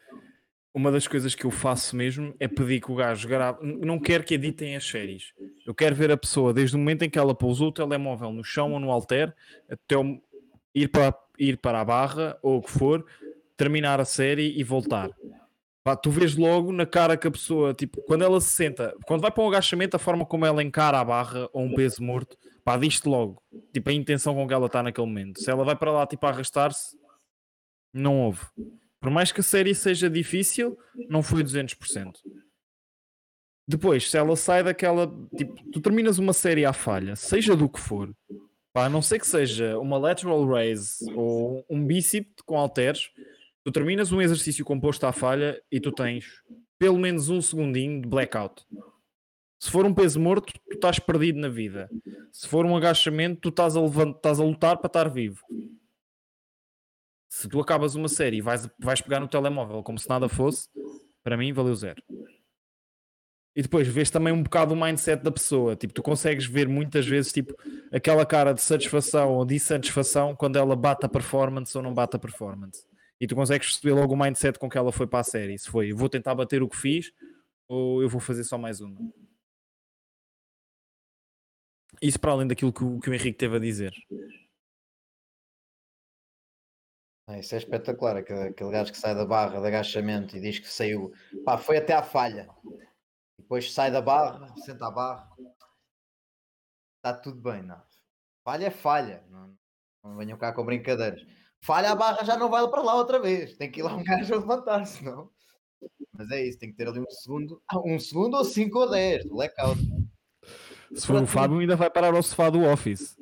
Uma 0.74 0.92
das 0.92 1.08
coisas 1.08 1.34
que 1.34 1.46
eu 1.46 1.52
faço 1.52 1.96
mesmo 1.96 2.34
é 2.40 2.48
pedir 2.48 2.80
que 2.80 2.92
o 2.92 2.96
gajo 2.96 3.28
grave. 3.28 3.60
Não 3.64 4.00
quero 4.00 4.24
que 4.24 4.36
editem 4.36 4.76
as 4.76 4.88
séries. 4.88 5.34
Eu 5.66 5.74
quero 5.74 5.96
ver 5.96 6.12
a 6.12 6.18
pessoa 6.18 6.54
desde 6.54 6.76
o 6.76 6.80
momento 6.80 7.04
em 7.04 7.10
que 7.10 7.18
ela 7.18 7.34
pousou 7.34 7.70
o 7.70 7.72
telemóvel 7.72 8.32
no 8.32 8.44
chão 8.44 8.74
ou 8.74 8.80
no 8.80 8.92
alter 8.92 9.34
até 9.70 9.96
ir 10.74 10.88
para, 10.90 11.16
ir 11.40 11.58
para 11.58 11.82
a 11.82 11.86
barra 11.86 12.38
ou 12.42 12.58
o 12.58 12.62
que 12.62 12.72
for, 12.72 13.06
terminar 13.58 14.00
a 14.00 14.06
série 14.06 14.58
e 14.58 14.64
voltar. 14.64 15.10
Pá, 15.84 15.96
tu 15.96 16.12
vês 16.12 16.36
logo 16.36 16.72
na 16.72 16.86
cara 16.86 17.18
que 17.18 17.28
a 17.28 17.32
pessoa, 17.32 17.74
tipo, 17.74 18.02
quando 18.04 18.24
ela 18.24 18.40
se 18.40 18.50
senta, 18.50 18.96
quando 19.06 19.22
vai 19.22 19.32
para 19.32 19.44
um 19.44 19.48
agachamento, 19.48 19.96
a 19.96 20.00
forma 20.00 20.26
como 20.26 20.46
ela 20.46 20.62
encara 20.62 21.00
a 21.00 21.04
barra 21.04 21.50
ou 21.52 21.64
um 21.64 21.74
peso 21.74 22.04
morto, 22.04 22.38
pá, 22.64 22.78
diz-te 22.78 23.08
logo, 23.08 23.42
tipo, 23.74 23.90
a 23.90 23.94
intenção 23.94 24.36
com 24.36 24.48
que 24.48 24.54
ela 24.54 24.68
está 24.68 24.84
naquele 24.84 25.08
momento. 25.08 25.40
Se 25.40 25.50
ela 25.50 25.64
vai 25.64 25.76
para 25.76 25.92
lá, 25.92 26.06
tipo, 26.06 26.26
arrastar-se, 26.28 26.96
não 27.94 28.22
houve. 28.22 28.42
Por 29.02 29.10
mais 29.10 29.32
que 29.32 29.40
a 29.40 29.44
série 29.44 29.74
seja 29.74 30.10
difícil, 30.10 30.78
não 31.10 31.24
foi 31.24 31.44
200%. 31.44 32.12
Depois, 33.68 34.10
se 34.10 34.18
ela 34.18 34.36
sai 34.36 34.64
daquela, 34.64 35.08
tipo, 35.38 35.54
tu 35.72 35.80
terminas 35.80 36.18
uma 36.18 36.34
série 36.34 36.66
à 36.66 36.74
falha, 36.74 37.16
seja 37.16 37.56
do 37.56 37.70
que 37.70 37.80
for, 37.80 38.14
pá, 38.74 38.86
a 38.86 38.90
não 38.90 39.02
ser 39.02 39.20
que 39.20 39.28
seja 39.28 39.78
uma 39.78 39.98
lateral 39.98 40.46
raise 40.46 41.06
ou 41.14 41.64
um 41.70 41.86
bíceps 41.86 42.34
com 42.46 42.58
halteres, 42.58 43.12
tu 43.64 43.72
terminas 43.72 44.12
um 44.12 44.22
exercício 44.22 44.66
composto 44.66 45.06
à 45.06 45.12
falha 45.12 45.62
e 45.72 45.80
tu 45.80 45.92
tens 45.92 46.42
pelo 46.80 46.98
menos 46.98 47.30
um 47.30 47.42
segundinho 47.42 48.02
de 48.02 48.08
blackout. 48.08 48.66
Se 49.60 49.70
for 49.70 49.86
um 49.86 49.94
peso 49.94 50.20
morto, 50.20 50.54
tu 50.54 50.76
estás 50.76 50.98
perdido 50.98 51.38
na 51.38 51.50
vida. 51.50 51.90
Se 52.32 52.48
for 52.48 52.66
um 52.66 52.76
agachamento, 52.76 53.42
tu 53.42 53.50
estás 53.50 53.76
a, 53.76 53.82
levantar, 53.82 54.18
estás 54.18 54.40
a 54.40 54.44
lutar 54.44 54.78
para 54.78 54.88
estar 54.88 55.10
vivo. 55.10 55.44
Se 57.30 57.48
tu 57.48 57.60
acabas 57.62 57.96
uma 57.96 58.10
série 58.10 58.38
e 58.38 58.42
vais, 58.42 58.68
vais 58.80 59.02
pegar 59.02 59.20
no 59.20 59.28
telemóvel 59.28 59.84
como 59.84 60.00
se 60.00 60.10
nada 60.10 60.28
fosse, 60.28 60.68
para 61.24 61.38
mim 61.38 61.54
valeu 61.54 61.76
zero. 61.76 62.02
E 63.56 63.62
depois 63.62 63.88
vês 63.88 64.10
também 64.10 64.34
um 64.34 64.42
bocado 64.42 64.74
o 64.74 64.78
mindset 64.78 65.24
da 65.24 65.32
pessoa. 65.32 65.76
Tipo, 65.76 65.94
tu 65.94 66.02
consegues 66.02 66.46
ver 66.46 66.68
muitas 66.68 67.06
vezes 67.06 67.32
tipo, 67.32 67.56
aquela 67.92 68.26
cara 68.26 68.54
de 68.54 68.62
satisfação 68.62 69.34
ou 69.34 69.46
de 69.46 69.56
insatisfação 69.56 70.36
quando 70.36 70.58
ela 70.58 70.76
bate 70.76 71.06
a 71.06 71.10
performance 71.10 71.78
ou 71.78 71.84
não 71.84 71.94
bate 71.94 72.16
a 72.16 72.20
performance 72.20 72.84
e 73.20 73.28
tu 73.28 73.36
consegues 73.36 73.68
perceber 73.68 73.94
logo 73.94 74.14
o 74.14 74.18
mindset 74.18 74.58
com 74.58 74.70
que 74.70 74.78
ela 74.78 74.92
foi 74.92 75.06
para 75.06 75.20
a 75.20 75.24
série. 75.24 75.58
Se 75.58 75.70
foi, 75.70 75.92
vou 75.92 76.08
tentar 76.08 76.34
bater 76.36 76.64
o 76.64 76.70
que 76.70 76.78
fiz 76.78 77.12
ou 77.68 78.02
eu 78.02 78.10
vou 78.10 78.22
fazer 78.22 78.44
só 78.44 78.58
mais 78.58 78.80
uma. 78.80 78.98
Isso 82.02 82.20
para 82.20 82.32
além 82.32 82.48
daquilo 82.48 82.72
que 82.72 82.84
o, 82.84 83.00
que 83.00 83.10
o 83.10 83.14
Henrique 83.14 83.38
teve 83.38 83.58
a 83.58 83.60
dizer. 83.60 83.92
Ah, 87.30 87.38
isso 87.38 87.54
é 87.54 87.60
espetacular, 87.60 88.18
aquele, 88.18 88.50
aquele 88.50 88.72
gajo 88.72 88.92
que 88.92 88.98
sai 88.98 89.14
da 89.14 89.24
barra 89.24 89.60
de 89.62 89.68
agachamento 89.68 90.36
e 90.36 90.42
diz 90.42 90.58
que 90.58 90.68
saiu, 90.68 91.14
pá, 91.46 91.60
foi 91.60 91.78
até 91.78 91.94
à 91.94 92.02
falha. 92.02 92.50
Depois 93.38 93.72
sai 93.72 93.92
da 93.92 94.02
barra, 94.02 94.52
senta 94.58 94.88
a 94.88 94.92
barra. 94.92 95.30
Está 96.98 97.14
tudo 97.14 97.40
bem, 97.40 97.62
não. 97.62 97.82
Falha 98.44 98.66
é 98.66 98.72
falha. 98.72 99.24
Não, 99.30 99.56
não 100.04 100.18
venham 100.18 100.38
cá 100.40 100.52
com 100.52 100.66
brincadeiras 100.66 101.24
falha 101.62 101.92
a 101.92 101.96
barra, 101.96 102.24
já 102.24 102.38
não 102.38 102.50
vai 102.50 102.68
para 102.68 102.82
lá 102.82 102.96
outra 102.96 103.20
vez. 103.20 103.56
Tem 103.58 103.72
que 103.72 103.80
ir 103.80 103.84
lá 103.84 103.96
um 103.96 104.04
gajo 104.04 104.34
a 104.34 104.38
levantar-se, 104.38 105.04
não? 105.04 105.30
Mas 106.12 106.32
é 106.32 106.46
isso, 106.46 106.60
tem 106.60 106.72
que 106.72 106.76
ter 106.76 106.88
ali 106.88 107.00
um 107.00 107.10
segundo, 107.10 107.62
um 107.86 108.00
segundo 108.00 108.36
ou 108.36 108.44
cinco 108.44 108.80
ou 108.80 108.90
dez, 108.90 109.26
blackout. 109.26 109.80
Se 110.94 111.06
for 111.06 111.22
o 111.22 111.28
Fábio, 111.28 111.60
ainda 111.60 111.76
vai 111.76 111.90
parar 111.90 112.14
ao 112.14 112.24
sofá 112.24 112.50
do 112.50 112.64
Office. 112.64 113.16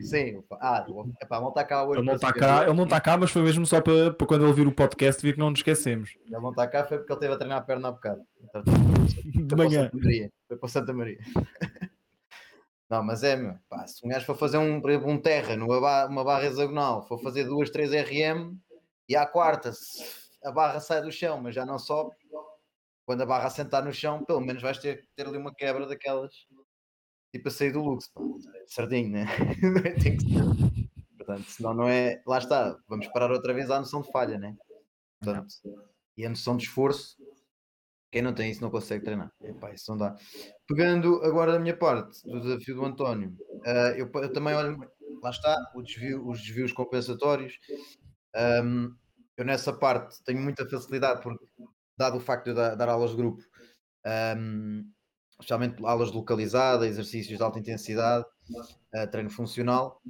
Sim, 0.00 0.42
ah, 0.60 0.86
epá, 1.20 1.40
não 1.40 1.48
está 1.48 1.64
cá 1.64 1.84
hoje. 1.84 2.00
Ele 2.00 2.06
não 2.06 2.14
está 2.14 2.32
cá, 2.32 2.62
ele 2.64 2.72
não 2.72 2.84
está 2.84 3.00
cá, 3.00 3.16
mas 3.16 3.30
foi 3.30 3.42
mesmo 3.42 3.66
só 3.66 3.80
para, 3.80 4.12
para 4.12 4.26
quando 4.26 4.44
ele 4.44 4.52
vir 4.52 4.66
o 4.66 4.72
podcast 4.72 5.22
vir 5.22 5.34
que 5.34 5.38
não 5.38 5.50
nos 5.50 5.58
esquecemos. 5.58 6.16
Ele 6.26 6.40
não 6.40 6.50
está 6.50 6.66
cá, 6.66 6.84
foi 6.84 6.98
porque 6.98 7.12
ele 7.12 7.20
teve 7.20 7.34
a 7.34 7.36
treinar 7.36 7.58
a 7.58 7.62
perna 7.62 7.88
há 7.88 7.92
bocado. 7.92 8.22
Então, 8.42 8.62
de 9.46 9.56
manhã. 9.56 9.90
Foi 10.48 10.56
para 10.56 10.68
Santa 10.68 10.92
Maria. 10.92 11.18
Não, 12.88 13.02
mas 13.02 13.22
é, 13.22 13.36
meu, 13.36 13.54
pá, 13.70 13.86
se 13.86 14.04
um 14.04 14.10
gajo 14.10 14.26
for 14.26 14.36
fazer 14.36 14.58
um, 14.58 14.82
um 15.06 15.18
terra 15.18 15.56
numa 15.56 15.80
barra, 15.80 16.08
uma 16.10 16.22
barra 16.22 16.44
hexagonal, 16.44 17.08
for 17.08 17.18
fazer 17.22 17.44
duas, 17.44 17.70
três 17.70 17.90
RM 17.90 18.54
e 19.08 19.16
à 19.16 19.24
quarta 19.24 19.72
a 20.44 20.52
barra 20.52 20.78
sai 20.78 21.00
do 21.00 21.10
chão, 21.10 21.40
mas 21.40 21.54
já 21.54 21.64
não 21.64 21.78
sobe, 21.78 22.14
quando 23.06 23.22
a 23.22 23.26
barra 23.26 23.46
assentar 23.46 23.82
no 23.82 23.94
chão, 23.94 24.22
pelo 24.22 24.42
menos 24.42 24.62
vais 24.62 24.76
ter, 24.76 25.08
ter 25.16 25.26
ali 25.26 25.38
uma 25.38 25.54
quebra 25.54 25.86
daquelas 25.86 26.32
tipo 27.32 27.48
a 27.48 27.50
sair 27.50 27.72
do 27.72 27.82
luxo, 27.82 28.10
pá, 28.12 28.22
sardinho, 28.66 29.10
né? 29.10 29.26
Tem 30.02 30.16
que 30.16 30.24
ser. 30.24 30.44
Portanto, 31.16 31.44
senão 31.50 31.74
não 31.74 31.88
é. 31.88 32.22
Lá 32.26 32.38
está, 32.38 32.76
vamos 32.88 33.08
parar 33.08 33.30
outra 33.32 33.52
vez 33.52 33.70
à 33.70 33.78
noção 33.78 34.02
de 34.02 34.12
falha, 34.12 34.38
né? 34.38 34.56
Portanto, 35.20 35.54
e 36.16 36.24
a 36.26 36.28
noção 36.28 36.56
de 36.56 36.64
esforço 36.64 37.16
quem 38.12 38.20
não 38.20 38.34
tem 38.34 38.50
isso 38.50 38.60
não 38.60 38.70
consegue 38.70 39.02
treinar. 39.02 39.32
Epá, 39.40 39.72
isso 39.72 39.90
não 39.90 39.96
dá. 39.96 40.14
Pegando 40.68 41.24
agora 41.24 41.52
da 41.52 41.58
minha 41.58 41.74
parte, 41.74 42.22
do 42.28 42.42
desafio 42.42 42.74
do 42.74 42.84
António, 42.84 43.34
uh, 43.64 43.96
eu, 43.96 44.10
eu, 44.14 44.30
também 44.30 44.54
olho, 44.54 44.78
lá 45.22 45.30
está, 45.30 45.56
desvio, 45.82 46.28
os 46.28 46.42
desvios 46.42 46.72
compensatórios. 46.72 47.58
Um, 48.62 48.94
eu 49.34 49.46
nessa 49.46 49.72
parte 49.72 50.22
tenho 50.24 50.42
muita 50.42 50.68
facilidade, 50.68 51.22
porque, 51.22 51.42
dado 51.96 52.18
o 52.18 52.20
facto 52.20 52.44
de 52.44 52.50
eu 52.50 52.54
dar, 52.54 52.74
dar 52.74 52.90
aulas 52.90 53.12
de 53.12 53.16
grupo, 53.16 53.42
um, 54.36 54.84
especialmente 55.42 55.84
aulas 55.84 56.12
localizadas, 56.12 56.88
exercícios 56.88 57.36
de 57.36 57.42
alta 57.42 57.58
intensidade, 57.58 58.24
uh, 58.94 59.10
treino 59.10 59.30
funcional, 59.30 60.00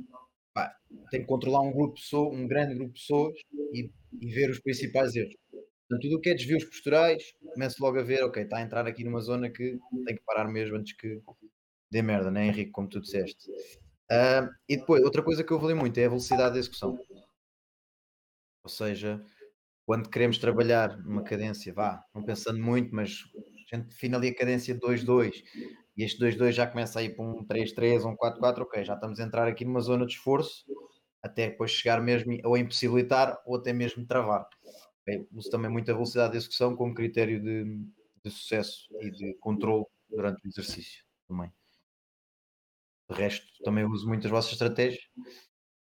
pá, 0.55 0.75
que 1.11 1.21
controlar 1.25 1.63
um 1.63 1.73
grupo 1.73 1.95
de 1.95 2.03
pessoas, 2.03 2.39
um 2.39 2.47
grande 2.47 2.75
grupo 2.75 2.93
de 2.93 3.01
pessoas 3.01 3.35
e, 3.73 3.91
e 4.21 4.27
ver 4.31 4.51
os 4.51 4.61
principais 4.61 5.17
erros. 5.17 5.35
Portanto, 5.89 6.03
tudo 6.03 6.17
o 6.17 6.21
que 6.21 6.31
é 6.31 6.35
desvios 6.35 6.65
posturais, 6.65 7.23
começo 7.53 7.83
logo 7.83 7.99
a 7.99 8.03
ver, 8.03 8.23
ok, 8.25 8.43
está 8.43 8.59
a 8.59 8.63
entrar 8.63 8.87
aqui 8.87 9.05
numa 9.05 9.21
zona 9.21 9.51
que 9.51 9.79
tem 10.07 10.17
que 10.17 10.23
parar 10.25 10.49
mesmo 10.49 10.77
antes 10.77 10.95
que 10.97 11.21
dê 11.91 12.03
merda, 12.03 12.31
né, 12.31 12.47
Henrique, 12.47 12.71
como 12.71 12.89
tu 12.89 13.01
disseste. 13.01 13.51
Uh, 14.11 14.49
e 14.69 14.77
depois, 14.77 15.03
outra 15.03 15.23
coisa 15.23 15.43
que 15.43 15.53
eu 15.53 15.59
valei 15.59 15.75
muito 15.75 15.99
é 15.99 16.05
a 16.05 16.09
velocidade 16.09 16.55
da 16.55 16.59
execução. 16.59 16.99
Ou 18.65 18.71
seja, 18.71 19.23
quando 19.85 20.09
queremos 20.09 20.39
trabalhar 20.39 20.97
numa 20.99 21.23
cadência, 21.23 21.73
vá, 21.73 22.03
não 22.15 22.23
pensando 22.23 22.59
muito, 22.59 22.95
mas 22.95 23.25
a 23.73 23.79
gente 23.79 23.89
define 23.89 24.15
ali 24.17 24.29
a 24.29 24.35
cadência 24.35 24.75
2-2 24.75 25.43
e 25.97 26.05
este 26.05 26.19
2-2 26.19 26.55
já 26.55 26.67
começa 26.67 27.01
a 27.01 27.03
ir 27.03 27.17
para 27.17 27.25
um 27.25 27.45
3-3 27.45 28.05
um 28.05 28.17
4-4, 28.17 28.63
ok, 28.63 28.85
já 28.85 28.95
estamos 28.95 29.21
a 29.21 29.25
entrar 29.25 29.49
aqui 29.49 29.65
numa 29.65 29.81
zona 29.81 30.07
de 30.07 30.13
esforço 30.13 30.65
até 31.23 31.49
depois 31.51 31.71
chegar 31.71 32.01
mesmo 32.03 32.37
ou 32.45 32.57
impossibilitar 32.57 33.41
ou 33.47 33.57
até 33.57 33.73
mesmo 33.73 34.07
travar 34.07 34.47
uso 35.33 35.51
também 35.51 35.71
muita 35.71 35.93
velocidade 35.93 36.33
de 36.33 36.39
execução 36.39 36.77
como 36.77 36.95
critério 36.95 37.41
de, 37.43 37.65
de 38.25 38.31
sucesso 38.31 38.89
e 39.01 39.11
de 39.11 39.35
controle 39.35 39.85
durante 40.09 40.45
o 40.45 40.49
exercício 40.49 41.05
também. 41.29 41.51
De 43.11 43.17
resto, 43.17 43.47
também 43.65 43.85
uso 43.85 44.07
muito 44.07 44.27
as 44.27 44.31
vossas 44.31 44.53
estratégias. 44.53 45.03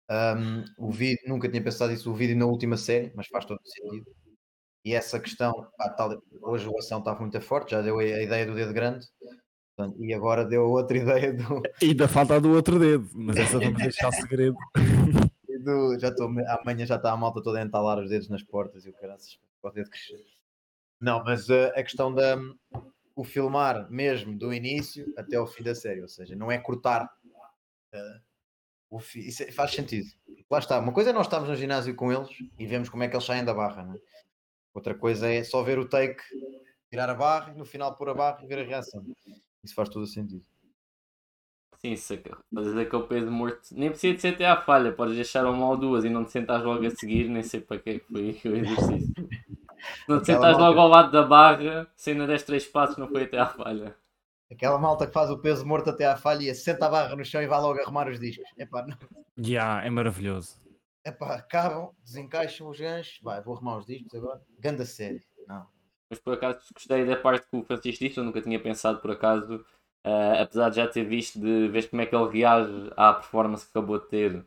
Um, 0.10 0.66
o 0.78 0.92
vídeo, 0.92 1.24
nunca 1.28 1.50
tinha 1.50 1.64
pensado 1.64 1.94
isso, 1.94 2.12
o 2.12 2.16
vídeo 2.16 2.36
na 2.36 2.46
última 2.46 2.76
série, 2.76 3.12
mas 3.16 3.28
faz 3.28 3.46
todo 3.46 3.60
sentido. 3.64 4.06
E 4.86 4.94
essa 4.94 5.20
questão, 5.20 5.68
pá, 5.78 5.90
tal, 5.90 6.22
hoje 6.42 6.68
a 6.68 6.80
ação 6.80 7.00
estava 7.00 7.20
muito 7.20 7.40
forte, 7.42 7.72
já 7.72 7.82
deu 7.82 8.00
a, 8.00 8.04
ideia 8.04 8.46
do 8.46 8.54
dedo 8.54 8.74
grande, 8.74 9.08
portanto, 9.76 10.04
e 10.04 10.14
agora 10.14 10.44
deu 10.44 10.64
outra 10.70 10.98
ideia 11.00 11.34
do. 11.34 11.62
E 11.82 11.90
ainda 11.90 12.08
falta 12.08 12.40
do 12.40 12.52
outro 12.52 12.78
dedo, 12.78 13.10
mas 13.14 13.38
essa 13.38 13.60
vamos 13.60 13.82
deixar 13.82 14.12
segredo. 14.12 14.58
do, 15.64 15.98
já 15.98 16.10
estou, 16.10 16.28
amanhã 16.28 16.86
já 16.86 16.96
está 16.96 17.12
a 17.12 17.18
malta 17.18 17.42
toda 17.42 17.60
a 17.60 17.64
entalar 17.64 18.00
os 18.00 18.10
dedos 18.10 18.30
nas 18.30 18.44
portas 18.44 18.86
e 18.86 18.90
o 18.90 18.94
cara 18.94 19.16
pode 19.62 19.76
dedo 19.76 19.90
crescer. 19.90 20.24
Não, 21.00 21.24
mas 21.24 21.50
uh, 21.50 21.72
a 21.76 21.84
questão 21.84 22.14
da 22.14 22.38
o 23.16 23.24
filmar 23.24 23.90
mesmo 23.92 24.36
do 24.36 24.54
início 24.54 25.14
até 25.18 25.36
ao 25.36 25.46
fim 25.46 25.64
da 25.64 25.76
série, 25.76 26.02
ou 26.02 26.08
seja, 26.08 26.36
não 26.36 26.52
é 26.52 26.58
cortar 26.58 27.06
uh, 27.94 28.22
o 28.90 29.00
fi, 29.00 29.28
isso 29.28 29.44
é, 29.44 29.52
faz 29.52 29.72
sentido. 29.72 30.08
Lá 30.50 30.60
está, 30.60 30.80
uma 30.80 30.94
coisa 30.94 31.12
é 31.12 31.14
nós 31.14 31.28
estarmos 31.28 31.50
no 31.50 31.56
ginásio 31.56 31.96
com 31.96 32.12
eles 32.12 32.30
e 32.58 32.66
vemos 32.66 32.90
como 32.90 33.04
é 33.04 33.08
que 33.08 33.16
eles 33.16 33.26
saem 33.26 33.46
da 33.46 33.54
barra, 33.54 33.84
né? 33.84 34.00
Outra 34.74 34.96
coisa 34.96 35.30
é 35.30 35.44
só 35.44 35.62
ver 35.64 35.80
o 35.80 35.88
take, 35.88 36.22
tirar 36.90 37.10
a 37.10 37.14
barra 37.14 37.54
e 37.54 37.58
no 37.58 37.66
final 37.66 37.96
pôr 37.96 38.10
a 38.10 38.14
barra 38.14 38.44
e 38.44 38.48
ver 38.48 38.60
a 38.60 38.64
reação. 38.64 39.04
Isso 39.64 39.74
faz 39.74 39.90
todo 39.90 40.04
o 40.04 40.08
sentido. 40.08 40.46
Sim, 41.86 41.98
saca. 41.98 42.38
Fazes 42.54 42.78
aquele 42.78 43.04
peso 43.04 43.30
morto. 43.30 43.60
Nem 43.72 43.90
precisa 43.90 44.14
de 44.14 44.22
ser 44.22 44.34
até 44.36 44.46
à 44.46 44.62
falha, 44.62 44.94
podes 44.94 45.16
deixar 45.16 45.46
uma 45.46 45.68
ou 45.68 45.76
duas 45.76 46.06
e 46.06 46.10
não 46.10 46.24
te 46.24 46.32
sentares 46.32 46.64
logo 46.64 46.86
a 46.86 46.90
seguir, 46.90 47.28
nem 47.28 47.44
sei 47.44 47.60
para 47.60 47.78
que 47.78 47.90
é 47.90 48.00
que 48.00 48.06
foi 48.06 48.40
o 48.50 48.56
exercício. 48.56 49.14
Não 50.08 50.22
te 50.22 50.28
sentares 50.28 50.58
logo 50.58 50.80
ao 50.80 50.88
lado 50.88 51.12
da 51.12 51.24
barra, 51.24 51.92
se 51.96 52.12
ainda 52.12 52.26
deste 52.26 52.46
três 52.46 52.66
passos, 52.66 52.98
não 52.98 53.10
foi 53.10 53.24
até 53.24 53.38
à 53.38 53.48
falha. 53.48 53.96
Aquela 54.50 54.78
malta 54.78 55.06
que 55.08 55.14
faz 55.14 55.30
o 55.30 55.40
peso 55.40 55.66
morto 55.66 55.90
até 55.90 56.06
à 56.06 56.16
falha 56.16 56.44
e 56.44 56.50
assenta 56.50 56.86
a 56.86 56.90
barra 56.90 57.16
no 57.18 57.26
chão 57.26 57.42
e 57.42 57.48
vai 57.48 57.60
logo 57.60 57.82
arrumar 57.82 58.08
os 58.08 58.20
discos. 58.20 58.48
Epá, 58.58 58.86
não. 58.86 58.96
Yeah, 59.38 59.86
é 59.86 59.90
maravilhoso. 59.90 60.63
Epá, 61.06 61.36
acabam, 61.36 61.92
desencaixam 62.04 62.70
os 62.70 62.80
ganchos. 62.80 63.20
Vai, 63.22 63.42
vou 63.42 63.56
arrumar 63.56 63.78
os 63.78 63.86
discos 63.86 64.14
agora. 64.16 64.42
Ganda 64.60 64.86
série. 64.86 65.22
Não. 65.48 65.68
Mas 66.10 66.20
por 66.20 66.34
acaso 66.34 66.60
gostei 66.74 67.06
da 67.06 67.16
parte 67.16 67.48
que 67.50 67.58
o 67.58 67.64
Francisco 67.64 68.04
disse, 68.04 68.20
eu 68.20 68.24
nunca 68.24 68.42
tinha 68.42 68.60
pensado 68.62 69.00
por 69.00 69.12
acaso, 69.12 69.66
eh, 70.04 70.42
apesar 70.42 70.70
de 70.70 70.76
já 70.78 70.88
ter 70.88 71.04
visto, 71.04 71.40
de 71.40 71.68
ver 71.70 71.90
como 71.90 72.02
é 72.02 72.06
que 72.06 72.16
ele 72.16 72.30
reage 72.30 72.92
à 72.96 73.14
performance 73.14 73.66
que 73.66 73.72
acabou 73.72 74.00
de 74.00 74.08
ter. 74.08 74.46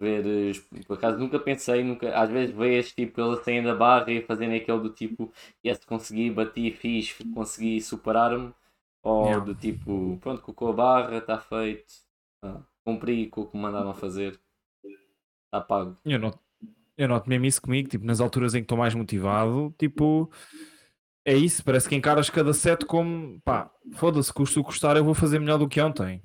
Ver, 0.00 0.26
eh, 0.26 0.82
por 0.86 0.96
acaso 0.96 1.18
nunca 1.18 1.38
pensei, 1.38 1.84
nunca, 1.84 2.12
às 2.18 2.30
vezes 2.30 2.54
vejo 2.54 2.94
tipo 2.94 3.20
eles 3.20 3.44
saem 3.44 3.62
da 3.62 3.74
barra 3.74 4.10
e 4.10 4.22
fazendo 4.22 4.54
aquele 4.54 4.80
do 4.80 4.90
tipo, 4.90 5.32
yes, 5.64 5.84
consegui, 5.84 6.30
bati, 6.30 6.72
fiz, 6.72 7.14
consegui 7.34 7.80
superar-me, 7.80 8.52
ou 9.02 9.26
Yeah. 9.26 9.44
do 9.44 9.54
tipo, 9.54 10.18
pronto, 10.20 10.42
colocou 10.42 10.70
a 10.70 10.72
barra, 10.72 11.18
está 11.18 11.38
feito, 11.38 11.92
ah, 12.42 12.62
cumpri 12.84 13.28
com 13.28 13.42
o 13.42 13.46
que 13.46 13.56
me 13.56 13.62
mandavam 13.62 13.94
fazer, 13.94 14.40
está 15.52 15.60
pago. 15.60 15.96
Eu 16.04 16.18
noto, 16.18 16.38
eu 16.96 17.06
noto 17.06 17.28
mesmo 17.28 17.44
isso 17.44 17.60
comigo, 17.60 17.88
tipo, 17.88 18.06
nas 18.06 18.20
alturas 18.20 18.54
em 18.54 18.58
que 18.58 18.64
estou 18.64 18.78
mais 18.78 18.94
motivado, 18.94 19.74
tipo, 19.78 20.30
é 21.24 21.34
isso, 21.34 21.62
parece 21.62 21.88
que 21.88 21.94
encaras 21.94 22.30
cada 22.30 22.54
set 22.54 22.86
como, 22.86 23.38
pá, 23.44 23.70
foda-se, 23.94 24.32
custo 24.32 24.60
o 24.60 24.64
custar, 24.64 24.96
eu 24.96 25.04
vou 25.04 25.14
fazer 25.14 25.38
melhor 25.38 25.58
do 25.58 25.68
que 25.68 25.80
ontem. 25.80 26.22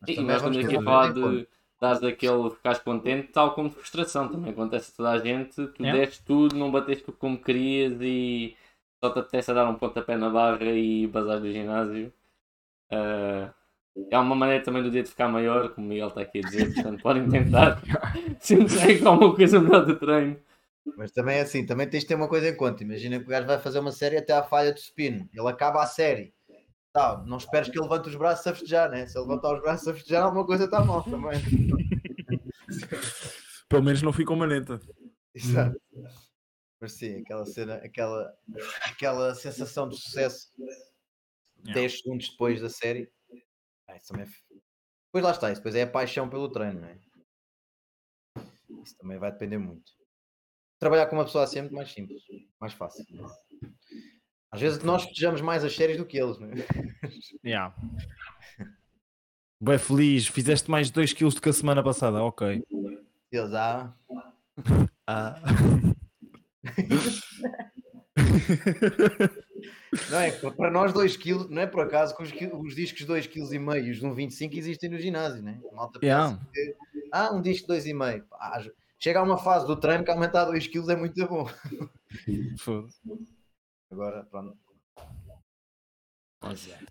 Mas 0.00 0.14
Sim, 0.14 0.22
e 0.22 0.24
vamos 0.24 0.56
estamos 0.56 0.56
aqui 0.58 0.76
a 0.76 0.78
de 0.78 0.84
falar 0.84 1.12
de 1.12 1.48
dar 1.80 1.98
daquele 1.98 2.50
ficares 2.50 2.78
contente, 2.80 3.28
tal 3.32 3.54
como 3.54 3.70
frustração. 3.70 4.28
Também 4.28 4.52
acontece 4.52 4.92
a 4.92 4.96
toda 4.96 5.10
a 5.10 5.18
gente, 5.18 5.54
tu 5.54 5.84
É. 5.84 5.92
deste 5.92 6.22
tudo, 6.24 6.54
não 6.56 6.70
bateste 6.70 7.04
tudo 7.04 7.16
como 7.16 7.38
querias 7.42 7.98
e 8.00 8.56
só 9.02 9.10
te 9.10 9.18
apetece 9.18 9.50
a 9.50 9.54
dar 9.54 9.68
um 9.68 9.74
pontapé 9.74 10.16
na 10.16 10.28
barra 10.28 10.64
e 10.72 11.06
bazar 11.06 11.40
do 11.40 11.50
ginásio. 11.50 12.12
Ah, 12.90 13.52
é 14.10 14.18
uma 14.18 14.34
maneira 14.34 14.62
também 14.62 14.82
do 14.82 14.90
dedo 14.90 15.08
ficar 15.08 15.28
maior, 15.28 15.74
como 15.74 15.86
o 15.86 15.90
Miguel 15.90 16.08
está 16.08 16.22
aqui 16.22 16.38
a 16.38 16.42
dizer, 16.42 16.74
portanto 16.74 17.02
podem 17.02 17.28
tentar. 17.28 17.82
Se 18.40 18.54
há 18.54 19.08
alguma 19.08 19.34
coisa 19.34 19.60
melhor 19.60 19.84
do 19.84 19.98
treino. 19.98 20.38
Mas 20.96 21.12
também 21.12 21.38
é 21.38 21.42
assim, 21.42 21.66
também 21.66 21.88
tens 21.88 22.00
de 22.00 22.08
ter 22.08 22.14
uma 22.14 22.28
coisa 22.28 22.48
em 22.48 22.56
conta. 22.56 22.82
Imagina 22.82 23.18
que 23.18 23.26
o 23.26 23.28
gajo 23.28 23.46
vai 23.46 23.58
fazer 23.58 23.78
uma 23.78 23.92
série 23.92 24.16
até 24.16 24.32
à 24.32 24.42
falha 24.42 24.72
do 24.72 24.78
spin. 24.78 25.28
Ele 25.32 25.48
acaba 25.48 25.82
a 25.82 25.86
série. 25.86 26.32
Tá, 26.92 27.22
não 27.26 27.36
esperes 27.36 27.68
que 27.68 27.78
ele 27.78 27.84
levante 27.84 28.08
os 28.08 28.16
braços 28.16 28.46
a 28.46 28.52
festejar, 28.52 28.90
né? 28.90 29.06
Se 29.06 29.16
ele 29.16 29.26
levantar 29.26 29.54
os 29.54 29.62
braços 29.62 29.86
a 29.86 29.94
festejar, 29.94 30.24
alguma 30.24 30.44
coisa 30.44 30.64
está 30.64 30.84
mal 30.84 31.02
também. 31.02 31.40
Pelo 33.68 33.84
menos 33.84 34.02
não 34.02 34.12
ficou 34.12 34.36
maneta. 34.36 34.80
Exato. 35.32 35.80
Mas 36.80 36.92
sim, 36.92 37.20
aquela 37.20 37.44
cena, 37.44 37.74
aquela, 37.74 38.34
aquela 38.84 39.34
sensação 39.34 39.88
de 39.88 40.00
sucesso 40.00 40.48
Yeah. 41.64 41.74
10 41.74 42.00
segundos 42.00 42.30
depois 42.30 42.60
da 42.60 42.68
série. 42.68 43.10
Ah, 43.90 43.96
isso 43.96 44.08
também 44.08 44.26
é... 44.26 44.28
Depois 44.28 45.24
lá 45.24 45.30
está, 45.32 45.50
isso 45.50 45.60
depois 45.60 45.74
é 45.74 45.82
a 45.82 45.90
paixão 45.90 46.28
pelo 46.28 46.48
treino, 46.50 46.80
não 46.80 46.88
é? 46.88 46.98
Isso 48.84 48.96
também 48.96 49.18
vai 49.18 49.32
depender 49.32 49.58
muito. 49.58 49.92
Trabalhar 50.78 51.06
com 51.06 51.16
uma 51.16 51.24
pessoa 51.24 51.44
assim 51.44 51.58
é 51.58 51.62
muito 51.62 51.74
mais 51.74 51.92
simples, 51.92 52.22
mais 52.60 52.72
fácil. 52.72 53.04
Às 54.52 54.60
vezes 54.60 54.82
nós 54.82 55.02
festejamos 55.02 55.40
mais 55.40 55.64
as 55.64 55.74
séries 55.74 55.96
do 55.96 56.06
que 56.06 56.18
eles, 56.18 56.38
não 56.38 56.48
é? 56.48 56.52
Yeah. 57.44 57.74
Bem 59.62 59.78
feliz, 59.78 60.26
fizeste 60.26 60.70
mais 60.70 60.90
2 60.90 61.12
kg 61.12 61.34
do 61.34 61.42
que 61.42 61.48
a 61.48 61.52
semana 61.52 61.82
passada, 61.82 62.22
ok. 62.22 62.64
Eles, 63.32 63.52
ah, 63.52 63.94
Ah. 65.06 65.34
não 70.10 70.18
é? 70.18 70.30
Para 70.30 70.70
nós 70.70 70.92
2 70.92 71.16
kg, 71.16 71.48
não 71.48 71.62
é 71.62 71.66
por 71.66 71.80
acaso 71.82 72.16
que 72.16 72.22
os, 72.22 72.32
os 72.66 72.74
discos 72.74 73.04
2 73.04 73.26
kg 73.26 73.52
e 73.54 73.58
meio 73.58 73.86
e 73.86 73.90
os 73.90 73.98
de 73.98 74.06
um 74.06 74.14
25 74.14 74.56
existem 74.56 74.90
no 74.90 74.98
ginásio, 74.98 75.42
né? 75.42 75.60
A 75.70 75.74
malta 75.74 75.98
pensa 75.98 76.06
Yeah. 76.06 76.38
que, 76.52 76.76
ah, 77.12 77.32
um 77.32 77.40
disco 77.42 77.68
2,5. 77.68 78.24
Ah, 78.32 78.62
chega 78.98 79.20
a 79.20 79.22
uma 79.22 79.38
fase 79.38 79.66
do 79.66 79.76
treino 79.76 80.04
que 80.04 80.10
aumentar 80.10 80.44
2 80.44 80.66
kg 80.68 80.90
é 80.92 80.96
muito 80.96 81.26
bom. 81.26 81.48
Agora, 83.90 84.24
pronto. 84.30 84.56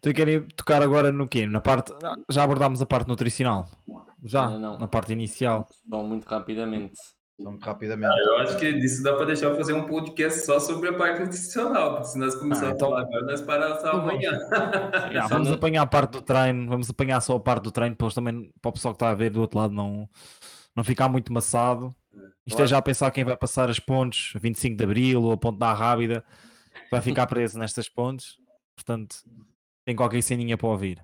Tu 0.01 0.13
querem 0.13 0.43
tocar 0.49 0.81
agora 0.81 1.11
no 1.11 1.27
quê? 1.27 1.47
Na 1.47 1.59
parte. 1.59 1.91
Já 2.29 2.43
abordámos 2.43 2.81
a 2.81 2.85
parte 2.85 3.07
nutricional. 3.07 3.67
Já? 4.23 4.47
Não, 4.47 4.59
não. 4.59 4.77
Na 4.77 4.87
parte 4.87 5.11
inicial. 5.11 5.67
Só 5.89 6.03
muito 6.03 6.25
rapidamente. 6.27 6.99
Então, 7.39 7.57
rapidamente. 7.61 8.13
Eu 8.19 8.37
acho 8.39 8.57
que 8.59 8.73
disso 8.73 9.01
dá 9.01 9.15
para 9.15 9.27
deixar 9.27 9.45
eu 9.47 9.55
fazer 9.55 9.71
um 9.73 9.85
podcast 9.87 10.45
só 10.45 10.59
sobre 10.59 10.89
a 10.89 10.93
parte 10.93 11.21
nutricional, 11.21 11.91
porque 11.93 12.07
se 12.09 12.19
nós 12.19 12.35
começarmos 12.35 12.71
Ah, 12.73 12.75
então- 12.75 12.87
a 12.87 12.91
falar 12.91 13.01
agora, 13.07 13.25
nós 13.25 13.41
paramos 13.41 13.79
só 13.81 13.87
Então 13.87 13.99
amanhã. 14.01 14.39
Já, 15.13 15.21
Só 15.23 15.27
vamos 15.35 15.51
apanhar 15.51 15.81
a 15.83 15.87
parte 15.87 16.11
do 16.11 16.21
treino, 16.21 16.67
vamos 16.69 16.89
apanhar 16.89 17.21
só 17.21 17.35
a 17.35 17.39
parte 17.39 17.63
do 17.63 17.71
treino, 17.71 17.95
para, 17.95 18.05
eles 18.05 18.13
também, 18.15 18.51
para 18.61 18.69
o 18.69 18.73
pessoal 18.73 18.93
que 18.93 18.97
está 18.97 19.09
a 19.09 19.13
ver 19.15 19.29
do 19.29 19.39
outro 19.39 19.57
lado 19.57 19.73
não, 19.73 20.09
não 20.75 20.83
ficar 20.83 21.07
muito 21.07 21.31
maçado. 21.31 21.95
Isto 22.45 22.55
é 22.55 22.57
Claro. 22.57 22.67
já 22.67 22.77
a 22.77 22.81
pensar 22.81 23.11
quem 23.11 23.23
vai 23.23 23.37
passar 23.37 23.69
as 23.69 23.79
pontes, 23.79 24.35
a 24.35 24.39
25 24.39 24.75
de 24.75 24.83
Abril 24.83 25.23
ou 25.23 25.31
a 25.31 25.37
ponte 25.37 25.57
da 25.59 25.71
Rábida, 25.73 26.23
vai 26.91 26.99
ficar 27.01 27.25
preso 27.27 27.57
nestas 27.57 27.87
pontes. 27.87 28.35
Portanto, 28.75 29.15
tem 29.85 29.95
qualquer 29.95 30.21
ceninha 30.23 30.57
para 30.57 30.67
ouvir. 30.67 31.01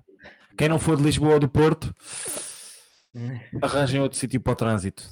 Quem 0.58 0.68
não 0.68 0.78
for 0.78 0.96
de 0.96 1.02
Lisboa 1.02 1.34
ou 1.34 1.40
do 1.40 1.48
Porto, 1.48 1.94
arranjem 3.62 4.00
outro 4.00 4.18
sítio 4.18 4.40
para 4.40 4.52
o 4.52 4.56
trânsito. 4.56 5.04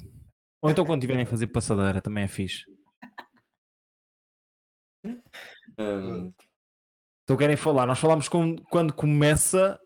Ou 0.65 0.71
então 0.71 0.83
quando 0.85 1.01
tiverem 1.01 1.23
a 1.23 1.27
fazer 1.27 1.47
passadeira, 1.47 2.01
também 2.01 2.23
é 2.23 2.27
fixe. 2.27 2.63
Hum, 5.77 6.33
Então 7.23 7.37
querem 7.37 7.55
falar? 7.55 7.85
Nós 7.85 7.99
falamos 7.99 8.27
com- 8.27 8.55
quando 8.69 8.93
começa. 8.93 9.79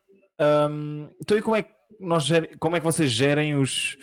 hum, 0.71 1.09
então 1.21 1.37
e 1.37 1.41
como 1.41 1.55
é 1.57 1.63
que 1.63 1.73
nós 1.99 2.27
como 2.59 2.75
é 2.77 2.79
que 2.79 2.85
vocês 2.85 3.11
gerem 3.11 3.55
os, 3.55 3.97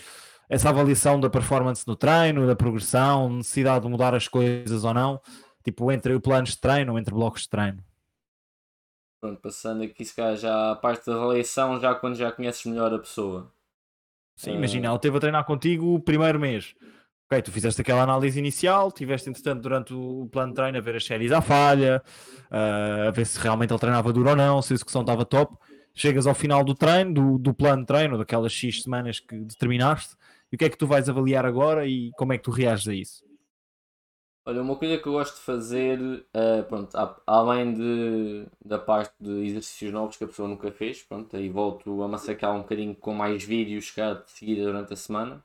essa 0.50 0.68
avaliação 0.68 1.18
da 1.18 1.30
performance 1.30 1.86
no 1.86 1.96
treino, 1.96 2.46
da 2.46 2.54
progressão, 2.54 3.30
necessidade 3.38 3.84
de 3.84 3.90
mudar 3.90 4.14
as 4.14 4.28
coisas 4.28 4.84
ou 4.84 4.92
não? 4.92 5.18
Tipo, 5.64 5.90
entre 5.90 6.18
planos 6.20 6.50
de 6.50 6.60
treino 6.60 6.92
ou 6.92 6.98
entre 6.98 7.14
blocos 7.14 7.42
de 7.42 7.48
treino? 7.48 7.82
pronto, 9.20 9.40
passando 9.40 9.82
aqui 9.82 10.04
se 10.04 10.14
calhar 10.14 10.36
já 10.36 10.70
a 10.72 10.76
parte 10.76 11.06
da 11.06 11.16
avaliação, 11.16 11.78
já 11.80 11.94
quando 11.94 12.16
já 12.16 12.30
conheces 12.32 12.64
melhor 12.66 12.92
a 12.94 12.98
pessoa. 12.98 13.52
Sim, 14.36 14.52
Ah. 14.52 14.54
imagina, 14.54 14.86
ela 14.88 14.96
esteve 14.96 15.16
a 15.16 15.20
treinar 15.20 15.44
contigo 15.44 15.94
o 15.94 16.00
primeiro 16.00 16.38
mês. 16.38 16.74
Ok, 17.28 17.42
tu 17.42 17.50
fizeste 17.50 17.80
aquela 17.80 18.02
análise 18.02 18.38
inicial, 18.38 18.92
tiveste 18.92 19.28
entretanto 19.28 19.60
durante 19.62 19.92
o 19.92 20.28
plano 20.30 20.50
de 20.52 20.56
treino 20.56 20.78
a 20.78 20.80
ver 20.80 20.94
as 20.94 21.04
séries 21.04 21.32
à 21.32 21.40
falha, 21.40 22.00
ah, 22.50 23.06
a 23.08 23.10
ver 23.10 23.26
se 23.26 23.38
realmente 23.40 23.72
ele 23.72 23.80
treinava 23.80 24.12
duro 24.12 24.30
ou 24.30 24.36
não, 24.36 24.62
se 24.62 24.72
a 24.72 24.76
execução 24.76 25.00
estava 25.00 25.24
top. 25.24 25.56
Chegas 25.92 26.26
ao 26.26 26.34
final 26.34 26.62
do 26.62 26.74
treino, 26.74 27.14
do, 27.14 27.38
do 27.38 27.54
plano 27.54 27.80
de 27.80 27.86
treino, 27.86 28.18
daquelas 28.18 28.52
X 28.52 28.82
semanas 28.82 29.18
que 29.18 29.34
determinaste, 29.38 30.14
e 30.52 30.54
o 30.54 30.58
que 30.58 30.66
é 30.66 30.68
que 30.68 30.76
tu 30.76 30.86
vais 30.86 31.08
avaliar 31.08 31.46
agora 31.46 31.86
e 31.86 32.10
como 32.18 32.32
é 32.34 32.38
que 32.38 32.44
tu 32.44 32.50
reages 32.50 32.86
a 32.86 32.94
isso? 32.94 33.24
Olha, 34.48 34.62
uma 34.62 34.76
coisa 34.76 34.96
que 34.98 35.08
eu 35.08 35.12
gosto 35.12 35.34
de 35.36 35.40
fazer, 35.40 35.98
eh, 36.32 36.62
pronto, 36.62 36.94
a- 36.96 37.20
além 37.26 37.74
de, 37.74 38.46
da 38.64 38.78
parte 38.78 39.12
de 39.20 39.30
exercícios 39.44 39.92
novos 39.92 40.16
que 40.16 40.22
a 40.24 40.26
pessoa 40.28 40.48
nunca 40.48 40.70
fez, 40.70 41.02
pronto, 41.02 41.36
aí 41.36 41.48
volto 41.50 42.00
a 42.02 42.06
massacrar 42.08 42.54
um 42.54 42.60
bocadinho 42.62 42.94
com 42.94 43.12
mais 43.12 43.42
vídeos 43.42 43.90
cá 43.90 44.14
de 44.14 44.30
seguida 44.30 44.62
durante 44.64 44.92
a 44.92 44.96
semana. 44.96 45.44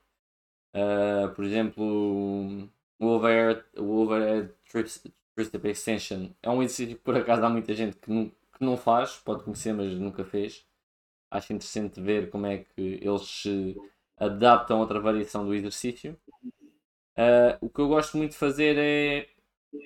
Eh, 0.93 1.27
por 1.35 1.45
exemplo, 1.45 1.83
o 2.99 3.05
overhead, 3.07 3.63
o 3.77 4.01
overhead 4.01 4.51
tricep 5.35 5.67
extension 5.69 6.29
é 6.41 6.49
um 6.49 6.61
exercício 6.63 6.97
que 6.97 7.03
por 7.03 7.15
acaso 7.15 7.43
há 7.45 7.49
muita 7.49 7.73
gente 7.73 7.97
que 7.97 8.11
não, 8.11 8.29
que 8.29 8.63
não 8.65 8.77
faz, 8.77 9.17
pode 9.17 9.43
conhecer, 9.43 9.73
mas 9.73 9.93
nunca 9.95 10.23
fez. 10.25 10.65
Acho 11.31 11.53
interessante 11.53 12.01
ver 12.01 12.29
como 12.31 12.45
é 12.47 12.59
que 12.59 12.99
eles 13.03 13.23
se 13.27 13.77
adaptam 14.17 14.77
a 14.77 14.81
outra 14.81 14.99
variação 15.01 15.45
do 15.45 15.53
exercício. 15.55 16.17
Uh, 17.17 17.65
o 17.65 17.69
que 17.69 17.79
eu 17.79 17.87
gosto 17.87 18.17
muito 18.17 18.31
de 18.31 18.37
fazer 18.37 18.77
é 18.77 19.27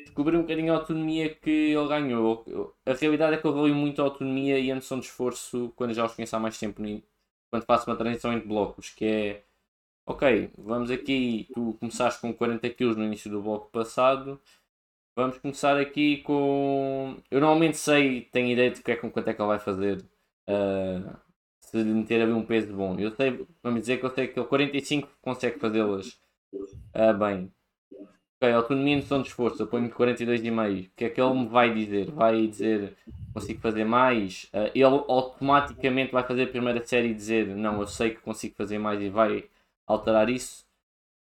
descobrir 0.04 0.38
um 0.38 0.42
bocadinho 0.42 0.74
a 0.74 0.78
autonomia 0.78 1.34
que 1.34 1.50
ele 1.50 1.88
ganhou. 1.88 2.46
A 2.86 2.94
realidade 2.94 3.36
é 3.36 3.38
que 3.38 3.46
eu 3.46 3.52
avalio 3.52 3.76
muito 3.76 4.02
a 4.02 4.06
autonomia 4.06 4.60
e 4.60 4.72
a 4.72 4.76
noção 4.76 5.00
de 5.00 5.06
esforço 5.08 5.72
quando 5.76 5.94
já 5.94 6.06
os 6.06 6.14
conheço 6.14 6.36
há 6.36 6.40
mais 6.40 6.58
tempo, 6.58 6.82
quando 7.52 7.66
faço 7.66 7.90
uma 7.90 7.96
transição 7.98 8.34
entre 8.34 8.48
blocos, 8.48 8.90
que 8.90 9.06
é 9.06 9.44
ok, 10.06 10.52
vamos 10.58 10.92
aqui, 10.92 11.48
tu 11.54 11.76
começaste 11.80 12.22
com 12.22 12.34
40 12.34 12.70
kg 12.72 12.96
no 12.96 13.06
início 13.06 13.30
do 13.32 13.42
bloco 13.42 13.70
passado, 13.72 14.40
vamos 15.16 15.38
começar 15.40 15.78
aqui 15.80 16.18
com. 16.24 17.18
Eu 17.32 17.40
normalmente 17.42 17.78
sei, 17.78 18.22
tenho 18.32 18.50
ideia 18.52 18.72
de 18.72 18.82
que 18.84 18.92
é 18.92 18.96
com 18.96 19.12
quanto 19.12 19.30
é 19.30 19.34
que 19.34 19.42
ele 19.42 19.48
vai 19.48 19.60
fazer. 19.60 20.04
uh, 20.50 21.26
se 21.60 21.84
meter 21.84 22.22
ali 22.22 22.32
um 22.34 22.46
peso 22.46 22.74
bom. 22.74 22.98
Eu 23.00 23.12
sei, 23.16 23.46
vamos 23.64 23.82
dizer 23.82 24.00
que 24.00 24.06
eu 24.06 24.10
sei 24.12 24.28
que 24.28 24.40
ele 24.40 24.48
45 24.48 25.10
consegue 25.22 25.60
fazê-las 25.60 26.20
ah, 26.96 27.12
bem. 27.12 27.52
ok, 28.38 28.54
autonomia 28.54 28.96
noção 28.96 29.22
de 29.22 29.28
esforço, 29.28 29.62
eu 29.62 29.68
ponho 29.68 29.90
42,5. 29.90 30.88
O 30.88 30.92
que 30.96 31.06
é 31.06 31.10
que 31.10 31.20
ele 31.20 31.34
me 31.34 31.48
vai 31.48 31.74
dizer? 31.74 32.10
Vai 32.12 32.48
dizer 32.48 32.96
consigo 33.34 33.60
fazer 33.60 33.84
mais? 33.84 34.46
Uh, 34.46 34.72
ele 34.74 34.86
automaticamente 34.86 36.14
vai 36.14 36.24
fazer 36.24 36.44
a 36.44 36.48
primeira 36.48 36.86
série 36.86 37.10
e 37.10 37.14
dizer 37.14 37.48
não, 37.48 37.82
eu 37.82 37.88
sei 37.88 38.12
que 38.12 38.22
consigo 38.22 38.56
fazer 38.56 38.78
mais 38.80 39.02
e 39.02 39.10
vai 39.10 39.50
alterar 39.86 40.30
isso. 40.30 40.66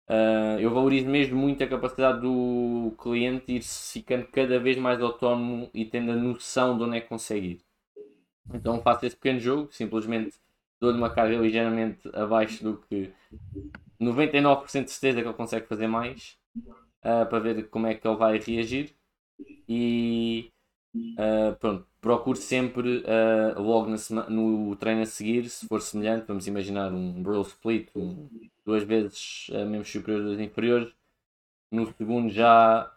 Uh, 0.09 0.59
eu 0.59 0.75
valorizo 0.75 1.09
mesmo 1.09 1.39
muito 1.39 1.63
a 1.63 1.69
capacidade 1.69 2.21
do 2.21 2.93
cliente 3.01 3.53
ir 3.53 3.63
ficando 3.63 4.27
cada 4.27 4.59
vez 4.59 4.77
mais 4.77 5.01
autónomo 5.01 5.71
e 5.73 5.85
tendo 5.85 6.11
a 6.11 6.17
noção 6.17 6.77
de 6.77 6.83
onde 6.83 6.97
é 6.97 7.01
que 7.01 7.09
consegue 7.09 7.47
ir. 7.47 7.61
Então 8.53 8.83
faço 8.83 9.07
esse 9.07 9.15
pequeno 9.17 9.39
jogo, 9.39 9.73
simplesmente 9.73 10.35
dou-lhe 10.81 10.99
uma 10.99 11.11
carga 11.11 11.37
ligeiramente 11.37 12.01
abaixo 12.13 12.65
do 12.65 12.79
que 12.79 13.13
99% 14.03 14.85
de 14.85 14.91
certeza 14.91 15.23
que 15.23 15.29
ele 15.29 15.35
consegue 15.35 15.67
fazer 15.67 15.87
mais 15.87 16.37
uh, 17.05 17.27
para 17.29 17.39
ver 17.39 17.69
como 17.69 17.87
é 17.87 17.95
que 17.95 18.07
ele 18.07 18.17
vai 18.17 18.39
reagir 18.39 18.95
e 19.69 20.51
uh, 20.95 21.57
pronto, 21.59 21.87
procuro 22.01 22.37
sempre 22.37 22.99
uh, 22.99 23.61
logo 23.61 23.91
no 24.29 24.77
treino 24.77 25.03
a 25.03 25.07
seguir, 25.07 25.49
se 25.49 25.67
for 25.67 25.81
semelhante, 25.81 26.27
vamos 26.27 26.47
imaginar 26.47 26.93
um 26.93 27.23
bro 27.23 27.43
split, 27.43 27.89
um, 27.97 28.29
duas 28.65 28.83
vezes 28.85 29.49
uh, 29.51 29.67
membros 29.67 29.91
superiores, 29.91 30.27
duas 30.27 30.41
inferiores. 30.41 30.93
No 31.71 31.87
segundo 31.97 32.29
já, 32.29 32.93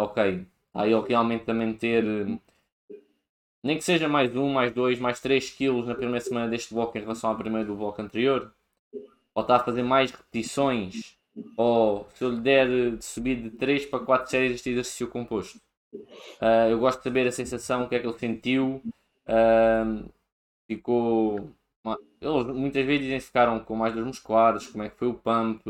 ok, 0.00 0.44
aí 0.74 0.92
ele 0.92 1.08
realmente 1.08 1.44
também 1.44 1.72
ter 1.72 2.02
nem 3.62 3.76
que 3.76 3.84
seja 3.84 4.08
mais 4.08 4.34
um, 4.34 4.52
mais 4.52 4.72
dois, 4.72 4.98
mais 4.98 5.20
três 5.20 5.50
quilos 5.50 5.86
na 5.86 5.94
primeira 5.94 6.20
semana 6.20 6.48
deste 6.48 6.74
bloco 6.74 6.98
em 6.98 7.02
relação 7.02 7.30
à 7.30 7.34
primeira 7.36 7.64
do 7.66 7.76
bloco 7.76 8.02
anterior, 8.02 8.52
ou 9.38 9.42
está 9.42 9.54
a 9.54 9.60
fazer 9.60 9.84
mais 9.84 10.10
repetições, 10.10 11.16
ou 11.56 12.08
se 12.12 12.24
eu 12.24 12.30
lhe 12.30 12.40
der 12.40 12.96
de 12.96 13.04
subir 13.04 13.40
de 13.40 13.50
3 13.50 13.86
para 13.86 14.04
4 14.04 14.28
séries 14.28 14.56
este 14.56 14.70
exercício 14.70 15.06
composto. 15.06 15.60
Uh, 15.94 16.68
eu 16.70 16.78
gosto 16.80 16.98
de 16.98 17.04
saber 17.04 17.28
a 17.28 17.30
sensação, 17.30 17.84
o 17.84 17.88
que 17.88 17.94
é 17.94 18.00
que 18.00 18.06
ele 18.08 18.18
sentiu. 18.18 18.82
Uh, 19.28 20.10
ficou. 20.66 21.52
Eles 22.20 22.46
muitas 22.48 22.84
vezes 22.84 23.04
dizem 23.04 23.20
ficaram 23.20 23.60
com 23.60 23.76
mais 23.76 23.94
dores 23.94 24.08
musculares, 24.08 24.66
como 24.66 24.82
é 24.82 24.90
que 24.90 24.96
foi 24.96 25.06
o 25.06 25.14
pump, 25.14 25.62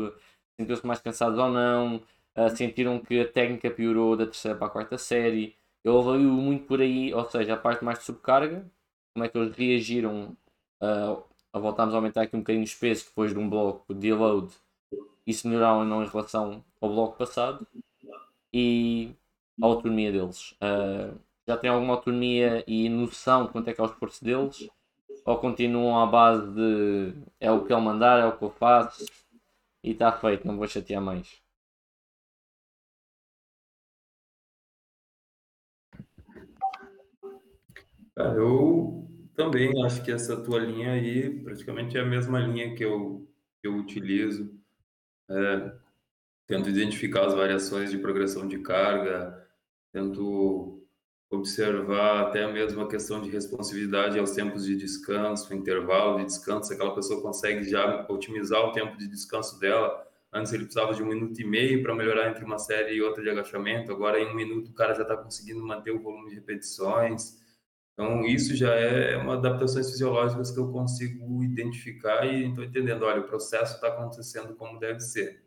sentiu-se 0.59 0.85
mais 0.87 0.99
cansados 0.99 1.37
ou 1.37 1.49
não, 1.51 1.97
uh, 2.35 2.49
sentiram 2.55 2.99
que 2.99 3.21
a 3.21 3.31
técnica 3.31 3.69
piorou 3.69 4.17
da 4.17 4.25
terceira 4.25 4.57
para 4.57 4.65
a 4.65 4.71
quarta 4.71 4.97
série. 4.97 5.55
Eu 5.83 5.99
avalio 5.99 6.31
muito 6.31 6.65
por 6.65 6.81
aí, 6.81 7.13
ou 7.13 7.29
seja, 7.29 7.53
a 7.53 7.57
parte 7.57 7.85
mais 7.85 7.99
de 7.99 8.05
subcarga, 8.05 8.65
como 9.13 9.25
é 9.25 9.29
que 9.29 9.37
eles 9.37 9.55
reagiram 9.55 10.35
uh, 10.81 11.28
a 11.53 11.59
voltarmos 11.59 11.93
a 11.93 11.97
aumentar 11.97 12.21
aqui 12.23 12.35
um 12.35 12.39
bocadinho 12.39 12.65
o 12.65 12.79
peso 12.79 13.05
depois 13.05 13.33
de 13.33 13.39
um 13.39 13.49
bloco 13.49 13.93
de 13.93 14.13
load 14.13 14.53
se 15.33 15.47
melhoraram 15.47 15.79
ou 15.79 15.85
não 15.85 16.03
em 16.03 16.07
relação 16.07 16.63
ao 16.81 16.89
bloco 16.89 17.17
passado. 17.17 17.67
E 18.53 19.13
a 19.61 19.65
autonomia 19.65 20.11
deles. 20.11 20.53
Uh, 20.53 21.19
já 21.47 21.57
têm 21.57 21.69
alguma 21.69 21.95
autonomia 21.95 22.63
e 22.67 22.89
noção 22.89 23.45
de 23.45 23.51
quanto 23.51 23.69
é 23.69 23.73
que 23.73 23.81
é 23.81 23.83
o 23.83 23.87
esforço 23.87 24.23
deles? 24.23 24.69
Ou 25.25 25.37
continuam 25.39 25.99
à 25.99 26.05
base 26.05 26.47
de 26.53 27.13
é 27.39 27.51
o 27.51 27.65
que 27.65 27.73
ele 27.73 27.81
mandar, 27.81 28.19
é 28.19 28.25
o 28.25 28.37
que 28.37 28.43
eu 28.43 28.49
faço 28.51 29.05
e 29.83 29.91
está 29.91 30.11
feito, 30.11 30.47
não 30.47 30.57
vou 30.57 30.67
chatear 30.67 31.01
mais. 31.01 31.41
Cara, 38.15 38.35
eu 38.35 38.98
também 39.39 39.71
acho 39.85 40.03
que 40.03 40.11
essa 40.11 40.35
tua 40.35 40.59
linha 40.59 40.91
aí 40.91 41.41
praticamente 41.41 41.97
é 41.97 42.01
a 42.01 42.05
mesma 42.05 42.41
linha 42.41 42.75
que 42.75 42.83
eu, 42.83 43.25
que 43.61 43.67
eu 43.69 43.77
utilizo. 43.77 44.53
É, 45.29 45.71
tento 46.45 46.67
identificar 46.67 47.25
as 47.25 47.33
variações 47.33 47.89
de 47.89 47.97
progressão 47.97 48.45
de 48.45 48.59
carga, 48.59 49.47
tento 49.93 50.83
observar 51.29 52.27
até 52.27 52.51
mesmo 52.51 52.81
a 52.81 52.89
questão 52.89 53.21
de 53.21 53.29
responsividade 53.29 54.19
aos 54.19 54.31
tempos 54.31 54.65
de 54.65 54.75
descanso, 54.75 55.53
intervalo 55.55 56.17
de 56.17 56.25
descanso, 56.25 56.67
se 56.67 56.73
aquela 56.73 56.93
pessoa 56.93 57.21
consegue 57.21 57.63
já 57.63 58.05
otimizar 58.09 58.59
o 58.65 58.73
tempo 58.73 58.97
de 58.97 59.07
descanso 59.07 59.57
dela. 59.57 60.05
Antes 60.33 60.51
ele 60.51 60.65
precisava 60.65 60.93
de 60.93 61.01
um 61.01 61.07
minuto 61.07 61.39
e 61.39 61.45
meio 61.45 61.81
para 61.81 61.95
melhorar 61.95 62.29
entre 62.29 62.43
uma 62.43 62.57
série 62.57 62.95
e 62.95 63.01
outra 63.01 63.23
de 63.23 63.29
agachamento, 63.29 63.89
agora 63.89 64.19
em 64.19 64.27
um 64.27 64.35
minuto 64.35 64.69
o 64.69 64.73
cara 64.73 64.93
já 64.93 65.03
está 65.03 65.15
conseguindo 65.15 65.65
manter 65.65 65.91
o 65.91 66.01
volume 66.01 66.29
de 66.29 66.35
repetições. 66.35 67.38
Então, 67.99 68.25
isso 68.25 68.55
já 68.55 68.73
é 68.75 69.17
uma 69.17 69.33
adaptações 69.33 69.91
fisiológicas 69.91 70.51
que 70.51 70.57
eu 70.57 70.71
consigo 70.71 71.43
identificar 71.43 72.25
e 72.25 72.47
estou 72.47 72.63
entendendo, 72.63 73.03
olha, 73.03 73.19
o 73.19 73.27
processo 73.27 73.75
está 73.75 73.89
acontecendo 73.89 74.55
como 74.55 74.79
deve 74.79 75.01
ser. 75.01 75.43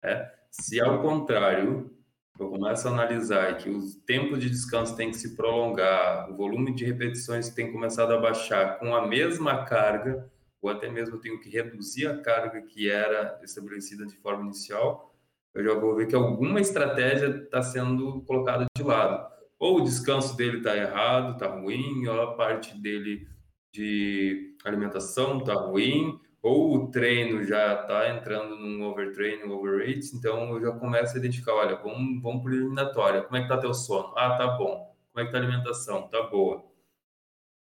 É? 0.00 0.32
Se 0.48 0.80
ao 0.80 1.02
contrário, 1.02 1.90
eu 2.38 2.48
começo 2.48 2.86
a 2.86 2.92
analisar 2.92 3.56
que 3.56 3.68
o 3.68 3.80
tempo 4.06 4.38
de 4.38 4.48
descanso 4.48 4.94
tem 4.94 5.10
que 5.10 5.16
se 5.16 5.34
prolongar, 5.34 6.30
o 6.30 6.36
volume 6.36 6.72
de 6.76 6.84
repetições 6.84 7.48
tem 7.50 7.72
começado 7.72 8.12
a 8.12 8.20
baixar 8.20 8.78
com 8.78 8.94
a 8.94 9.04
mesma 9.04 9.64
carga, 9.64 10.30
ou 10.62 10.70
até 10.70 10.88
mesmo 10.88 11.16
eu 11.16 11.20
tenho 11.20 11.40
que 11.40 11.50
reduzir 11.50 12.06
a 12.06 12.22
carga 12.22 12.62
que 12.62 12.88
era 12.88 13.40
estabelecida 13.42 14.06
de 14.06 14.16
forma 14.18 14.44
inicial, 14.44 15.12
eu 15.52 15.64
já 15.64 15.74
vou 15.74 15.96
ver 15.96 16.06
que 16.06 16.14
alguma 16.14 16.60
estratégia 16.60 17.26
está 17.30 17.60
sendo 17.62 18.20
colocada 18.20 18.64
de 18.76 18.82
lado. 18.84 19.35
Ou 19.58 19.78
o 19.78 19.84
descanso 19.84 20.36
dele 20.36 20.58
está 20.58 20.76
errado, 20.76 21.32
está 21.32 21.48
ruim, 21.48 22.06
ou 22.06 22.20
a 22.20 22.34
parte 22.34 22.76
dele 22.78 23.26
de 23.72 24.56
alimentação 24.64 25.38
está 25.38 25.54
ruim, 25.54 26.18
ou 26.42 26.74
o 26.74 26.90
treino 26.90 27.42
já 27.42 27.80
está 27.80 28.10
entrando 28.10 28.56
num 28.56 28.84
overtraining, 28.84 29.50
overrate, 29.50 30.14
então 30.14 30.50
eu 30.54 30.60
já 30.60 30.72
começo 30.72 31.14
a 31.14 31.18
identificar, 31.18 31.54
olha, 31.54 31.76
vamos, 31.76 32.22
vamos 32.22 32.42
por 32.42 32.52
eliminatória, 32.52 33.22
como 33.22 33.36
é 33.36 33.42
que 33.42 33.48
tá 33.48 33.58
teu 33.58 33.74
sono? 33.74 34.12
Ah, 34.16 34.36
tá 34.36 34.46
bom. 34.56 34.94
Como 35.12 35.24
é 35.24 35.26
que 35.26 35.32
tá 35.32 35.38
a 35.38 35.40
alimentação? 35.40 36.08
Tá 36.08 36.22
boa. 36.24 36.62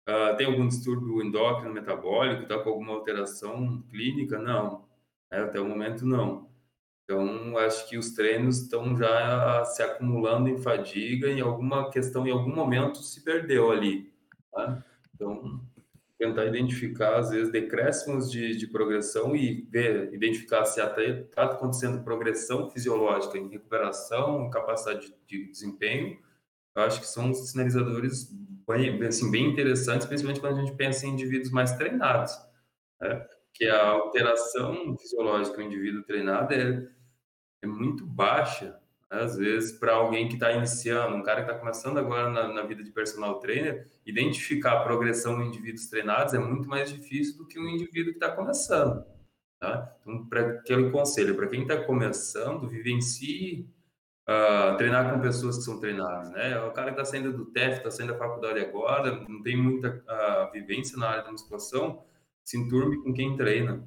Uh, 0.07 0.35
tem 0.35 0.47
algum 0.47 0.67
distúrbio 0.67 1.21
endócrino 1.21 1.73
metabólico? 1.73 2.43
Está 2.43 2.59
com 2.59 2.69
alguma 2.69 2.93
alteração 2.93 3.83
clínica? 3.89 4.37
Não. 4.39 4.87
É, 5.31 5.39
até 5.39 5.59
o 5.59 5.65
momento, 5.65 6.05
não. 6.05 6.49
Então, 7.05 7.55
acho 7.59 7.87
que 7.87 7.97
os 7.99 8.11
treinos 8.11 8.63
estão 8.63 8.97
já 8.97 9.63
se 9.63 9.83
acumulando 9.83 10.49
em 10.49 10.57
fadiga, 10.57 11.29
em 11.29 11.39
alguma 11.39 11.91
questão, 11.91 12.25
em 12.27 12.31
algum 12.31 12.53
momento 12.53 12.97
se 12.97 13.23
perdeu 13.23 13.71
ali. 13.71 14.11
Tá? 14.51 14.83
Então, 15.13 15.61
tentar 16.17 16.45
identificar, 16.45 17.17
às 17.19 17.29
vezes, 17.29 17.51
decréscimos 17.51 18.31
de, 18.31 18.55
de 18.55 18.67
progressão 18.67 19.35
e 19.35 19.67
ver, 19.69 20.13
identificar 20.13 20.65
se 20.65 20.81
está 20.81 21.43
acontecendo 21.43 22.03
progressão 22.03 22.69
fisiológica 22.71 23.37
em 23.37 23.49
recuperação, 23.49 24.49
capacidade 24.49 25.13
de, 25.27 25.45
de, 25.45 25.51
desempenho. 25.51 26.17
Eu 26.75 26.83
acho 26.83 26.99
que 26.99 27.07
são 27.07 27.31
sinalizadores 27.33 28.31
bem, 28.67 29.03
assim, 29.05 29.29
bem 29.29 29.51
interessantes, 29.51 30.07
principalmente 30.07 30.39
quando 30.39 30.57
a 30.57 30.63
gente 30.63 30.75
pensa 30.75 31.05
em 31.05 31.11
indivíduos 31.11 31.51
mais 31.51 31.73
treinados. 31.73 32.33
Né? 32.99 33.27
Que 33.55 33.65
a 33.65 33.87
alteração 33.87 34.95
fisiológica 34.97 35.57
do 35.57 35.63
indivíduo 35.63 36.03
treinado 36.03 36.53
é, 36.53 36.87
é 37.63 37.67
muito 37.67 38.05
baixa 38.05 38.79
às 39.09 39.37
vezes, 39.37 39.71
para 39.71 39.93
alguém 39.93 40.27
que 40.27 40.33
está 40.33 40.51
iniciando, 40.51 41.15
um 41.15 41.23
cara 41.23 41.43
que 41.43 41.49
está 41.49 41.59
começando 41.59 41.97
agora 41.97 42.29
na, 42.29 42.47
na, 42.51 42.63
vida 42.63 42.83
de 42.83 42.91
personal 42.91 43.39
trainer, 43.39 43.87
identificar 44.05 44.73
a 44.73 44.83
progressão 44.83 45.41
em 45.41 45.47
indivíduos 45.47 45.87
treinados 45.87 46.33
é 46.33 46.39
muito 46.39 46.67
mais 46.67 46.91
difícil 46.91 47.37
do 47.37 47.47
que 47.47 47.59
um 47.59 47.67
indivíduo 47.67 48.13
que 48.13 48.17
está 48.17 48.31
começando. 48.31 49.05
Tá? 49.59 49.95
Então, 50.01 50.25
para 50.25 50.41
aquele 50.41 50.89
conselho, 50.89 51.35
para 51.35 51.47
quem 51.47 51.61
está 51.61 51.83
começando, 51.83 52.67
vivencie 52.67 53.69
uh, 54.27 54.75
treinar 54.77 55.13
com 55.13 55.21
pessoas 55.21 55.57
que 55.57 55.63
são 55.63 55.79
treinadas. 55.79 56.31
Né? 56.31 56.59
O 56.61 56.71
cara 56.71 56.87
que 56.91 56.99
está 56.99 57.05
saindo 57.05 57.31
do 57.31 57.45
TEF, 57.45 57.77
está 57.77 57.91
saindo 57.91 58.13
da 58.13 58.19
faculdade 58.19 58.59
agora, 58.59 59.23
não 59.29 59.41
tem 59.41 59.55
muita 59.55 60.03
uh, 60.09 60.51
vivência 60.51 60.97
na 60.97 61.09
área 61.09 61.23
da 61.23 61.31
musculação, 61.31 62.03
se 62.45 62.57
enturme 62.57 63.01
com 63.01 63.11
quem 63.11 63.35
treina. 63.35 63.85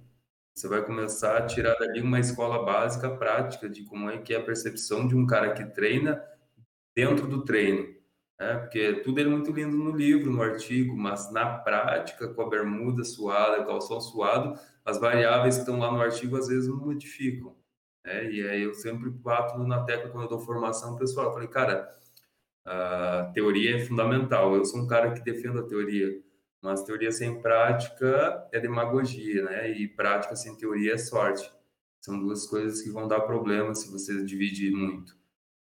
Você 0.52 0.66
vai 0.66 0.84
começar 0.84 1.38
a 1.38 1.46
tirar 1.46 1.76
dali 1.76 2.02
uma 2.02 2.18
escola 2.18 2.64
básica 2.64 3.08
prática 3.08 3.68
de 3.68 3.84
como 3.84 4.10
é 4.10 4.18
que 4.18 4.34
é 4.34 4.38
a 4.38 4.42
percepção 4.42 5.06
de 5.06 5.14
um 5.14 5.24
cara 5.24 5.52
que 5.52 5.64
treina 5.64 6.20
dentro 6.94 7.28
do 7.28 7.44
treino. 7.44 7.94
Né? 8.38 8.56
Porque 8.56 8.94
tudo 9.04 9.20
é 9.20 9.24
muito 9.24 9.52
lindo 9.52 9.76
no 9.76 9.96
livro, 9.96 10.32
no 10.32 10.42
artigo, 10.42 10.96
mas 10.96 11.30
na 11.32 11.58
prática, 11.58 12.26
com 12.34 12.42
a 12.42 12.48
bermuda 12.48 13.04
suada, 13.04 13.64
calção 13.64 14.00
suado, 14.00 14.58
as 14.84 14.98
variáveis 14.98 15.54
que 15.54 15.60
estão 15.60 15.78
lá 15.78 15.92
no 15.92 16.00
artigo 16.00 16.36
às 16.36 16.48
vezes 16.48 16.68
não 16.68 16.78
modificam. 16.78 17.56
Né? 18.04 18.28
E 18.32 18.48
aí 18.48 18.62
eu 18.62 18.74
sempre 18.74 19.08
bato 19.08 19.56
na 19.58 19.84
tecla 19.84 20.10
quando 20.10 20.24
eu 20.24 20.30
dou 20.30 20.40
formação 20.40 20.96
pessoal. 20.96 21.26
Eu 21.26 21.32
falei, 21.32 21.48
cara, 21.48 21.88
a 22.64 23.30
teoria 23.32 23.76
é 23.76 23.84
fundamental. 23.84 24.56
Eu 24.56 24.64
sou 24.64 24.80
um 24.80 24.88
cara 24.88 25.12
que 25.12 25.22
defendo 25.22 25.60
a 25.60 25.66
teoria 25.68 26.20
mas 26.62 26.82
teoria 26.82 27.12
sem 27.12 27.40
prática 27.40 28.48
é 28.52 28.60
demagogia, 28.60 29.44
né? 29.44 29.70
E 29.70 29.86
prática 29.88 30.34
sem 30.34 30.56
teoria 30.56 30.94
é 30.94 30.98
sorte. 30.98 31.50
São 32.00 32.18
duas 32.18 32.46
coisas 32.46 32.82
que 32.82 32.90
vão 32.90 33.06
dar 33.06 33.20
problema 33.20 33.74
se 33.74 33.90
você 33.90 34.24
dividir 34.24 34.72
muito. 34.72 35.16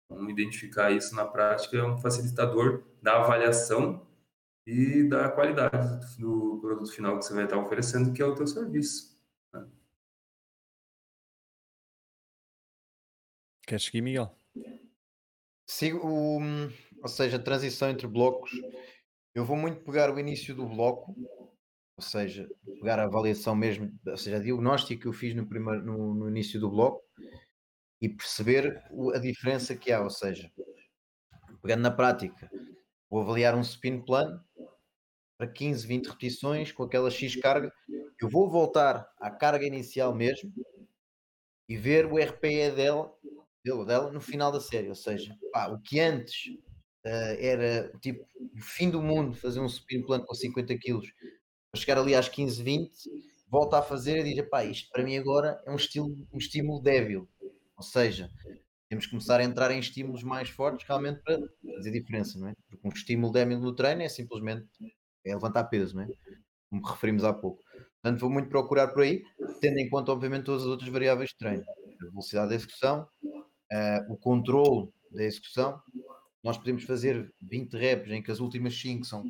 Então, 0.05 0.29
identificar 0.31 0.91
isso 0.91 1.15
na 1.15 1.25
prática 1.25 1.77
é 1.77 1.85
um 1.85 1.99
facilitador 1.99 2.85
da 3.03 3.17
avaliação 3.21 4.07
e 4.67 5.05
da 5.05 5.29
qualidade 5.31 6.17
do 6.19 6.59
produto 6.61 6.93
final 6.93 7.19
que 7.19 7.25
você 7.25 7.35
vai 7.35 7.45
estar 7.45 7.59
oferecendo, 7.59 8.13
que 8.13 8.23
é 8.23 8.25
o 8.25 8.35
teu 8.35 8.47
serviço. 8.47 9.19
Né? 9.53 9.67
Quer 13.67 13.81
seguir, 13.81 14.03
Miguel? 14.03 14.35
Sigo 15.67 16.07
o, 16.07 16.39
ou 17.03 17.09
seja, 17.09 17.37
a 17.37 17.43
transição 17.43 17.91
entre 17.91 18.07
blocos. 18.07 18.51
Eu 19.35 19.45
vou 19.45 19.57
muito 19.57 19.83
pegar 19.83 20.15
o 20.15 20.19
início 20.19 20.55
do 20.55 20.65
bloco, 20.65 21.13
ou 21.97 22.03
seja, 22.03 22.49
pegar 22.65 23.01
a 23.01 23.05
avaliação 23.05 23.57
mesmo, 23.57 23.93
ou 24.07 24.17
seja, 24.17 24.37
a 24.37 24.41
diagnóstico 24.41 25.03
que 25.03 25.09
eu 25.09 25.13
fiz 25.13 25.35
no, 25.35 25.45
primeiro, 25.45 25.85
no, 25.85 26.15
no 26.15 26.29
início 26.29 26.61
do 26.61 26.71
bloco 26.71 27.03
e 28.01 28.09
perceber 28.09 28.81
a 29.13 29.19
diferença 29.19 29.75
que 29.75 29.91
há, 29.91 30.01
ou 30.01 30.11
seja, 30.11 30.53
pegando 31.61 31.83
na 31.83 31.91
prática, 31.91 32.49
vou 33.11 33.23
avaliar 33.23 33.57
um 33.57 33.61
spin 33.61 34.01
plano 34.01 34.41
para 35.37 35.51
15, 35.51 35.85
20 35.85 36.07
repetições 36.07 36.71
com 36.71 36.85
aquela 36.85 37.11
X 37.11 37.35
carga, 37.35 37.73
eu 38.21 38.29
vou 38.29 38.49
voltar 38.49 39.13
à 39.19 39.33
carga 39.33 39.67
inicial 39.67 40.15
mesmo 40.15 40.53
e 41.69 41.77
ver 41.77 42.07
o 42.07 42.19
RPE 42.19 42.71
dela, 42.71 43.13
dele, 43.65 43.85
dela 43.85 44.13
no 44.13 44.21
final 44.21 44.53
da 44.53 44.61
série, 44.61 44.89
ou 44.89 44.95
seja, 44.95 45.37
pá, 45.53 45.67
o 45.69 45.81
que 45.81 45.99
antes 45.99 46.57
eh, 47.05 47.47
era 47.49 47.99
tipo 47.99 48.27
o 48.55 48.63
fim 48.63 48.91
do 48.91 49.03
mundo 49.03 49.37
fazer 49.37 49.61
um 49.61 49.67
spin 49.67 50.03
plano 50.03 50.25
com 50.25 50.35
50 50.35 50.79
kg 50.79 51.01
para 51.71 51.81
chegar 51.81 51.99
ali 51.99 52.15
às 52.15 52.29
15, 52.29 52.63
20, 52.63 52.93
volta 53.49 53.79
a 53.79 53.83
fazer 53.83 54.25
e 54.27 54.35
diz: 54.35 54.49
pá, 54.49 54.65
isto 54.65 54.89
para 54.91 55.03
mim 55.03 55.17
agora 55.17 55.61
é 55.67 55.71
um, 55.71 55.77
estilo, 55.77 56.15
um 56.33 56.39
estímulo 56.39 56.81
débil. 56.81 57.29
Ou 57.77 57.83
seja, 57.83 58.31
temos 58.89 59.07
que 59.07 59.11
começar 59.11 59.41
a 59.41 59.45
entrar 59.45 59.71
em 59.71 59.79
estímulos 59.81 60.23
mais 60.23 60.49
fortes 60.49 60.87
realmente 60.87 61.21
para 61.23 61.39
fazer 61.77 61.91
diferença, 61.91 62.39
não 62.39 62.49
é? 62.49 62.55
Porque 62.69 62.87
um 62.87 62.91
estímulo 62.91 63.33
débil 63.33 63.59
no 63.59 63.75
treino 63.75 64.03
é 64.03 64.09
simplesmente 64.09 64.69
é 65.25 65.35
levantar 65.35 65.65
peso, 65.65 65.97
não 65.97 66.03
é? 66.03 66.09
Como 66.71 66.87
referimos 66.87 67.25
há 67.25 67.33
pouco. 67.33 67.63
Portanto, 68.03 68.21
vou 68.21 68.31
muito 68.31 68.49
procurar 68.49 68.89
por 68.89 69.03
aí, 69.03 69.23
tendo 69.61 69.79
em 69.79 69.89
conta, 69.89 70.13
obviamente, 70.13 70.45
todas 70.45 70.63
as 70.63 70.69
outras 70.69 70.91
variáveis 70.91 71.31
de 71.31 71.39
treino. 71.39 71.65
A 72.03 72.11
velocidade 72.11 72.51
da 72.51 72.55
execução, 72.55 73.09
eh, 73.73 74.01
o 74.09 74.17
controle 74.17 74.91
da 75.11 75.25
execução. 75.25 75.81
Nós 76.45 76.59
podemos 76.59 76.85
fazer 76.85 77.33
20 77.41 77.73
reps 77.75 78.13
em 78.13 78.23
que 78.23 78.31
as 78.31 78.39
últimas 78.39 78.79
5 78.79 79.05
são 79.05 79.25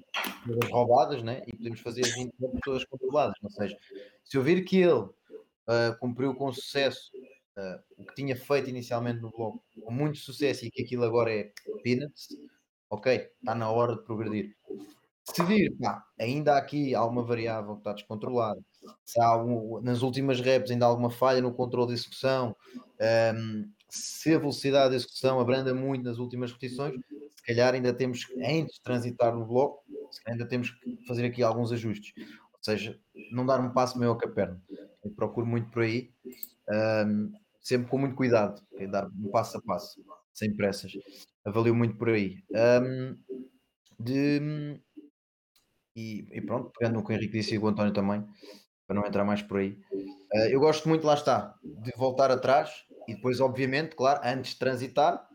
todas 0.45 0.71
roubadas, 0.71 1.23
né? 1.23 1.43
e 1.47 1.57
podemos 1.57 1.81
fazer 1.81 2.03
20 2.03 2.35
reps 2.41 2.61
todas 2.65 2.85
controladas. 2.85 3.37
Ou 3.41 3.51
seja, 3.51 3.79
se 4.25 4.37
eu 4.37 4.43
vir 4.43 4.65
que 4.65 4.79
ele 4.79 5.09
ah, 5.67 5.97
cumpriu 6.01 6.35
com 6.35 6.53
sucesso 6.53 7.11
ah, 7.57 7.81
o 7.97 8.05
que 8.05 8.15
tinha 8.15 8.37
feito 8.37 8.69
inicialmente 8.69 9.21
no 9.21 9.31
bloco, 9.31 9.63
com 9.81 9.93
muito 9.93 10.19
sucesso, 10.19 10.67
e 10.67 10.71
que 10.71 10.83
aquilo 10.83 11.05
agora 11.05 11.33
é 11.33 11.53
peanuts, 11.83 12.29
ok, 12.91 13.15
está 13.39 13.55
na 13.55 13.71
hora 13.71 13.95
de 13.95 14.03
progredir. 14.03 14.57
Se 15.33 15.43
vir, 15.43 15.75
pá, 15.81 16.05
ainda 16.21 16.55
há 16.55 16.59
aqui 16.59 16.95
alguma 16.95 17.23
variável 17.23 17.75
que 17.75 17.81
está 17.81 17.93
descontrolada, 17.93 18.61
se 19.05 19.21
há 19.21 19.27
algum, 19.27 19.81
nas 19.81 20.03
últimas 20.03 20.41
reps 20.41 20.71
ainda 20.71 20.85
há 20.85 20.89
alguma 20.89 21.11
falha 21.11 21.41
no 21.41 21.55
controle 21.55 21.89
de 21.89 21.95
execução, 21.95 22.55
ahm, 23.01 23.65
se 23.95 24.35
a 24.35 24.39
velocidade 24.39 24.91
de 24.91 24.97
execução 24.97 25.39
abranda 25.39 25.75
muito 25.75 26.05
nas 26.05 26.19
últimas 26.19 26.53
repetições, 26.53 26.95
se 27.37 27.43
calhar 27.43 27.75
ainda 27.75 27.93
temos, 27.93 28.27
antes 28.39 28.77
de 28.77 28.83
transitar 28.83 29.35
no 29.35 29.47
bloco, 29.47 29.85
ainda 30.27 30.47
temos 30.47 30.71
que 30.71 31.07
fazer 31.07 31.25
aqui 31.25 31.43
alguns 31.43 31.73
ajustes. 31.73 32.13
Ou 32.53 32.59
seja, 32.61 32.99
não 33.31 33.45
dar 33.47 33.61
um 33.61 33.73
passo 33.73 33.99
maior 33.99 34.17
que 34.17 34.27
a 34.27 34.31
perna. 34.31 34.61
Eu 35.05 35.11
procuro 35.11 35.47
muito 35.47 35.71
por 35.71 35.83
aí, 35.83 36.11
ahm, 36.69 37.33
sempre 37.61 37.89
com 37.89 37.99
muito 37.99 38.17
cuidado, 38.17 38.63
é 38.79 38.87
dar 38.87 39.07
um 39.07 39.31
passo 39.31 39.59
a 39.59 39.63
passo, 39.63 40.03
sem 40.33 40.55
pressas. 40.57 40.93
Avalio 41.45 41.75
muito 41.75 41.97
por 41.97 42.09
aí. 42.09 42.43
Ahm, 42.55 43.17
de, 43.99 44.81
e, 45.95 46.27
e 46.33 46.41
pronto, 46.41 46.73
pegando 46.77 46.95
no 46.95 47.05
que 47.05 47.13
o 47.13 47.15
Henrique 47.15 47.33
disse 47.33 47.55
e 47.55 47.59
o 47.59 47.67
António 47.69 47.93
também, 47.93 48.27
para 48.87 48.97
não 48.97 49.07
entrar 49.07 49.25
mais 49.25 49.43
por 49.43 49.59
aí. 49.59 49.79
Uh, 49.93 50.49
eu 50.51 50.59
gosto 50.59 50.89
muito, 50.89 51.07
lá 51.07 51.15
está, 51.15 51.55
de 51.63 51.93
voltar 51.97 52.31
atrás 52.31 52.85
e 53.09 53.15
depois, 53.15 53.41
obviamente, 53.41 53.95
claro, 53.95 54.21
antes 54.25 54.53
de 54.53 54.59
transitar, 54.59 55.27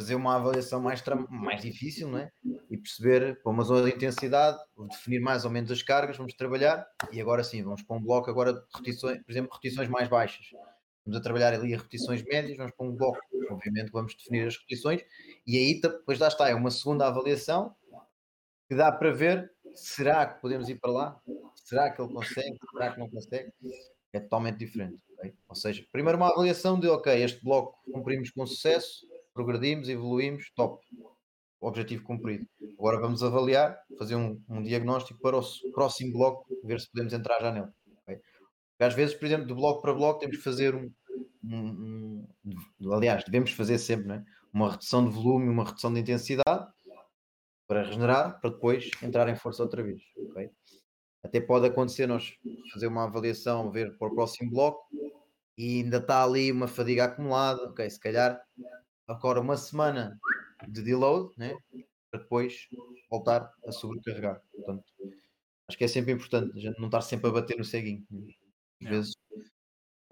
fazer 0.00 0.14
uma 0.14 0.36
avaliação 0.36 0.80
mais, 0.80 1.02
mais 1.28 1.60
difícil, 1.60 2.08
não 2.08 2.18
é? 2.18 2.30
E 2.70 2.76
perceber 2.78 3.40
para 3.42 3.52
uma 3.52 3.62
zona 3.62 3.88
de 3.88 3.94
intensidade, 3.94 4.58
definir 4.90 5.20
mais 5.20 5.44
ou 5.44 5.50
menos 5.50 5.70
as 5.70 5.82
cargas, 5.82 6.16
vamos 6.16 6.32
trabalhar 6.34 6.86
e 7.12 7.20
agora 7.20 7.44
sim, 7.44 7.62
vamos 7.62 7.82
para 7.82 7.96
um 7.96 8.02
bloco 8.02 8.30
agora 8.30 8.54
de 8.54 8.60
repetições, 8.74 9.22
por 9.22 9.30
exemplo, 9.30 9.50
repetições 9.52 9.88
mais 9.88 10.08
baixas. 10.08 10.46
Vamos 11.04 11.20
a 11.20 11.22
trabalhar 11.22 11.52
ali 11.52 11.74
as 11.74 11.82
repetições 11.82 12.22
médias, 12.22 12.56
vamos 12.56 12.72
para 12.72 12.86
um 12.86 12.96
bloco, 12.96 13.20
obviamente 13.50 13.90
vamos 13.90 14.14
definir 14.14 14.46
as 14.46 14.56
repetições 14.56 15.02
e 15.46 15.58
aí 15.58 15.80
depois 15.80 16.18
lá 16.18 16.28
está, 16.28 16.48
é 16.48 16.54
uma 16.54 16.70
segunda 16.70 17.06
avaliação 17.06 17.74
que 18.68 18.74
dá 18.74 18.90
para 18.90 19.10
ver 19.10 19.52
será 19.74 20.26
que 20.26 20.40
podemos 20.40 20.68
ir 20.68 20.78
para 20.78 20.90
lá? 20.90 21.20
Será 21.56 21.90
que 21.90 22.00
ele 22.00 22.12
consegue? 22.12 22.58
Será 22.72 22.92
que 22.92 23.00
não 23.00 23.10
consegue? 23.10 23.52
É 24.12 24.20
totalmente 24.20 24.58
diferente. 24.58 25.02
Ok? 25.20 25.34
Ou 25.48 25.54
seja, 25.54 25.84
primeiro 25.92 26.18
uma 26.18 26.28
avaliação 26.28 26.78
de 26.80 26.88
ok, 26.88 27.22
este 27.22 27.44
bloco 27.44 27.78
cumprimos 27.92 28.30
com 28.30 28.46
sucesso, 28.46 29.06
progredimos, 29.34 29.88
evoluímos, 29.88 30.50
top. 30.54 30.84
Objetivo 31.62 32.02
cumprido. 32.04 32.46
Agora 32.78 32.98
vamos 32.98 33.22
avaliar, 33.22 33.78
fazer 33.98 34.16
um, 34.16 34.42
um 34.48 34.62
diagnóstico 34.62 35.20
para 35.20 35.38
o 35.38 35.42
próximo 35.74 36.10
bloco, 36.14 36.46
ver 36.64 36.80
se 36.80 36.90
podemos 36.90 37.12
entrar 37.12 37.38
já 37.38 37.52
nele. 37.52 37.68
ok? 38.02 38.16
Porque 38.16 38.84
Às 38.84 38.94
vezes, 38.94 39.14
por 39.14 39.26
exemplo, 39.26 39.46
de 39.46 39.52
bloco 39.52 39.82
para 39.82 39.92
bloco, 39.92 40.20
temos 40.20 40.38
que 40.38 40.42
fazer 40.42 40.74
um. 40.74 40.90
um- 41.44 42.26
um- 42.46 42.92
aliás, 42.94 43.24
devemos 43.24 43.50
fazer 43.52 43.78
sempre 43.78 44.06
não 44.08 44.14
é? 44.14 44.24
uma 44.54 44.70
redução 44.70 45.04
de 45.06 45.10
volume, 45.14 45.48
uma 45.50 45.64
redução 45.64 45.92
de 45.92 46.00
intensidade 46.00 46.66
para 47.66 47.82
regenerar, 47.84 48.40
para 48.40 48.50
depois 48.50 48.90
entrar 49.02 49.28
em 49.28 49.36
força 49.36 49.62
outra 49.62 49.82
vez. 49.82 50.00
ok? 50.16 50.50
Até 51.22 51.40
pode 51.40 51.66
acontecer 51.66 52.06
nós 52.06 52.34
fazer 52.72 52.86
uma 52.86 53.04
avaliação, 53.04 53.70
ver 53.70 53.96
para 53.98 54.08
o 54.08 54.14
próximo 54.14 54.50
bloco 54.50 54.86
e 55.58 55.80
ainda 55.82 55.98
está 55.98 56.24
ali 56.24 56.50
uma 56.52 56.68
fadiga 56.68 57.04
acumulada, 57.04 57.62
ok? 57.64 57.88
Se 57.90 58.00
calhar 58.00 58.40
agora 59.08 59.40
uma 59.40 59.56
semana 59.56 60.18
de 60.68 60.82
deload, 60.82 61.34
né? 61.38 61.54
Para 62.10 62.20
depois 62.22 62.68
voltar 63.10 63.52
a 63.66 63.72
sobrecarregar. 63.72 64.42
Portanto, 64.54 64.84
acho 65.68 65.78
que 65.78 65.84
é 65.84 65.88
sempre 65.88 66.12
importante 66.12 66.56
a 66.58 66.60
gente 66.60 66.78
não 66.80 66.86
estar 66.88 67.02
sempre 67.02 67.28
a 67.30 67.32
bater 67.32 67.58
no 67.58 67.64
ceguinho. 67.64 68.06
né? 68.10 68.20
Às 68.82 68.86
É. 68.86 68.90
vezes. 68.90 69.12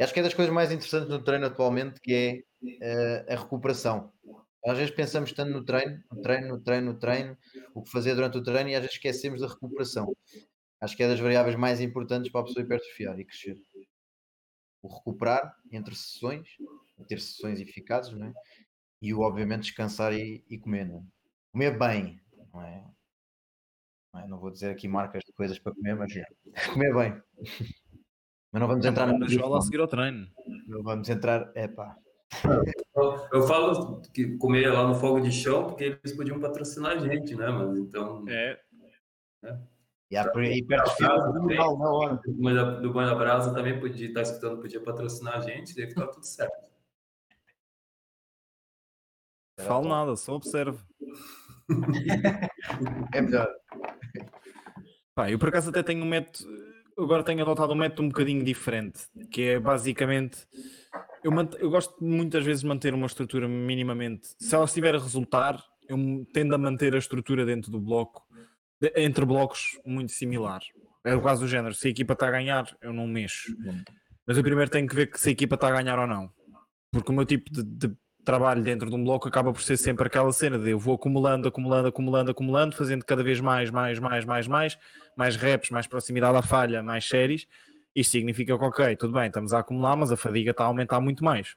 Acho 0.00 0.14
que 0.14 0.20
é 0.20 0.22
das 0.22 0.34
coisas 0.34 0.54
mais 0.54 0.72
interessantes 0.72 1.09
no 1.11 1.22
treino 1.24 1.46
atualmente 1.46 2.00
que 2.00 2.12
é 2.14 2.42
eh, 2.82 3.34
a 3.34 3.36
recuperação. 3.36 4.12
Às 4.66 4.78
vezes 4.78 4.94
pensamos 4.94 5.32
tanto 5.32 5.52
no 5.52 5.64
treino, 5.64 6.02
no 6.12 6.20
treino, 6.22 6.48
no 6.48 6.61
treino, 6.62 6.92
no 6.92 6.98
treino, 6.98 7.38
o 7.74 7.82
que 7.82 7.90
fazer 7.90 8.14
durante 8.14 8.38
o 8.38 8.42
treino 8.42 8.70
e 8.70 8.74
às 8.74 8.80
vezes 8.82 8.96
esquecemos 8.96 9.40
da 9.40 9.48
recuperação. 9.48 10.14
Acho 10.81 10.97
que 10.97 11.03
é 11.03 11.09
das 11.09 11.18
variáveis 11.18 11.57
mais 11.57 11.81
importantes 11.81 12.31
para 12.31 12.43
a 12.43 12.45
pessoa 12.45 12.64
hipertrofiar 12.64 13.18
e 13.18 13.24
crescer. 13.24 13.61
O 14.81 14.89
recuperar 14.89 15.57
entre 15.72 15.95
sessões, 15.95 16.49
ter 17.09 17.20
sessões 17.20 17.61
eficazes, 17.61 18.12
não 18.12 18.26
é? 18.26 18.33
E 19.03 19.12
o, 19.12 19.20
obviamente, 19.20 19.62
descansar 19.62 20.12
e, 20.12 20.45
e 20.49 20.59
comer, 20.59 20.87
não 20.87 20.99
é? 20.99 21.03
Comer 21.53 21.79
bem, 21.79 22.20
não 22.53 22.62
é? 22.62 22.85
Não, 24.12 24.20
é? 24.20 24.26
Não 24.29 24.39
vou 24.39 24.51
dizer 24.51 24.70
aqui 24.70 24.87
marcas 24.87 25.22
de 25.24 25.33
coisas 25.33 25.59
para 25.59 25.74
comer, 25.74 25.97
mas 25.97 26.14
é. 26.14 26.24
comer 26.72 26.95
bem. 26.95 27.22
Mas 28.53 28.61
não 28.61 28.68
vamos 28.68 28.85
entrar 28.85 29.07
na 29.07 29.26
jola 29.26 29.59
a 29.59 29.61
seguir 29.61 29.81
ao 29.81 29.89
treino. 29.89 30.29
Não 30.66 30.83
vamos 30.83 31.09
entrar. 31.09 31.51
É 31.55 31.68
pá. 31.68 31.97
Eu, 33.33 33.43
falo 33.47 34.03
que 34.12 34.37
comer 34.37 34.70
lá 34.70 34.87
no 34.87 34.95
fogo 34.95 35.20
de 35.20 35.33
chão 35.33 35.66
porque 35.66 35.99
eles 36.03 36.16
podiam 36.16 36.39
patrocinar 36.41 36.93
a 36.93 36.99
gente, 36.99 37.35
né? 37.35 37.49
Mas 37.49 37.79
então, 37.79 38.24
É, 38.29 38.61
E 40.11 40.16
a 40.16 40.22
hipertrofia 40.22 41.06
é 41.06 41.09
normal, 41.18 41.78
na 41.78 41.90
hora. 41.90 42.14
do 42.24 42.32
Banho 42.32 42.56
da- 42.56 42.80
do 42.80 42.92
Banho 42.92 43.09
da 43.11 43.14
Brasa 43.14 43.52
também 43.54 43.78
podia 43.78 44.09
estar 44.09 44.22
escutando, 44.22 44.61
podia 44.61 44.80
patrocinar 44.80 45.36
a 45.36 45.40
gente, 45.40 45.74
daí 45.76 45.86
ficar 45.88 46.06
tudo 46.06 46.24
certo. 46.24 46.68
falo 49.61 49.88
nada, 49.88 50.16
só 50.16 50.34
observo. 50.34 50.82
É 53.14 53.20
melhor. 53.20 53.48
Pá, 55.14 55.30
eu 55.30 55.38
por 55.38 55.48
acaso 55.48 55.70
até 55.70 55.82
tenho 55.82 56.02
um 56.04 56.09
método, 56.09 56.48
agora 56.98 57.22
tenho 57.24 57.42
adotado 57.42 57.72
um 57.72 57.76
método 57.76 58.02
um 58.02 58.09
bocadinho 58.09 58.44
diferente, 58.44 59.00
que 59.30 59.42
é 59.42 59.59
basicamente, 59.61 60.46
eu, 61.24 61.30
mant- 61.32 61.54
eu 61.59 61.68
gosto 61.70 61.94
muitas 62.02 62.44
vezes 62.44 62.61
de 62.62 62.68
manter 62.68 62.94
uma 62.94 63.06
estrutura 63.06 63.48
minimamente, 63.48 64.28
se 64.38 64.54
ela 64.54 64.64
estiver 64.64 64.94
a 64.94 64.98
resultar, 64.98 65.62
eu 65.88 65.96
tendo 66.32 66.54
a 66.54 66.59
manter 66.59 66.94
a 66.94 66.98
estrutura 66.98 67.44
dentro 67.44 67.70
do 67.70 67.80
bloco, 67.80 68.22
entre 68.97 69.24
blocos 69.24 69.79
muito 69.85 70.12
similar. 70.12 70.61
É 71.05 71.14
o 71.14 71.22
caso 71.22 71.43
do 71.43 71.49
género, 71.49 71.74
se 71.74 71.89
a 71.89 71.91
equipa 71.91 72.12
está 72.12 72.29
a 72.29 72.31
ganhar, 72.31 72.76
eu 72.81 72.93
não 72.93 73.07
mexo. 73.07 73.55
Mas 74.26 74.37
eu 74.37 74.43
primeiro 74.43 74.70
tenho 74.70 74.87
que 74.87 74.95
ver 74.95 75.07
que 75.07 75.18
se 75.18 75.31
a 75.31 75.33
equipa 75.33 75.55
está 75.55 75.68
a 75.68 75.70
ganhar 75.72 75.99
ou 75.99 76.07
não. 76.07 76.31
Porque 76.93 77.11
o 77.11 77.14
meu 77.14 77.24
tipo 77.24 77.51
de, 77.51 77.62
de 77.62 77.97
trabalho 78.24 78.62
dentro 78.62 78.91
de 78.91 78.95
um 78.95 79.03
bloco 79.03 79.26
acaba 79.26 79.53
por 79.53 79.62
ser 79.62 79.79
sempre 79.79 80.07
aquela 80.07 80.31
cena 80.33 80.59
de 80.59 80.70
eu 80.70 80.79
vou 80.79 80.95
acumulando, 80.95 81.49
acumulando, 81.49 81.89
acumulando, 81.89 82.31
acumulando, 82.31 82.76
fazendo 82.76 83.05
cada 83.05 83.22
vez 83.22 83.41
mais, 83.41 83.70
mais, 83.70 83.99
mais, 83.99 84.24
mais, 84.24 84.47
mais, 84.47 84.79
mais 85.16 85.37
reps, 85.37 85.70
mais 85.70 85.87
proximidade 85.87 86.37
à 86.37 86.43
falha, 86.43 86.83
mais 86.83 87.09
séries. 87.09 87.47
Isto 87.95 88.12
significa 88.12 88.59
que, 88.59 88.64
ok, 88.64 88.97
tudo 88.97 89.14
bem, 89.14 89.29
estamos 89.29 89.55
a 89.55 89.61
acumular, 89.61 89.97
mas 89.97 90.12
a 90.12 90.16
fadiga 90.16 90.51
está 90.51 90.64
a 90.64 90.66
aumentar 90.66 91.01
muito 91.01 91.24
mais. 91.24 91.57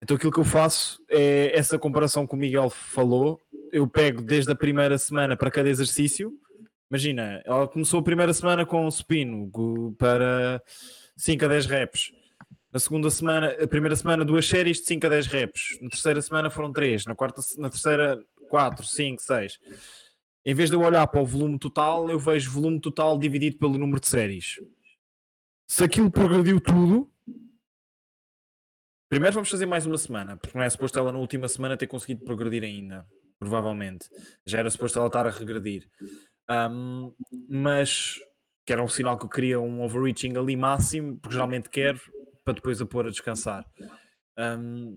Então 0.00 0.16
aquilo 0.16 0.32
que 0.32 0.38
eu 0.38 0.44
faço 0.44 1.02
é 1.08 1.56
essa 1.56 1.78
comparação 1.78 2.26
que 2.26 2.34
o 2.34 2.38
Miguel 2.38 2.70
falou. 2.70 3.40
Eu 3.72 3.88
pego 3.88 4.20
desde 4.20 4.52
a 4.52 4.54
primeira 4.54 4.98
semana 4.98 5.34
para 5.34 5.50
cada 5.50 5.70
exercício. 5.70 6.38
Imagina, 6.90 7.42
ela 7.46 7.66
começou 7.66 8.00
a 8.00 8.02
primeira 8.02 8.34
semana 8.34 8.66
com 8.66 8.86
um 8.86 8.90
supino 8.90 9.50
para 9.98 10.62
5 11.16 11.42
a 11.42 11.48
10 11.48 11.66
reps. 11.66 12.12
Na 12.70 12.78
segunda 12.78 13.08
semana, 13.08 13.48
a 13.48 13.66
primeira 13.66 13.96
semana, 13.96 14.26
duas 14.26 14.46
séries 14.46 14.76
de 14.76 14.84
5 14.84 15.06
a 15.06 15.08
10 15.08 15.26
reps. 15.26 15.78
Na 15.80 15.88
terceira 15.88 16.20
semana 16.20 16.50
foram 16.50 16.70
3. 16.70 17.06
Na, 17.06 17.14
quarta, 17.14 17.40
na 17.56 17.70
terceira, 17.70 18.22
4, 18.50 18.84
5, 18.84 19.22
6. 19.22 19.58
Em 20.44 20.54
vez 20.54 20.68
de 20.68 20.76
eu 20.76 20.82
olhar 20.82 21.06
para 21.06 21.22
o 21.22 21.24
volume 21.24 21.58
total, 21.58 22.10
eu 22.10 22.18
vejo 22.18 22.50
volume 22.50 22.78
total 22.78 23.18
dividido 23.18 23.56
pelo 23.56 23.78
número 23.78 24.00
de 24.00 24.08
séries. 24.08 24.60
Se 25.66 25.82
aquilo 25.82 26.10
progrediu 26.10 26.60
tudo, 26.60 27.10
primeiro 29.08 29.32
vamos 29.32 29.48
fazer 29.48 29.64
mais 29.64 29.86
uma 29.86 29.96
semana, 29.96 30.36
porque 30.36 30.58
não 30.58 30.62
é 30.62 30.68
suposto 30.68 30.98
ela 30.98 31.10
na 31.10 31.18
última 31.18 31.48
semana 31.48 31.74
ter 31.74 31.86
conseguido 31.86 32.22
progredir 32.22 32.64
ainda, 32.64 33.06
provavelmente. 33.42 34.08
Já 34.46 34.60
era 34.60 34.70
suposto 34.70 35.00
ela 35.00 35.08
estar 35.08 35.26
a 35.26 35.30
regredir. 35.30 35.88
Um, 36.48 37.12
mas 37.48 38.20
que 38.64 38.72
era 38.72 38.80
um 38.80 38.86
sinal 38.88 39.18
que 39.18 39.24
eu 39.24 39.28
queria 39.28 39.60
um 39.60 39.82
overreaching 39.82 40.36
ali 40.36 40.54
máximo, 40.54 41.18
porque 41.18 41.34
geralmente 41.34 41.68
quero, 41.68 42.00
para 42.44 42.54
depois 42.54 42.80
a 42.80 42.86
pôr 42.86 43.06
a 43.06 43.10
descansar. 43.10 43.66
Um, 44.38 44.96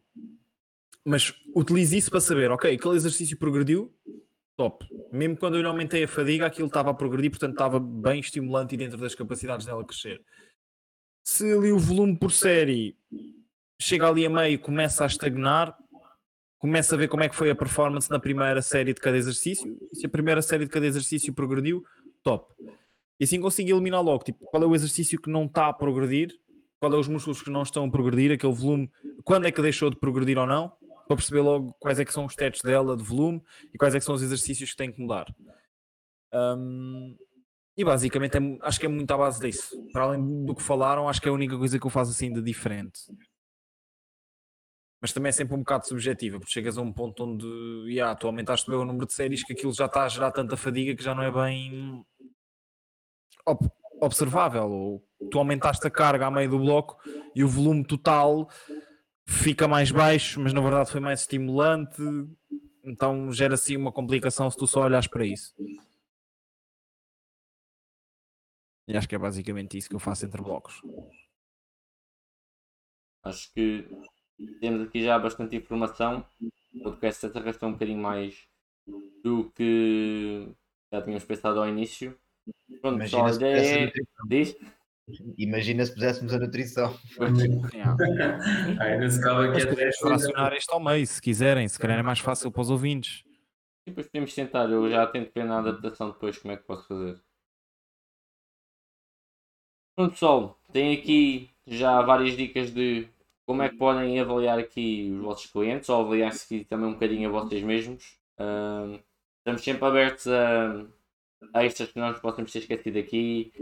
mas 1.04 1.34
utilize 1.56 1.98
isso 1.98 2.12
para 2.12 2.22
saber, 2.22 2.52
ok, 2.52 2.76
aquele 2.76 2.96
exercício 2.96 3.36
progrediu, 3.36 3.92
top. 4.56 4.86
Mesmo 5.12 5.38
quando 5.38 5.56
eu 5.56 5.62
lhe 5.62 5.68
aumentei 5.68 6.04
a 6.04 6.08
fadiga, 6.08 6.46
aquilo 6.46 6.68
estava 6.68 6.92
a 6.92 6.94
progredir, 6.94 7.32
portanto 7.32 7.54
estava 7.54 7.80
bem 7.80 8.20
estimulante 8.20 8.76
e 8.76 8.78
dentro 8.78 9.00
das 9.00 9.16
capacidades 9.16 9.66
dela 9.66 9.84
crescer. 9.84 10.22
Se 11.26 11.52
ali 11.52 11.72
o 11.72 11.80
volume 11.80 12.16
por 12.16 12.32
série 12.32 12.96
chega 13.82 14.08
ali 14.08 14.24
a 14.24 14.30
meio, 14.30 14.60
começa 14.60 15.04
a 15.04 15.08
estagnar, 15.08 15.76
começa 16.66 16.96
a 16.96 16.98
ver 16.98 17.08
como 17.08 17.24
é 17.24 17.30
que 17.30 17.36
foi 17.36 17.52
a 17.52 17.56
performance 17.56 18.10
na 18.10 18.20
primeira 18.20 18.62
série 18.62 18.94
de 18.94 19.00
cada 19.00 19.16
exercício. 19.16 19.78
Se 19.94 20.06
a 20.06 20.10
primeira 20.10 20.42
série 20.42 20.66
de 20.66 20.72
cada 20.72 20.86
exercício 20.86 21.32
progrediu, 21.32 21.86
top. 22.24 22.52
E 23.20 23.24
assim 23.24 23.40
consigo 23.40 23.70
eliminar 23.70 24.02
logo, 24.02 24.24
tipo, 24.24 24.44
qual 24.46 24.64
é 24.64 24.66
o 24.66 24.74
exercício 24.74 25.22
que 25.22 25.30
não 25.30 25.46
está 25.46 25.68
a 25.68 25.74
progredir, 25.74 26.36
qual 26.80 26.92
é 26.92 26.98
os 26.98 27.08
músculos 27.08 27.42
que 27.42 27.52
não 27.52 27.62
estão 27.62 27.86
a 27.86 27.90
progredir, 27.90 28.32
aquele 28.32 28.52
volume, 28.52 28.92
quando 29.24 29.46
é 29.46 29.52
que 29.52 29.62
deixou 29.62 29.90
de 29.90 29.96
progredir 29.96 30.38
ou 30.38 30.48
não, 30.48 30.74
para 31.08 31.16
perceber 31.16 31.42
logo 31.42 31.74
quais 31.80 32.00
é 32.00 32.06
que 32.06 32.12
são 32.12 32.26
os 32.26 32.36
tetos 32.36 32.62
dela 32.62 32.98
de 32.98 33.04
volume 33.04 33.42
e 33.74 33.78
quais 33.78 33.94
é 33.94 34.00
que 34.00 34.06
são 34.06 34.16
os 34.16 34.24
exercícios 34.24 34.72
que 34.72 34.78
têm 34.78 34.92
que 34.92 35.00
mudar. 35.00 35.34
Um, 36.34 37.16
e 37.78 37.84
basicamente 37.86 38.38
é, 38.38 38.40
acho 38.64 38.80
que 38.80 38.86
é 38.88 38.90
muito 38.90 39.12
à 39.12 39.18
base 39.18 39.40
disso. 39.40 39.70
Para 39.94 40.04
além 40.06 40.46
do 40.46 40.56
que 40.56 40.64
falaram, 40.64 41.08
acho 41.08 41.22
que 41.22 41.28
é 41.28 41.32
a 41.32 41.36
única 41.36 41.58
coisa 41.58 41.78
que 41.78 41.86
eu 41.86 41.92
faço 41.92 42.12
assim 42.12 42.34
de 42.34 42.42
diferente. 42.42 43.02
Mas 45.06 45.14
também 45.14 45.30
é 45.30 45.32
sempre 45.32 45.54
um 45.54 45.60
bocado 45.60 45.88
subjetiva, 45.88 46.40
porque 46.40 46.52
chegas 46.52 46.80
a 46.80 46.82
um 46.82 46.92
ponto 46.92 47.24
onde 47.24 47.46
yeah, 47.92 48.16
tu 48.16 48.26
aumentaste 48.26 48.68
bem 48.68 48.80
o 48.80 48.84
número 48.84 49.06
de 49.06 49.14
séries 49.14 49.44
que 49.44 49.54
aquilo 49.54 49.72
já 49.72 49.86
está 49.86 50.04
a 50.04 50.10
gerar 50.10 50.32
tanta 50.32 50.58
fadiga 50.58 50.96
que 50.96 51.04
já 51.04 51.14
não 51.14 51.22
é 51.22 51.32
bem 51.32 52.04
observável. 54.02 54.68
Ou 54.68 55.08
tu 55.30 55.38
aumentaste 55.38 55.86
a 55.86 55.92
carga 55.92 56.26
a 56.26 56.32
meio 56.32 56.50
do 56.50 56.58
bloco 56.58 56.98
e 57.36 57.44
o 57.44 57.48
volume 57.48 57.86
total 57.86 58.50
fica 59.28 59.68
mais 59.68 59.92
baixo, 59.92 60.42
mas 60.42 60.54
na 60.54 60.62
verdade 60.62 60.90
foi 60.90 61.00
mais 61.00 61.20
estimulante. 61.20 62.02
Então 62.84 63.32
gera 63.32 63.54
assim 63.54 63.78
uma 63.78 63.92
complicação 63.92 64.50
se 64.50 64.58
tu 64.58 64.66
só 64.66 64.86
olhas 64.86 65.06
para 65.06 65.24
isso. 65.24 65.54
E 68.88 68.98
acho 68.98 69.08
que 69.08 69.14
é 69.14 69.20
basicamente 69.20 69.78
isso 69.78 69.88
que 69.88 69.96
eu 69.96 70.00
faço 70.00 70.26
entre 70.26 70.42
blocos. 70.42 70.82
Acho 73.22 73.54
que 73.54 73.88
temos 74.60 74.88
aqui 74.88 75.04
já 75.04 75.18
bastante 75.18 75.56
informação. 75.56 76.26
O 76.76 76.84
podcast 76.84 77.30
se 77.30 77.38
arrastou 77.38 77.70
um 77.70 77.74
bocadinho 77.74 78.02
mais 78.02 78.48
do 79.24 79.52
que 79.56 80.50
já 80.92 81.02
tínhamos 81.02 81.24
pensado 81.24 81.60
ao 81.60 81.68
início. 81.68 82.18
Pronto, 82.82 82.96
Imagina 82.96 83.26
a 83.26 83.34
ideia 83.34 83.88
é... 83.88 83.94
Diz? 84.28 84.56
Imagina 85.38 85.86
se 85.86 85.94
puséssemos 85.94 86.34
a 86.34 86.40
nutrição. 86.40 86.98
Ainda 88.80 89.10
se 89.10 89.20
acaba 89.20 89.52
que 89.52 89.62
é 89.62 89.92
fracionar 89.94 90.54
isto 90.54 90.72
ao 90.72 90.80
meio, 90.80 91.06
se 91.06 91.22
quiserem, 91.22 91.68
se 91.68 91.78
calhar 91.78 92.00
é 92.00 92.04
mais 92.04 92.20
fácil 92.20 92.52
para 92.52 92.62
os 92.62 92.70
ouvintes. 92.70 93.24
E 93.86 93.92
depois 93.92 94.08
podemos 94.08 94.34
tentar, 94.34 94.70
eu 94.70 94.90
já 94.90 95.06
tento 95.06 95.32
ver 95.32 95.46
na 95.46 95.60
adaptação 95.60 96.10
depois 96.10 96.38
como 96.40 96.54
é 96.54 96.58
que 96.58 96.64
posso 96.64 96.88
fazer. 96.88 97.22
Pronto 99.96 100.12
pessoal, 100.12 100.60
tem 100.74 100.98
aqui 100.98 101.52
já 101.68 102.02
várias 102.02 102.36
dicas 102.36 102.74
de 102.74 103.08
como 103.46 103.62
é 103.62 103.70
que 103.70 103.78
podem 103.78 104.20
avaliar 104.20 104.60
aqui 104.60 105.12
os 105.14 105.24
vossos 105.24 105.46
clientes 105.52 105.90
ou 105.90 106.02
avaliar-se 106.02 106.44
aqui 106.46 106.66
também 106.66 106.88
um 106.88 106.94
bocadinho 106.94 107.30
a 107.30 107.42
vocês 107.42 107.64
mesmos. 107.64 108.18
Estamos 109.38 109.64
sempre 109.64 109.86
abertos 109.86 110.28
a, 110.28 110.86
a 111.54 111.64
extras 111.64 111.92
que 111.92 112.00
nós 112.00 112.20
possamos 112.20 112.52
ter 112.52 112.60
esquecido 112.60 112.98
aqui, 112.98 113.54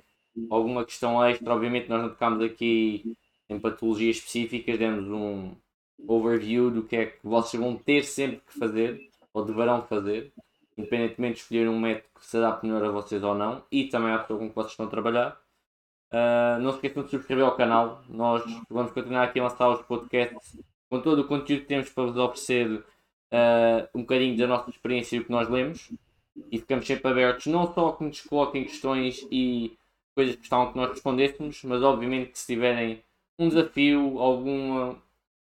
alguma 0.49 0.85
questão 0.85 1.23
extra. 1.25 1.53
Obviamente, 1.53 1.89
nós 1.89 2.01
não 2.01 2.09
tocámos 2.09 2.43
aqui 2.43 3.15
em 3.49 3.59
patologias 3.59 4.17
específicas, 4.17 4.79
demos 4.79 5.07
um 5.09 5.55
overview 6.07 6.71
do 6.71 6.83
que 6.83 6.95
é 6.95 7.05
que 7.07 7.19
vocês 7.23 7.61
vão 7.61 7.75
ter 7.75 8.03
sempre 8.03 8.41
que 8.47 8.57
fazer 8.57 9.09
ou 9.33 9.45
deverão 9.45 9.81
fazer, 9.83 10.31
independentemente 10.77 11.35
de 11.35 11.41
escolher 11.41 11.69
um 11.69 11.79
método 11.79 12.07
que 12.19 12.25
se 12.25 12.37
adapte 12.37 12.65
melhor 12.65 12.85
a 12.85 12.91
vocês 12.91 13.21
ou 13.23 13.35
não 13.35 13.63
e 13.71 13.85
também 13.85 14.13
à 14.13 14.19
pessoa 14.19 14.39
com 14.39 14.49
que 14.49 14.55
vocês 14.55 14.79
a 14.79 14.87
trabalhar. 14.87 15.42
Uh, 16.13 16.61
não 16.61 16.69
se 16.69 16.77
esqueçam 16.77 17.03
de 17.03 17.09
subscrever 17.09 17.43
ao 17.43 17.55
canal. 17.55 18.03
Nós 18.07 18.43
vamos 18.69 18.91
continuar 18.91 19.23
aqui 19.23 19.39
a 19.39 19.43
lançar 19.43 19.67
os 19.69 19.81
podcasts 19.81 20.59
com 20.87 21.01
todo 21.01 21.23
o 21.23 21.27
conteúdo 21.27 21.61
que 21.61 21.67
temos 21.67 21.89
para 21.89 22.03
vos 22.03 22.15
oferecer 22.15 22.69
uh, 22.69 23.89
um 23.95 24.01
bocadinho 24.01 24.37
da 24.37 24.45
nossa 24.45 24.69
experiência 24.69 25.15
e 25.15 25.19
o 25.19 25.25
que 25.25 25.31
nós 25.31 25.49
lemos. 25.49 25.91
E 26.51 26.59
ficamos 26.59 26.85
sempre 26.85 27.09
abertos, 27.09 27.47
não 27.47 27.73
só 27.73 27.93
que 27.93 28.03
nos 28.03 28.21
coloquem 28.21 28.63
questões 28.63 29.25
e 29.31 29.75
coisas 30.15 30.35
que 30.35 30.41
gostavam 30.41 30.71
que 30.71 30.77
nós 30.77 30.89
respondêssemos, 30.91 31.63
mas 31.63 31.81
obviamente 31.81 32.31
que 32.31 32.39
se 32.39 32.45
tiverem 32.45 33.03
um 33.39 33.49
desafio, 33.49 34.19
alguma 34.19 34.95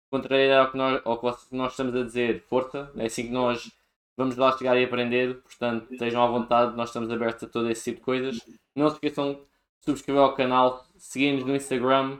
contrariedade 0.08 0.66
ao 0.66 0.70
que, 0.70 0.76
nós, 0.76 1.02
ao 1.04 1.18
que 1.18 1.56
nós 1.56 1.72
estamos 1.72 1.94
a 1.96 2.04
dizer, 2.04 2.42
força, 2.48 2.90
é 2.96 3.06
assim 3.06 3.24
que 3.24 3.32
nós 3.32 3.70
vamos 4.16 4.36
lá 4.36 4.56
chegar 4.56 4.76
e 4.78 4.84
aprender, 4.84 5.36
portanto 5.42 5.92
estejam 5.92 6.22
à 6.22 6.26
vontade, 6.26 6.76
nós 6.76 6.90
estamos 6.90 7.10
abertos 7.10 7.44
a 7.44 7.48
todo 7.48 7.70
esse 7.70 7.84
tipo 7.84 7.98
de 7.98 8.04
coisas. 8.04 8.40
Não 8.76 8.88
se 8.88 8.96
esqueçam 8.96 9.40
subscrever 9.80 10.22
ao 10.22 10.34
canal, 10.34 10.86
seguir-nos 10.96 11.44
no 11.44 11.56
Instagram 11.56 12.18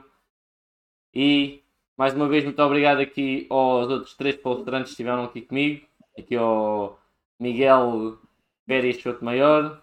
e 1.13 1.61
mais 1.97 2.13
uma 2.13 2.27
vez 2.27 2.43
muito 2.43 2.61
obrigado 2.61 2.99
aqui 2.99 3.45
aos 3.49 3.89
outros 3.89 4.15
três 4.15 4.35
palestrantes 4.35 4.89
que 4.89 4.93
estiveram 4.93 5.25
aqui 5.25 5.41
comigo, 5.41 5.85
aqui 6.17 6.35
ao 6.35 6.99
Miguel 7.39 8.17
Pérez 8.65 8.97
Choto 8.97 9.23
Maior, 9.23 9.81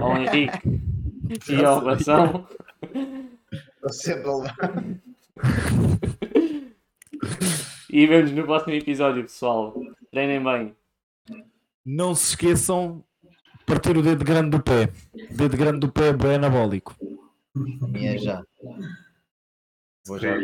ao 0.00 0.16
Henrique 0.16 0.58
e 1.48 1.64
ao 1.64 1.80
Bação. 1.80 2.46
Estou 3.52 3.92
sempre 3.92 4.28
a 4.28 4.36
levar. 4.36 4.84
E 7.90 8.06
vemos 8.06 8.32
no 8.32 8.44
próximo 8.44 8.74
episódio, 8.74 9.22
pessoal. 9.22 9.74
Treinem 10.10 10.42
bem. 10.42 10.76
Não 11.84 12.14
se 12.14 12.30
esqueçam 12.30 13.04
partir 13.68 13.96
o 13.98 14.02
dedo 14.02 14.24
grande 14.24 14.50
do 14.50 14.62
pé. 14.62 14.88
Dedo 15.30 15.56
grande 15.56 15.80
do 15.80 15.92
pé 15.92 16.08
é 16.08 16.12
bem 16.12 16.36
anabólico. 16.36 16.96
Minha 17.54 18.16
já. 18.18 18.42
Vou 20.06 20.18
já. 20.18 20.34